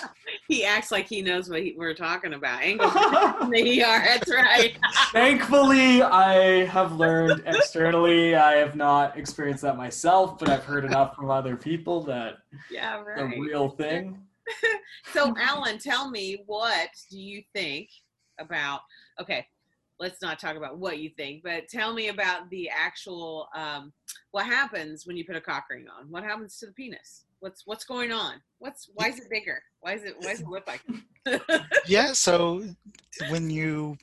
he 0.46 0.64
acts 0.64 0.92
like 0.92 1.08
he 1.08 1.22
knows 1.22 1.50
what 1.50 1.60
he, 1.60 1.74
we're 1.76 1.92
talking 1.92 2.34
about. 2.34 2.62
Angle 2.62 2.88
they 3.50 3.82
are. 3.82 3.98
That's 3.98 4.30
right. 4.30 4.78
thankfully, 5.12 6.04
I 6.04 6.66
have 6.66 6.92
learned 6.92 7.42
externally. 7.46 8.36
I 8.36 8.58
have 8.58 8.76
not 8.76 9.18
experienced 9.18 9.62
that 9.62 9.76
myself, 9.76 10.38
but 10.38 10.48
I've 10.48 10.62
heard 10.64 10.84
enough 10.84 11.16
from 11.16 11.32
other 11.32 11.56
people 11.56 12.04
that 12.04 12.38
yeah, 12.70 13.02
the 13.16 13.24
real 13.24 13.70
thing. 13.70 14.22
So, 15.12 15.34
Alan, 15.36 15.78
tell 15.78 16.10
me 16.10 16.44
what 16.46 16.90
do 17.10 17.18
you 17.18 17.42
think 17.52 17.88
about? 18.38 18.82
Okay, 19.20 19.46
let's 20.00 20.22
not 20.22 20.38
talk 20.40 20.56
about 20.56 20.78
what 20.78 20.98
you 20.98 21.10
think, 21.16 21.42
but 21.44 21.68
tell 21.68 21.92
me 21.92 22.08
about 22.08 22.48
the 22.50 22.68
actual. 22.70 23.48
Um, 23.54 23.92
what 24.32 24.46
happens 24.46 25.06
when 25.06 25.16
you 25.16 25.24
put 25.24 25.36
a 25.36 25.40
cock 25.40 25.66
ring 25.70 25.86
on? 25.94 26.10
What 26.10 26.24
happens 26.24 26.58
to 26.58 26.66
the 26.66 26.72
penis? 26.72 27.24
What's 27.40 27.62
what's 27.66 27.84
going 27.84 28.10
on? 28.10 28.40
What's 28.58 28.88
why 28.94 29.08
is 29.08 29.18
it 29.18 29.30
bigger? 29.30 29.62
Why 29.80 29.94
is 29.94 30.04
it 30.04 30.14
why 30.18 30.32
does 30.32 30.40
it 30.40 30.48
look 30.48 30.66
like? 30.66 30.82
Yeah, 31.86 32.12
so 32.14 32.64
when 33.28 33.50
you 33.50 33.98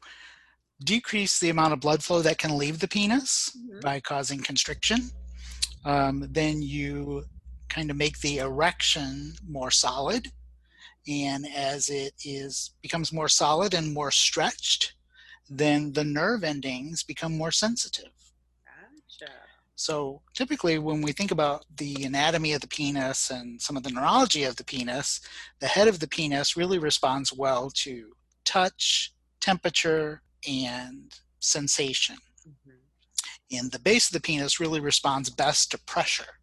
decrease 0.83 1.39
the 1.39 1.49
amount 1.49 1.73
of 1.73 1.79
blood 1.79 2.03
flow 2.03 2.21
that 2.21 2.37
can 2.37 2.57
leave 2.57 2.79
the 2.79 2.87
penis 2.87 3.57
Mhm. 3.57 3.81
by 3.81 3.99
causing 3.99 4.39
constriction, 4.43 5.09
um, 5.83 6.27
then 6.31 6.61
you 6.61 7.25
kind 7.69 7.89
of 7.89 7.97
make 7.97 8.19
the 8.19 8.37
erection 8.37 9.33
more 9.47 9.71
solid. 9.71 10.31
And 11.07 11.47
as 11.47 11.89
it 11.89 12.13
is 12.23 12.71
becomes 12.81 13.11
more 13.11 13.29
solid 13.29 13.73
and 13.73 13.93
more 13.93 14.11
stretched, 14.11 14.93
then 15.49 15.93
the 15.93 16.03
nerve 16.03 16.43
endings 16.43 17.03
become 17.03 17.37
more 17.37 17.51
sensitive. 17.51 18.11
Gotcha. 18.65 19.33
So 19.75 20.21
typically, 20.33 20.79
when 20.79 21.01
we 21.01 21.11
think 21.11 21.31
about 21.31 21.65
the 21.75 22.03
anatomy 22.03 22.53
of 22.53 22.61
the 22.61 22.67
penis 22.67 23.29
and 23.29 23.61
some 23.61 23.77
of 23.77 23.83
the 23.83 23.91
neurology 23.91 24.43
of 24.43 24.55
the 24.55 24.63
penis, 24.63 25.21
the 25.59 25.67
head 25.67 25.87
of 25.87 25.99
the 25.99 26.07
penis 26.07 26.57
really 26.57 26.79
responds 26.79 27.31
well 27.31 27.69
to 27.75 28.13
touch, 28.43 29.13
temperature, 29.39 30.23
and 30.47 31.19
sensation. 31.39 32.17
Mhm. 32.47 32.79
And 33.51 33.71
the 33.71 33.79
base 33.79 34.07
of 34.07 34.13
the 34.13 34.19
penis 34.19 34.59
really 34.59 34.79
responds 34.79 35.29
best 35.29 35.71
to 35.71 35.77
pressure. 35.77 36.36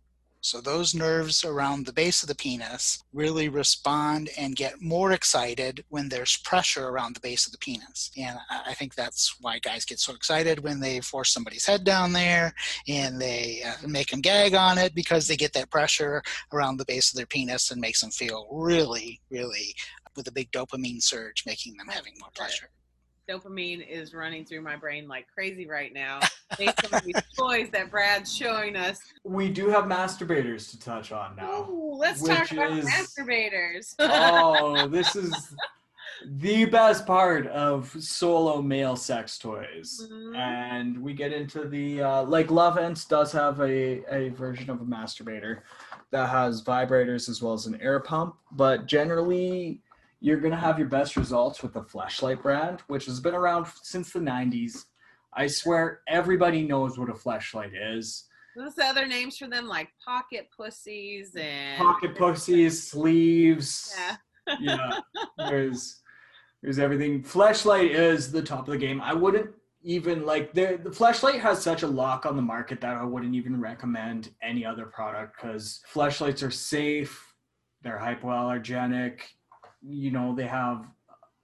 So 0.44 0.60
those 0.60 0.94
nerves 0.94 1.42
around 1.42 1.86
the 1.86 1.92
base 1.94 2.22
of 2.22 2.28
the 2.28 2.34
penis 2.34 3.02
really 3.14 3.48
respond 3.48 4.28
and 4.36 4.54
get 4.54 4.82
more 4.82 5.12
excited 5.12 5.86
when 5.88 6.10
there's 6.10 6.36
pressure 6.36 6.86
around 6.86 7.16
the 7.16 7.20
base 7.20 7.46
of 7.46 7.52
the 7.52 7.58
penis. 7.58 8.10
And 8.18 8.36
I 8.50 8.74
think 8.74 8.94
that's 8.94 9.36
why 9.40 9.58
guys 9.58 9.86
get 9.86 10.00
so 10.00 10.12
excited 10.12 10.60
when 10.60 10.80
they 10.80 11.00
force 11.00 11.32
somebody's 11.32 11.64
head 11.64 11.82
down 11.82 12.12
there 12.12 12.52
and 12.86 13.18
they 13.18 13.62
uh, 13.66 13.88
make 13.88 14.10
them 14.10 14.20
gag 14.20 14.54
on 14.54 14.76
it 14.76 14.94
because 14.94 15.26
they 15.26 15.36
get 15.36 15.54
that 15.54 15.70
pressure 15.70 16.22
around 16.52 16.76
the 16.76 16.84
base 16.84 17.10
of 17.10 17.16
their 17.16 17.24
penis 17.24 17.70
and 17.70 17.80
makes 17.80 18.02
them 18.02 18.10
feel 18.10 18.46
really, 18.50 19.22
really 19.30 19.74
with 20.14 20.28
a 20.28 20.32
big 20.32 20.52
dopamine 20.52 21.02
surge, 21.02 21.44
making 21.46 21.74
them 21.78 21.88
having 21.88 22.12
more 22.20 22.30
pleasure. 22.34 22.68
Dopamine 23.28 23.86
is 23.88 24.14
running 24.14 24.44
through 24.44 24.60
my 24.62 24.76
brain 24.76 25.08
like 25.08 25.26
crazy 25.32 25.66
right 25.66 25.92
now. 25.92 26.20
Based 26.58 26.92
on 26.92 27.00
these 27.04 27.16
toys 27.38 27.68
that 27.72 27.90
Brad's 27.90 28.34
showing 28.34 28.76
us. 28.76 28.98
We 29.24 29.50
do 29.50 29.68
have 29.68 29.84
masturbators 29.84 30.70
to 30.70 30.78
touch 30.78 31.12
on 31.12 31.36
now. 31.36 31.68
Ooh, 31.70 31.94
let's 31.96 32.22
talk 32.22 32.50
about 32.52 32.76
is- 32.76 32.86
masturbators. 32.86 33.94
oh, 33.98 34.86
this 34.88 35.16
is 35.16 35.54
the 36.26 36.64
best 36.66 37.06
part 37.06 37.46
of 37.48 37.94
solo 37.98 38.62
male 38.62 38.96
sex 38.96 39.38
toys. 39.38 40.06
Mhm. 40.10 40.36
And 40.36 40.98
we 40.98 41.12
get 41.12 41.32
into 41.32 41.66
the 41.66 42.02
uh, 42.02 42.22
like 42.24 42.48
Lovense 42.48 43.08
does 43.08 43.32
have 43.32 43.60
a, 43.60 44.04
a 44.14 44.30
version 44.30 44.70
of 44.70 44.80
a 44.80 44.84
masturbator 44.84 45.60
that 46.10 46.28
has 46.28 46.62
vibrators 46.62 47.28
as 47.28 47.42
well 47.42 47.54
as 47.54 47.66
an 47.66 47.80
air 47.80 48.00
pump, 48.00 48.36
but 48.52 48.86
generally 48.86 49.80
you're 50.24 50.40
gonna 50.40 50.56
have 50.56 50.78
your 50.78 50.88
best 50.88 51.16
results 51.16 51.62
with 51.62 51.74
the 51.74 51.82
Fleshlight 51.82 52.40
brand, 52.40 52.80
which 52.86 53.04
has 53.04 53.20
been 53.20 53.34
around 53.34 53.66
since 53.82 54.10
the 54.10 54.20
90s. 54.20 54.86
I 55.34 55.46
swear 55.46 56.00
everybody 56.08 56.62
knows 56.62 56.98
what 56.98 57.10
a 57.10 57.12
Fleshlight 57.12 57.72
is. 57.74 58.24
What's 58.54 58.74
the 58.74 58.86
other 58.86 59.06
names 59.06 59.36
for 59.36 59.48
them? 59.48 59.68
Like 59.68 59.90
pocket 60.02 60.48
pussies 60.56 61.36
and 61.36 61.76
Pocket 61.76 62.16
pussies, 62.16 62.82
sleeves. 62.82 63.94
Yeah. 63.98 64.16
yeah 64.60 65.00
there's 65.36 66.00
there's 66.62 66.78
everything 66.78 67.22
Fleshlight 67.22 67.90
is 67.90 68.32
the 68.32 68.42
top 68.42 68.60
of 68.60 68.72
the 68.72 68.78
game 68.78 69.02
i 69.02 69.12
wouldn't 69.12 69.50
even 69.82 70.24
like 70.24 70.54
the 70.54 70.78
the 70.82 70.90
Fleshlight 70.90 71.40
has 71.40 71.62
such 71.62 71.82
a 71.82 71.86
lock 71.86 72.24
on 72.26 72.36
the 72.36 72.42
market 72.42 72.80
that 72.82 72.96
i 72.96 73.04
wouldn't 73.04 73.34
even 73.34 73.58
recommend 73.58 74.30
any 74.42 74.64
other 74.66 74.84
product 74.84 75.36
because 75.36 75.80
Fleshlights 75.90 76.46
are 76.46 76.50
safe 76.50 77.34
they're 77.82 77.98
hypoallergenic 77.98 79.20
you 79.86 80.10
know 80.10 80.34
they 80.34 80.46
have 80.46 80.86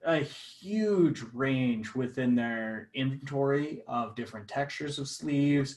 a 0.05 0.17
huge 0.17 1.21
range 1.33 1.93
within 1.93 2.33
their 2.35 2.89
inventory 2.93 3.83
of 3.87 4.15
different 4.15 4.47
textures 4.47 4.97
of 4.99 5.07
sleeves 5.07 5.75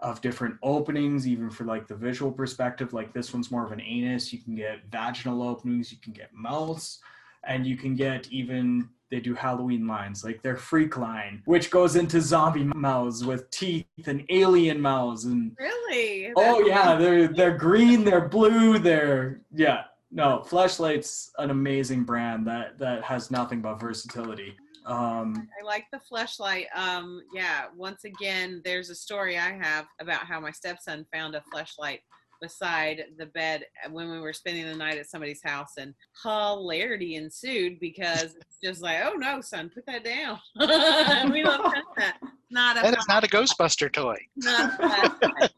of 0.00 0.20
different 0.20 0.56
openings 0.62 1.26
even 1.26 1.48
for 1.50 1.64
like 1.64 1.86
the 1.88 1.94
visual 1.94 2.30
perspective. 2.30 2.92
Like 2.92 3.12
this 3.14 3.32
one's 3.32 3.50
more 3.50 3.64
of 3.64 3.72
an 3.72 3.80
anus. 3.80 4.32
You 4.32 4.38
can 4.40 4.54
get 4.54 4.80
vaginal 4.90 5.42
openings. 5.42 5.90
You 5.90 5.98
can 6.02 6.12
get 6.12 6.30
mouths. 6.34 6.98
And 7.46 7.66
you 7.66 7.76
can 7.76 7.94
get 7.94 8.28
even 8.30 8.88
they 9.10 9.20
do 9.20 9.34
halloween 9.34 9.86
lines 9.86 10.24
like 10.24 10.42
their 10.42 10.56
freak 10.56 10.96
line 10.96 11.40
which 11.44 11.70
goes 11.70 11.94
into 11.94 12.20
zombie 12.20 12.64
mouths 12.74 13.24
with 13.24 13.48
teeth 13.50 13.86
and 14.06 14.24
alien 14.30 14.80
mouths 14.80 15.24
and 15.26 15.54
Really? 15.58 16.32
oh 16.36 16.60
yeah. 16.66 16.96
They're 16.96 17.28
they're 17.28 17.56
green 17.56 18.02
they're 18.02 18.28
blue 18.28 18.78
they're 18.78 19.42
yeah 19.54 19.84
no 20.14 20.42
Fleshlight's 20.48 21.30
an 21.38 21.50
amazing 21.50 22.04
brand 22.04 22.46
that 22.46 22.78
that 22.78 23.02
has 23.02 23.30
nothing 23.30 23.60
but 23.60 23.78
versatility 23.78 24.56
um 24.86 25.48
I 25.60 25.64
like 25.64 25.86
the 25.92 26.00
Fleshlight. 26.10 26.66
Um, 26.76 27.22
yeah. 27.34 27.66
Once 27.74 28.04
again, 28.04 28.60
there's 28.66 28.90
a 28.90 28.94
story 28.94 29.38
I 29.38 29.52
have 29.52 29.86
about 29.98 30.26
how 30.26 30.40
my 30.40 30.50
stepson 30.50 31.06
found 31.10 31.34
a 31.34 31.42
Fleshlight 31.52 32.00
beside 32.40 33.04
the 33.16 33.26
bed 33.26 33.64
when 33.90 34.10
we 34.10 34.20
were 34.20 34.34
spending 34.34 34.66
the 34.66 34.76
night 34.76 34.98
at 34.98 35.08
somebody's 35.08 35.42
house, 35.42 35.72
and 35.78 35.94
hilarity 36.22 37.14
ensued 37.14 37.80
because 37.80 38.34
it's 38.36 38.58
just 38.62 38.82
like, 38.82 38.98
oh 39.02 39.14
no, 39.14 39.40
son, 39.40 39.70
put 39.74 39.86
that 39.86 40.04
down. 40.04 40.38
we 41.32 41.42
don't 41.42 41.62
touch 41.62 41.84
that. 41.96 42.18
Not 42.50 42.76
a 42.76 42.82
That 42.82 42.98
is 42.98 43.06
not 43.08 43.24
a 43.24 43.28
Ghostbuster 43.28 43.90
toy. 43.90 44.18
not 44.36 44.74
a 44.74 44.76
flashlight. 44.76 45.52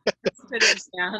Put 0.48 0.62
it 0.62 0.82
down. 0.96 1.18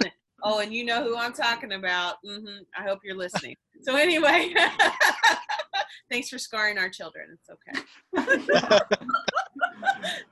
Oh, 0.49 0.61
and 0.61 0.72
you 0.72 0.84
know 0.84 1.03
who 1.03 1.16
I'm 1.16 1.32
talking 1.32 1.72
about. 1.72 2.18
hmm 2.24 2.59
I 2.78 2.82
hope 2.84 3.01
you're 3.03 3.16
listening. 3.16 3.57
So 3.82 3.97
anyway, 3.97 4.55
thanks 6.11 6.28
for 6.28 6.38
scarring 6.38 6.78
our 6.78 6.88
children. 6.88 7.36
It's 7.36 7.51
okay. 7.51 7.80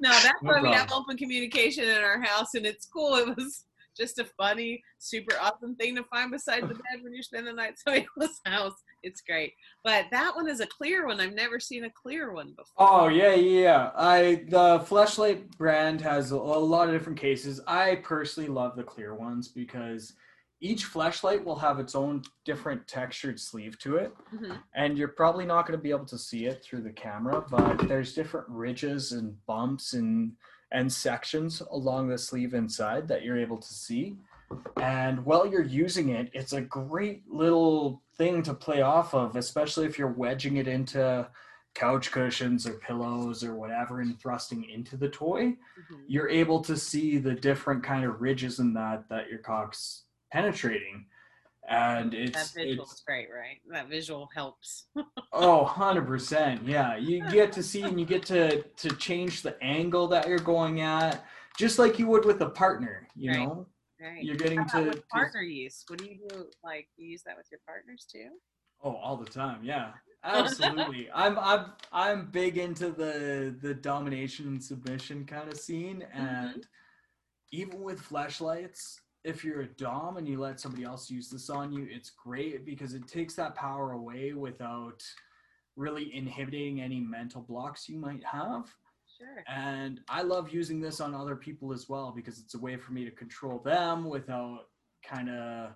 no, 0.01 0.11
that's 0.11 0.43
No 0.43 0.53
why 0.53 0.62
we 0.62 0.71
have 0.71 0.93
open 0.93 1.17
communication 1.17 1.83
in 1.83 1.99
our 1.99 2.23
house, 2.23 2.55
and 2.55 2.65
it's 2.65 2.87
cool. 2.87 3.17
It 3.17 3.37
was 3.37 3.65
just 3.97 4.18
a 4.18 4.24
funny, 4.36 4.82
super 4.99 5.36
awesome 5.40 5.76
thing 5.76 5.97
to 5.97 6.05
find 6.05 6.30
beside 6.30 6.62
the 6.62 6.74
bed 6.74 7.03
when 7.03 7.12
you 7.14 7.22
spend 7.22 7.47
the 7.47 7.53
night 7.53 7.68
at 7.86 8.07
somebody 8.07 8.07
house. 8.47 8.74
It's 9.03 9.20
great. 9.20 9.53
But 9.82 10.07
that 10.11 10.34
one 10.34 10.49
is 10.49 10.61
a 10.61 10.66
clear 10.66 11.07
one. 11.07 11.20
I've 11.20 11.34
never 11.34 11.61
seen 11.61 11.84
a 11.84 11.90
clear 11.90 12.32
one 12.32 12.55
before. 12.57 12.74
Oh 12.78 13.09
yeah, 13.09 13.34
yeah. 13.34 13.90
I 13.95 14.45
the 14.49 14.80
Fleshlight 14.80 15.57
brand 15.57 16.01
has 16.01 16.30
a, 16.30 16.36
lot 16.36 16.88
of 16.88 16.95
different 16.95 17.18
cases. 17.18 17.61
I 17.66 17.97
personally 17.97 18.49
love 18.49 18.76
the 18.76 18.82
clear 18.82 19.14
ones 19.14 19.49
because 19.49 20.14
each 20.61 20.86
Fleshlight 20.90 21.45
will 21.45 21.57
have 21.57 21.78
its 21.78 21.95
own 21.95 22.22
different 22.47 22.86
textured 22.88 23.38
sleeve 23.38 23.78
to 23.80 23.97
it, 23.97 24.14
Mhm. 24.34 24.59
and 24.74 24.97
you're 24.97 25.09
probably 25.09 25.45
not 25.45 25.66
going 25.66 25.78
to 25.78 25.82
be 25.82 25.90
able 25.90 26.07
to 26.07 26.16
see 26.16 26.47
it 26.47 26.62
through 26.64 26.80
the 26.82 26.92
camera. 26.92 27.45
But 27.51 27.86
there's 27.86 28.14
different 28.14 28.49
ridges 28.49 29.12
and 29.12 29.36
bumps 29.47 29.92
and 29.92 30.32
and 30.75 30.93
sections 30.93 31.62
along 31.70 32.09
the 32.09 32.18
sleeve 32.18 32.53
inside 32.53 33.09
that 33.09 33.22
you're 33.22 33.39
able 33.39 33.57
to 33.59 33.72
see. 33.72 34.16
And 34.77 35.25
while 35.25 35.47
you're 35.47 35.62
using 35.62 36.11
it, 36.11 36.31
it's 36.35 36.53
a 36.53 36.61
great 36.61 37.22
little 37.31 38.03
thing 38.18 38.43
to 38.43 38.53
play 38.53 38.83
off 38.83 39.14
of, 39.14 39.37
especially 39.37 39.87
if 39.87 39.99
you're 39.99 40.09
wedging 40.12 40.57
it 40.59 40.68
into 40.68 41.27
couch 41.75 42.11
cushions 42.12 42.66
or 42.66 42.75
pillows 42.75 43.43
or 43.43 43.55
whatever 43.55 44.01
and 44.01 44.20
thrusting 44.20 44.68
into 44.68 44.97
the 44.97 45.09
toy. 45.09 45.47
Mhm. 45.47 46.05
You're 46.07 46.29
able 46.29 46.61
to 46.62 46.77
see 46.77 47.18
the 47.18 47.35
different 47.35 47.83
kind 47.83 48.05
of 48.05 48.20
ridges 48.20 48.59
in 48.61 48.75
that 48.75 49.09
that 49.09 49.29
your 49.29 49.41
cock's 49.41 50.05
penetrating. 50.33 51.07
And 51.69 52.12
it's 52.15 52.33
That 52.33 52.43
it's 52.43 52.51
visual's 52.53 52.93
it's 52.93 53.01
great, 53.03 53.29
right? 53.35 53.61
That 53.71 53.89
visual 53.89 54.29
helps. 54.35 54.87
oh 55.33 55.65
100% 55.77 56.61
yeah 56.67 56.97
you 56.97 57.27
get 57.31 57.53
to 57.53 57.62
see 57.62 57.83
and 57.83 57.99
you 57.99 58.07
get 58.07 58.25
to 58.27 58.62
to 58.62 58.91
change 58.97 59.43
the 59.43 59.57
angle 59.62 60.07
that 60.09 60.29
you're 60.29 60.39
going 60.39 60.81
at 60.83 61.25
just 61.59 61.79
like 61.79 61.99
you 61.99 62.07
would 62.09 62.25
with 62.25 62.41
a 62.43 62.51
partner 62.51 63.09
you 63.17 63.31
Right. 63.31 63.39
know 63.49 63.67
Right. 64.01 64.23
you're 64.23 64.37
getting 64.37 64.67
to, 64.69 64.91
to 64.91 65.03
partner 65.11 65.41
use. 65.41 65.85
What 65.87 65.99
do 66.01 66.05
you 66.05 66.19
do? 66.29 66.47
Like 66.62 66.89
you 66.97 67.07
use 67.09 67.23
that 67.23 67.37
with 67.39 67.47
your 67.51 67.61
partners 67.67 68.07
too? 68.11 68.29
Oh, 68.83 68.97
all 68.97 69.17
the 69.17 69.25
time, 69.25 69.61
yeah. 69.62 69.93
Absolutely. 70.25 71.09
I'm 71.15 71.39
I'm 71.39 71.73
I'm 71.93 72.27
big 72.31 72.59
into 72.59 72.91
the 72.91 73.55
the 73.62 73.73
domination 73.73 74.47
and 74.49 74.62
submission 74.62 75.25
kind 75.25 75.49
of 75.49 75.57
scene 75.59 76.05
mm-hmm. 76.15 76.27
and 76.27 76.67
even 77.53 77.81
with 77.83 78.03
Fleshlights, 78.03 78.97
if 79.25 79.43
you're 79.43 79.62
a 79.62 79.66
dom 79.66 80.18
and 80.18 80.29
you 80.29 80.39
let 80.39 80.61
somebody 80.61 80.85
else 80.85 81.11
use 81.11 81.31
this 81.31 81.49
on 81.49 81.72
you, 81.72 81.87
it's 81.91 82.11
great 82.11 82.64
because 82.66 82.93
it 82.95 83.07
takes 83.09 83.35
that 83.35 83.55
power 83.55 83.93
away 83.93 84.35
without 84.35 85.03
really 85.77 86.14
inhibiting 86.14 86.81
any 86.83 87.01
mental 87.01 87.41
blocks 87.41 87.89
you 87.89 87.97
might 87.97 88.22
have. 88.22 88.66
Sure. 89.18 89.43
And 89.49 90.01
I 90.09 90.22
love 90.22 90.53
using 90.53 90.81
this 90.81 91.01
on 91.01 91.14
other 91.14 91.37
people 91.37 91.72
as 91.72 91.89
well 91.89 92.12
because 92.14 92.39
it's 92.39 92.55
a 92.55 92.59
way 92.59 92.77
for 92.77 92.93
me 92.93 93.05
to 93.05 93.11
control 93.11 93.61
them 93.61 94.05
without 94.05 94.66
kind 95.05 95.31
of 95.31 95.70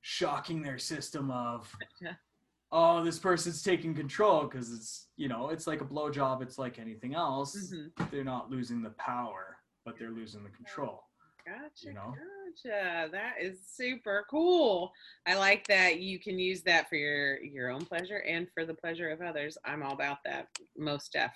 shocking 0.00 0.62
their 0.62 0.78
system 0.78 1.30
of, 1.30 1.70
oh, 2.72 3.04
this 3.04 3.18
person's 3.18 3.62
taking 3.62 3.94
control 3.94 4.44
because 4.46 4.72
it's, 4.72 5.08
you 5.16 5.28
know, 5.28 5.50
it's 5.50 5.66
like 5.66 5.82
a 5.82 5.84
blowjob. 5.84 6.40
It's 6.40 6.58
like 6.58 6.78
anything 6.78 7.14
else. 7.14 7.54
Mhm. 7.72 8.10
They're 8.10 8.24
not 8.24 8.50
losing 8.50 8.82
the 8.82 8.90
power, 8.90 9.58
but 9.84 9.98
they're 9.98 10.10
losing 10.10 10.42
the 10.42 10.50
control. 10.50 11.02
Gotcha. 11.44 11.86
You 11.86 11.94
know? 11.94 12.14
Gotcha. 12.48 13.08
That 13.12 13.34
is 13.40 13.58
super 13.66 14.26
cool. 14.30 14.92
I 15.26 15.36
like 15.36 15.66
that 15.68 16.00
you 16.00 16.18
can 16.18 16.38
use 16.38 16.62
that 16.62 16.88
for 16.88 16.96
your 16.96 17.42
your 17.42 17.70
own 17.70 17.84
pleasure 17.84 18.22
and 18.28 18.48
for 18.52 18.64
the 18.64 18.74
pleasure 18.74 19.10
of 19.10 19.20
others. 19.20 19.58
I'm 19.64 19.82
all 19.82 19.92
about 19.92 20.18
that. 20.24 20.48
Most 20.76 21.12
deaf. 21.12 21.32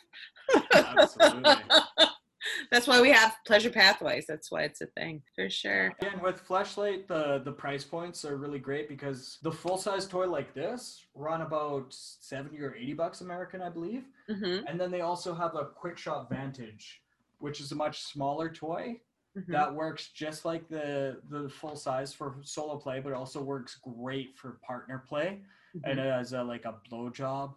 Absolutely. 0.75 1.55
That's 2.73 2.89
why 2.89 3.01
we 3.01 3.11
have 3.11 3.37
pleasure 3.47 3.71
pathways. 3.71 4.27
That's 4.27 4.51
why 4.51 4.63
it's 4.63 4.81
a 4.81 4.87
thing 4.87 5.23
for 5.35 5.49
sure. 5.49 5.93
And 6.01 6.21
with 6.21 6.47
Fleshlight, 6.47 7.07
the 7.07 7.41
the 7.45 7.53
price 7.53 7.85
points 7.85 8.25
are 8.25 8.37
really 8.37 8.59
great 8.59 8.89
because 8.89 9.39
the 9.43 9.53
full 9.53 9.79
size 9.79 10.07
toy 10.07 10.27
like 10.27 10.55
this 10.55 11.05
run 11.15 11.43
about 11.43 11.87
seventy 11.91 12.61
or 12.61 12.75
eighty 12.75 12.95
bucks 12.95 13.21
American, 13.21 13.63
I 13.63 13.69
believe. 13.69 14.05
hmm 14.29 14.61
And 14.67 14.81
then 14.81 14.91
they 14.91 15.03
also 15.03 15.35
have 15.35 15.55
a 15.55 15.67
Quick 15.67 15.99
Shot 15.99 16.29
Vantage, 16.29 17.03
which 17.39 17.61
is 17.61 17.73
a 17.73 17.77
much 17.77 18.03
smaller 18.03 18.49
toy 18.49 19.01
Mm-hmm. 19.37 19.53
that 19.53 19.75
works 19.75 20.09
just 20.09 20.45
like 20.45 20.69
the 20.69 21.17
the 21.31 21.49
full 21.49 21.75
size 21.75 22.13
for 22.13 22.37
solo 22.43 22.77
play, 22.77 23.01
but 23.01 23.15
also 23.15 23.43
works 23.43 23.79
great 23.83 24.37
for 24.37 24.59
partner 24.67 25.03
play. 25.09 25.41
Mm-hmm. 25.75 25.91
And 25.91 25.99
it 25.99 26.13
has 26.13 26.35
a 26.35 26.43
like 26.43 26.67
a 26.67 26.75
blowjob 26.91 27.55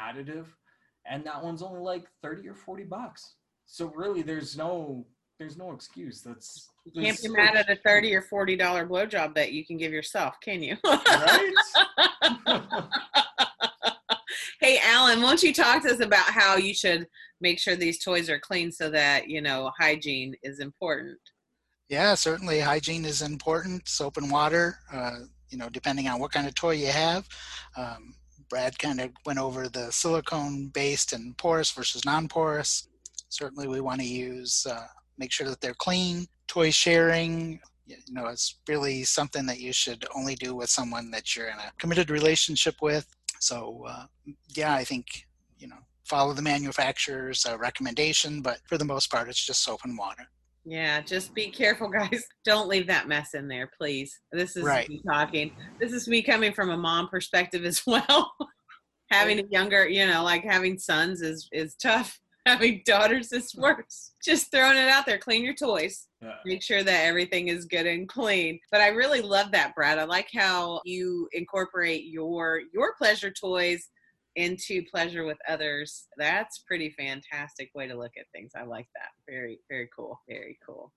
additive, 0.00 0.46
and 1.08 1.24
that 1.24 1.42
one's 1.42 1.62
only 1.62 1.80
like 1.80 2.06
thirty 2.22 2.48
or 2.48 2.56
forty 2.56 2.82
bucks. 2.82 3.34
So 3.66 3.92
really, 3.94 4.22
there's 4.22 4.56
no 4.56 5.06
there's 5.38 5.56
no 5.56 5.70
excuse. 5.72 6.22
That's 6.22 6.68
You 6.92 7.02
can't 7.02 7.16
be 7.22 7.28
there's 7.28 7.36
mad 7.36 7.56
at 7.56 7.70
a 7.70 7.76
thirty 7.76 8.12
or 8.14 8.22
forty 8.22 8.56
dollar 8.56 8.84
blowjob 8.84 9.34
that 9.36 9.52
you 9.52 9.64
can 9.64 9.76
give 9.76 9.92
yourself, 9.92 10.40
can 10.40 10.60
you? 10.60 10.76
right. 10.84 11.52
hey, 14.60 14.78
Alan, 14.82 15.22
won't 15.22 15.42
you 15.42 15.52
talk 15.52 15.82
to 15.82 15.92
us 15.92 16.00
about 16.00 16.24
how 16.24 16.56
you 16.56 16.74
should 16.74 17.06
make 17.42 17.58
sure 17.58 17.76
these 17.76 18.02
toys 18.02 18.30
are 18.30 18.38
clean 18.38 18.72
so 18.72 18.88
that 18.90 19.28
you 19.28 19.42
know 19.42 19.70
hygiene 19.78 20.34
is 20.42 20.60
important? 20.60 21.18
Yeah, 21.88 22.14
certainly 22.14 22.60
hygiene 22.60 23.04
is 23.04 23.20
important. 23.20 23.86
Soap 23.86 24.16
and 24.16 24.30
water, 24.30 24.78
uh, 24.90 25.18
you 25.50 25.58
know, 25.58 25.68
depending 25.68 26.08
on 26.08 26.18
what 26.18 26.32
kind 26.32 26.46
of 26.46 26.54
toy 26.54 26.72
you 26.72 26.86
have. 26.86 27.28
Um, 27.76 28.14
Brad 28.48 28.78
kind 28.78 29.00
of 29.00 29.10
went 29.26 29.38
over 29.38 29.68
the 29.68 29.90
silicone 29.90 30.68
based 30.68 31.12
and 31.12 31.36
porous 31.36 31.70
versus 31.70 32.04
non 32.04 32.28
porous. 32.28 32.88
Certainly, 33.28 33.68
we 33.68 33.80
want 33.80 34.00
to 34.00 34.06
use, 34.06 34.66
uh, 34.70 34.86
make 35.18 35.32
sure 35.32 35.48
that 35.48 35.60
they're 35.60 35.74
clean. 35.74 36.26
Toy 36.48 36.70
sharing, 36.70 37.60
you 37.86 37.96
know, 38.10 38.26
it's 38.26 38.56
really 38.68 39.04
something 39.04 39.46
that 39.46 39.60
you 39.60 39.72
should 39.72 40.04
only 40.14 40.34
do 40.34 40.54
with 40.54 40.68
someone 40.68 41.10
that 41.10 41.34
you're 41.34 41.48
in 41.48 41.58
a 41.58 41.72
committed 41.78 42.10
relationship 42.10 42.76
with. 42.82 43.06
So, 43.40 43.84
uh, 43.88 44.04
yeah, 44.54 44.74
I 44.74 44.84
think, 44.84 45.26
you 45.58 45.68
know, 45.68 45.78
follow 46.12 46.34
the 46.34 46.42
manufacturer's 46.42 47.46
uh, 47.46 47.56
recommendation, 47.56 48.42
but 48.42 48.58
for 48.66 48.76
the 48.76 48.84
most 48.84 49.10
part, 49.10 49.30
it's 49.30 49.44
just 49.46 49.64
soap 49.64 49.80
and 49.84 49.96
water. 49.96 50.24
Yeah, 50.62 51.00
just 51.00 51.34
be 51.34 51.48
careful, 51.50 51.88
guys. 52.00 52.22
Don't 52.44 52.68
leave 52.68 52.86
that 52.88 53.08
mess 53.08 53.32
in 53.32 53.48
there, 53.48 53.70
please. 53.80 54.20
This 54.30 54.54
is 54.54 54.62
Right. 54.64 54.86
me 54.90 55.00
talking. 55.10 55.52
This 55.80 55.92
is 55.92 56.06
me 56.08 56.22
coming 56.22 56.52
from 56.52 56.68
a 56.68 56.76
mom 56.76 57.08
perspective 57.08 57.64
as 57.72 57.82
well. 57.86 58.30
having 59.10 59.38
a 59.40 59.44
younger, 59.50 59.88
you 59.88 60.06
know, 60.06 60.22
like 60.22 60.44
having 60.44 60.78
sons 60.78 61.22
is 61.22 61.48
is 61.52 61.74
tough. 61.76 62.18
Having 62.44 62.82
daughters 62.84 63.30
is 63.32 63.54
worse. 63.54 64.14
Just 64.24 64.50
throwing 64.50 64.76
it 64.76 64.88
out 64.88 65.06
there. 65.06 65.16
Clean 65.16 65.44
your 65.44 65.54
toys. 65.54 66.08
Yeah. 66.20 66.34
make 66.44 66.60
sure 66.60 66.82
that 66.82 67.04
everything 67.06 67.46
is 67.48 67.64
good 67.64 67.84
and 67.84 68.08
clean 68.08 68.60
but 68.70 68.80
i 68.80 68.86
really 69.00 69.20
love 69.20 69.50
that 69.50 69.74
brad 69.74 69.98
i 69.98 70.04
like 70.04 70.28
how 70.32 70.80
you 70.84 71.28
incorporate 71.32 72.04
your 72.04 72.60
your 72.72 72.94
pleasure 72.94 73.32
toys 73.32 73.88
into 74.36 74.82
pleasure 74.90 75.24
with 75.24 75.38
others 75.48 76.06
that's 76.16 76.60
pretty 76.60 76.94
fantastic 76.98 77.70
way 77.74 77.86
to 77.86 77.98
look 77.98 78.12
at 78.18 78.26
things 78.32 78.52
i 78.56 78.62
like 78.62 78.86
that 78.94 79.10
very 79.28 79.58
very 79.68 79.88
cool 79.94 80.20
very 80.28 80.58
cool 80.64 80.92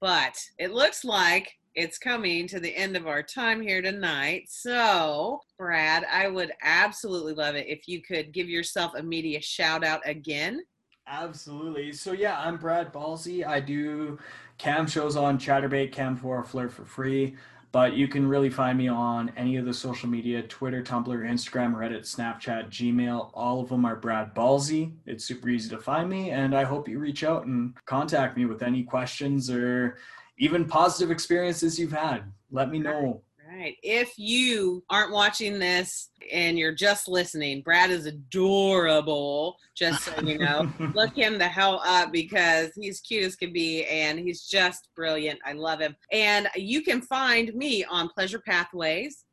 but 0.00 0.36
it 0.58 0.72
looks 0.72 1.04
like 1.04 1.52
it's 1.74 1.98
coming 1.98 2.46
to 2.46 2.60
the 2.60 2.74
end 2.74 2.96
of 2.96 3.06
our 3.06 3.22
time 3.22 3.60
here 3.60 3.82
tonight 3.82 4.44
so 4.48 5.40
brad 5.58 6.04
i 6.10 6.28
would 6.28 6.52
absolutely 6.62 7.34
love 7.34 7.54
it 7.54 7.66
if 7.66 7.88
you 7.88 8.02
could 8.02 8.32
give 8.32 8.48
yourself 8.48 8.92
a 8.96 9.02
media 9.02 9.40
shout 9.40 9.84
out 9.84 10.00
again 10.06 10.62
Absolutely. 11.08 11.92
So 11.92 12.12
yeah, 12.12 12.38
I'm 12.38 12.56
Brad 12.56 12.92
Ballsy. 12.92 13.46
I 13.46 13.60
do 13.60 14.18
cam 14.58 14.86
shows 14.86 15.16
on 15.16 15.38
Chaturbate, 15.38 15.94
Cam4, 15.94 16.44
Flirt4Free. 16.44 17.36
But 17.72 17.94
you 17.94 18.08
can 18.08 18.26
really 18.26 18.48
find 18.48 18.78
me 18.78 18.88
on 18.88 19.30
any 19.36 19.56
of 19.56 19.66
the 19.66 19.74
social 19.74 20.08
media 20.08 20.42
Twitter, 20.42 20.82
Tumblr, 20.82 21.08
Instagram, 21.08 21.74
Reddit, 21.74 22.02
Snapchat, 22.02 22.70
Gmail. 22.70 23.30
All 23.34 23.60
of 23.60 23.68
them 23.68 23.84
are 23.84 23.96
Brad 23.96 24.34
Ballsy. 24.34 24.92
It's 25.04 25.24
super 25.24 25.48
easy 25.48 25.68
to 25.70 25.78
find 25.78 26.08
me. 26.08 26.30
And 26.30 26.54
I 26.54 26.64
hope 26.64 26.88
you 26.88 26.98
reach 26.98 27.24
out 27.24 27.46
and 27.46 27.74
contact 27.84 28.36
me 28.36 28.46
with 28.46 28.62
any 28.62 28.82
questions 28.82 29.50
or 29.50 29.98
even 30.38 30.64
positive 30.64 31.10
experiences 31.10 31.78
you've 31.78 31.92
had. 31.92 32.32
Let 32.50 32.70
me 32.70 32.78
know. 32.78 33.22
Right. 33.56 33.76
If 33.82 34.18
you 34.18 34.84
aren't 34.90 35.12
watching 35.12 35.58
this 35.58 36.10
and 36.30 36.58
you're 36.58 36.74
just 36.74 37.08
listening, 37.08 37.62
Brad 37.62 37.90
is 37.90 38.04
adorable, 38.04 39.56
just 39.74 40.04
so 40.04 40.12
you 40.20 40.36
know. 40.36 40.70
Look 40.94 41.16
him 41.16 41.38
the 41.38 41.48
hell 41.48 41.80
up 41.86 42.12
because 42.12 42.70
he's 42.78 43.00
cute 43.00 43.24
as 43.24 43.34
can 43.34 43.54
be 43.54 43.86
and 43.86 44.18
he's 44.18 44.42
just 44.42 44.90
brilliant. 44.94 45.38
I 45.46 45.54
love 45.54 45.80
him. 45.80 45.96
And 46.12 46.48
you 46.54 46.82
can 46.82 47.00
find 47.00 47.54
me 47.54 47.82
on 47.84 48.10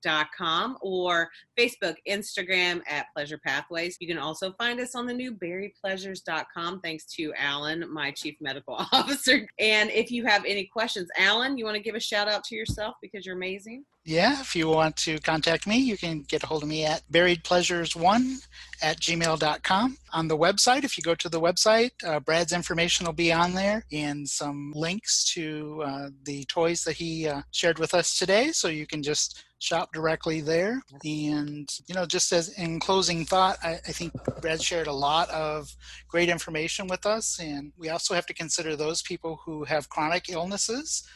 pleasurepathways.com 0.04 0.78
or 0.82 1.30
Facebook, 1.58 1.95
Instagram 2.08 2.82
at 2.88 3.08
Pleasure 3.14 3.38
Pathways. 3.38 3.97
You 3.99 4.08
can 4.08 4.18
also 4.18 4.54
find 4.54 4.80
us 4.80 4.95
on 4.95 5.06
the 5.06 5.14
new 5.14 5.34
berrypleasures.com 5.34 6.82
thanks 6.82 7.06
to 7.16 7.34
Alan, 7.38 7.91
my 7.91 8.12
chief 8.12 8.36
medical 8.41 8.76
officer. 8.91 9.47
And 9.60 9.89
if 9.91 10.12
you 10.12 10.26
have 10.26 10.43
any 10.45 10.66
questions, 10.66 11.10
Alan, 11.18 11.58
you 11.58 11.66
want 11.66 11.78
to 11.78 11.84
give 11.84 11.95
a 11.95 11.99
shout 11.99 12.28
out 12.28 12.43
to 12.45 12.56
yourself 12.56 12.95
because 13.01 13.26
you're 13.26 13.36
amazing? 13.36 13.86
Yeah, 14.06 14.41
if 14.41 14.56
you 14.56 14.68
want 14.68 14.97
to 14.97 15.18
contact 15.20 15.66
me, 15.66 15.78
you 15.78 15.97
can 15.97 16.24
get 16.24 16.43
a 16.43 16.47
hold 16.47 16.64
of 16.64 16.70
me 16.70 16.84
at 16.86 17.04
buriedpleasures1 17.10 18.47
at 18.82 18.99
gmail.com. 18.99 19.97
On 20.14 20.28
the 20.28 20.38
website, 20.38 20.84
if 20.84 20.95
you 20.95 21.01
go 21.03 21.16
to 21.16 21.28
the 21.28 21.41
website, 21.41 21.91
uh, 22.05 22.20
Brad's 22.20 22.53
information 22.53 23.07
will 23.07 23.14
be 23.14 23.34
on 23.34 23.53
there 23.53 23.84
and 23.91 24.30
some 24.30 24.72
links 24.76 25.26
to 25.34 25.82
uh, 25.84 26.09
the 26.24 26.45
toys 26.45 26.84
that 26.84 26.93
he 26.93 27.28
uh, 27.28 27.41
shared 27.49 27.80
with 27.80 27.95
us 27.95 28.18
today. 28.18 28.51
So 28.51 28.68
you 28.68 28.86
can 28.86 29.01
just 29.01 29.43
shop 29.57 29.91
directly 29.93 30.41
there. 30.41 30.82
And, 31.03 31.68
you 31.88 31.95
know, 31.95 32.05
just 32.05 32.32
as 32.32 32.49
in 32.59 32.80
closing 32.80 33.26
thought, 33.26 33.57
I, 33.64 33.74
I 33.76 33.91
think 33.91 34.11
Brad 34.41 34.61
shared 34.61 34.88
a 34.88 34.93
lot 34.93 35.30
of 35.30 35.74
great 36.09 36.30
information 36.30 36.88
with 36.88 37.05
us. 37.05 37.39
And 37.39 37.72
we 37.78 37.89
also 37.89 38.14
have 38.14 38.26
to 38.28 38.34
consider 38.34 38.76
those 38.76 39.01
people 39.01 39.39
who 39.45 39.64
have 39.64 39.89
chronic 39.89 40.30
illnesses 40.30 41.07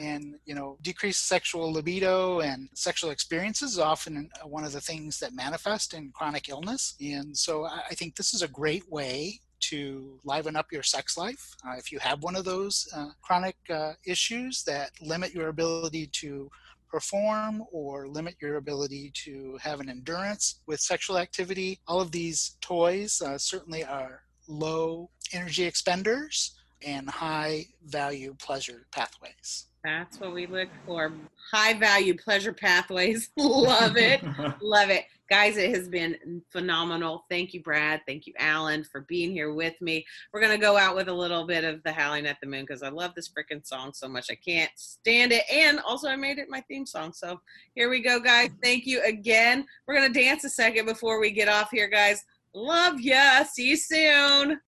and 0.00 0.36
you 0.44 0.54
know 0.54 0.78
decreased 0.82 1.26
sexual 1.26 1.72
libido 1.72 2.40
and 2.40 2.68
sexual 2.74 3.10
experiences 3.10 3.72
is 3.72 3.78
often 3.78 4.30
one 4.44 4.64
of 4.64 4.72
the 4.72 4.80
things 4.80 5.18
that 5.18 5.34
manifest 5.34 5.94
in 5.94 6.12
chronic 6.14 6.48
illness 6.48 6.94
and 7.00 7.36
so 7.36 7.64
i 7.64 7.82
I 7.90 7.96
think 7.96 8.16
this 8.16 8.34
is 8.34 8.42
a 8.44 8.48
great 8.48 8.90
way 8.90 9.40
to 9.60 10.18
liven 10.24 10.56
up 10.56 10.70
your 10.70 10.82
sex 10.82 11.16
life 11.16 11.56
uh, 11.66 11.74
if 11.76 11.90
you 11.90 11.98
have 11.98 12.22
one 12.22 12.36
of 12.36 12.44
those 12.44 12.86
uh, 12.94 13.08
chronic 13.22 13.56
uh, 13.70 13.92
issues 14.06 14.62
that 14.64 14.90
limit 15.00 15.34
your 15.34 15.48
ability 15.48 16.06
to 16.12 16.50
perform 16.90 17.64
or 17.72 18.06
limit 18.06 18.36
your 18.40 18.56
ability 18.56 19.10
to 19.14 19.58
have 19.60 19.80
an 19.80 19.88
endurance 19.88 20.60
with 20.66 20.80
sexual 20.80 21.18
activity 21.18 21.80
all 21.88 22.00
of 22.00 22.12
these 22.12 22.56
toys 22.60 23.20
uh, 23.22 23.36
certainly 23.38 23.82
are 23.82 24.22
low 24.48 25.08
energy 25.32 25.64
expenders 25.64 26.54
and 26.86 27.08
high 27.08 27.66
value 27.86 28.34
pleasure 28.38 28.86
pathways. 28.92 29.66
That's 29.84 30.18
what 30.18 30.32
we 30.32 30.46
look 30.46 30.70
for. 30.86 31.12
High 31.52 31.74
value 31.74 32.16
pleasure 32.16 32.54
pathways. 32.54 33.28
Love 33.36 33.98
it. 33.98 34.24
Love 34.62 34.88
it. 34.88 35.04
Guys, 35.28 35.58
it 35.58 35.74
has 35.74 35.88
been 35.88 36.42
phenomenal. 36.50 37.26
Thank 37.30 37.52
you, 37.52 37.62
Brad. 37.62 38.00
Thank 38.06 38.26
you, 38.26 38.32
Alan, 38.38 38.82
for 38.84 39.02
being 39.02 39.30
here 39.30 39.52
with 39.52 39.74
me. 39.82 40.06
We're 40.32 40.40
going 40.40 40.58
to 40.58 40.60
go 40.60 40.78
out 40.78 40.96
with 40.96 41.08
a 41.08 41.12
little 41.12 41.46
bit 41.46 41.64
of 41.64 41.82
the 41.82 41.92
Howling 41.92 42.26
at 42.26 42.38
the 42.40 42.46
Moon 42.46 42.62
because 42.62 42.82
I 42.82 42.88
love 42.88 43.14
this 43.14 43.28
freaking 43.28 43.66
song 43.66 43.92
so 43.92 44.08
much. 44.08 44.30
I 44.30 44.36
can't 44.36 44.70
stand 44.76 45.32
it. 45.32 45.44
And 45.52 45.80
also, 45.80 46.08
I 46.08 46.16
made 46.16 46.38
it 46.38 46.48
my 46.48 46.62
theme 46.62 46.86
song. 46.86 47.12
So 47.12 47.40
here 47.74 47.90
we 47.90 48.00
go, 48.00 48.20
guys. 48.20 48.50
Thank 48.62 48.86
you 48.86 49.02
again. 49.02 49.66
We're 49.86 49.96
going 49.96 50.10
to 50.10 50.18
dance 50.18 50.44
a 50.44 50.50
second 50.50 50.86
before 50.86 51.20
we 51.20 51.30
get 51.30 51.48
off 51.48 51.70
here, 51.70 51.88
guys. 51.88 52.24
Love 52.54 53.00
ya. 53.00 53.44
See 53.44 53.68
you 53.68 53.76
soon. 53.76 54.60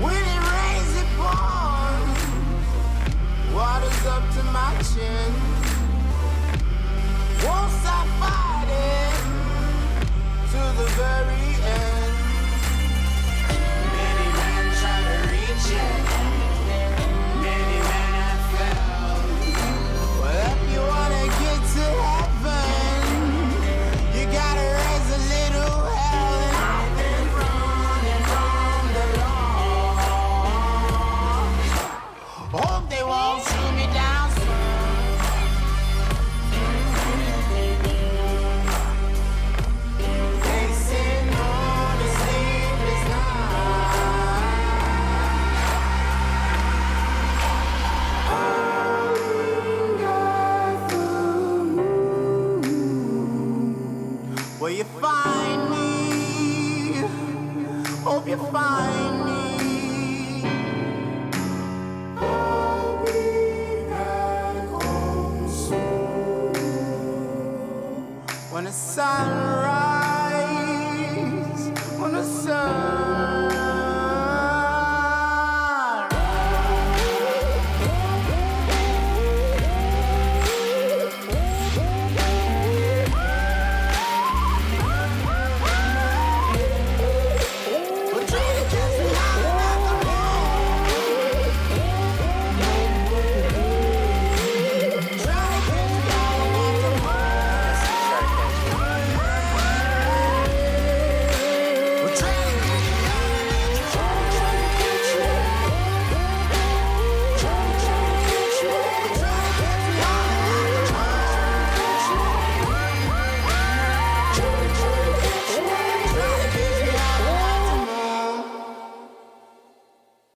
When 0.00 0.14
it 0.14 0.40
rains, 0.50 0.96
it 0.96 1.06
pours. 1.16 1.98
Water's 3.54 3.87
Won't 7.44 7.70
stop 7.70 8.06
fighting 8.18 9.14
to 10.50 10.60
the 10.78 10.88
very 10.98 11.37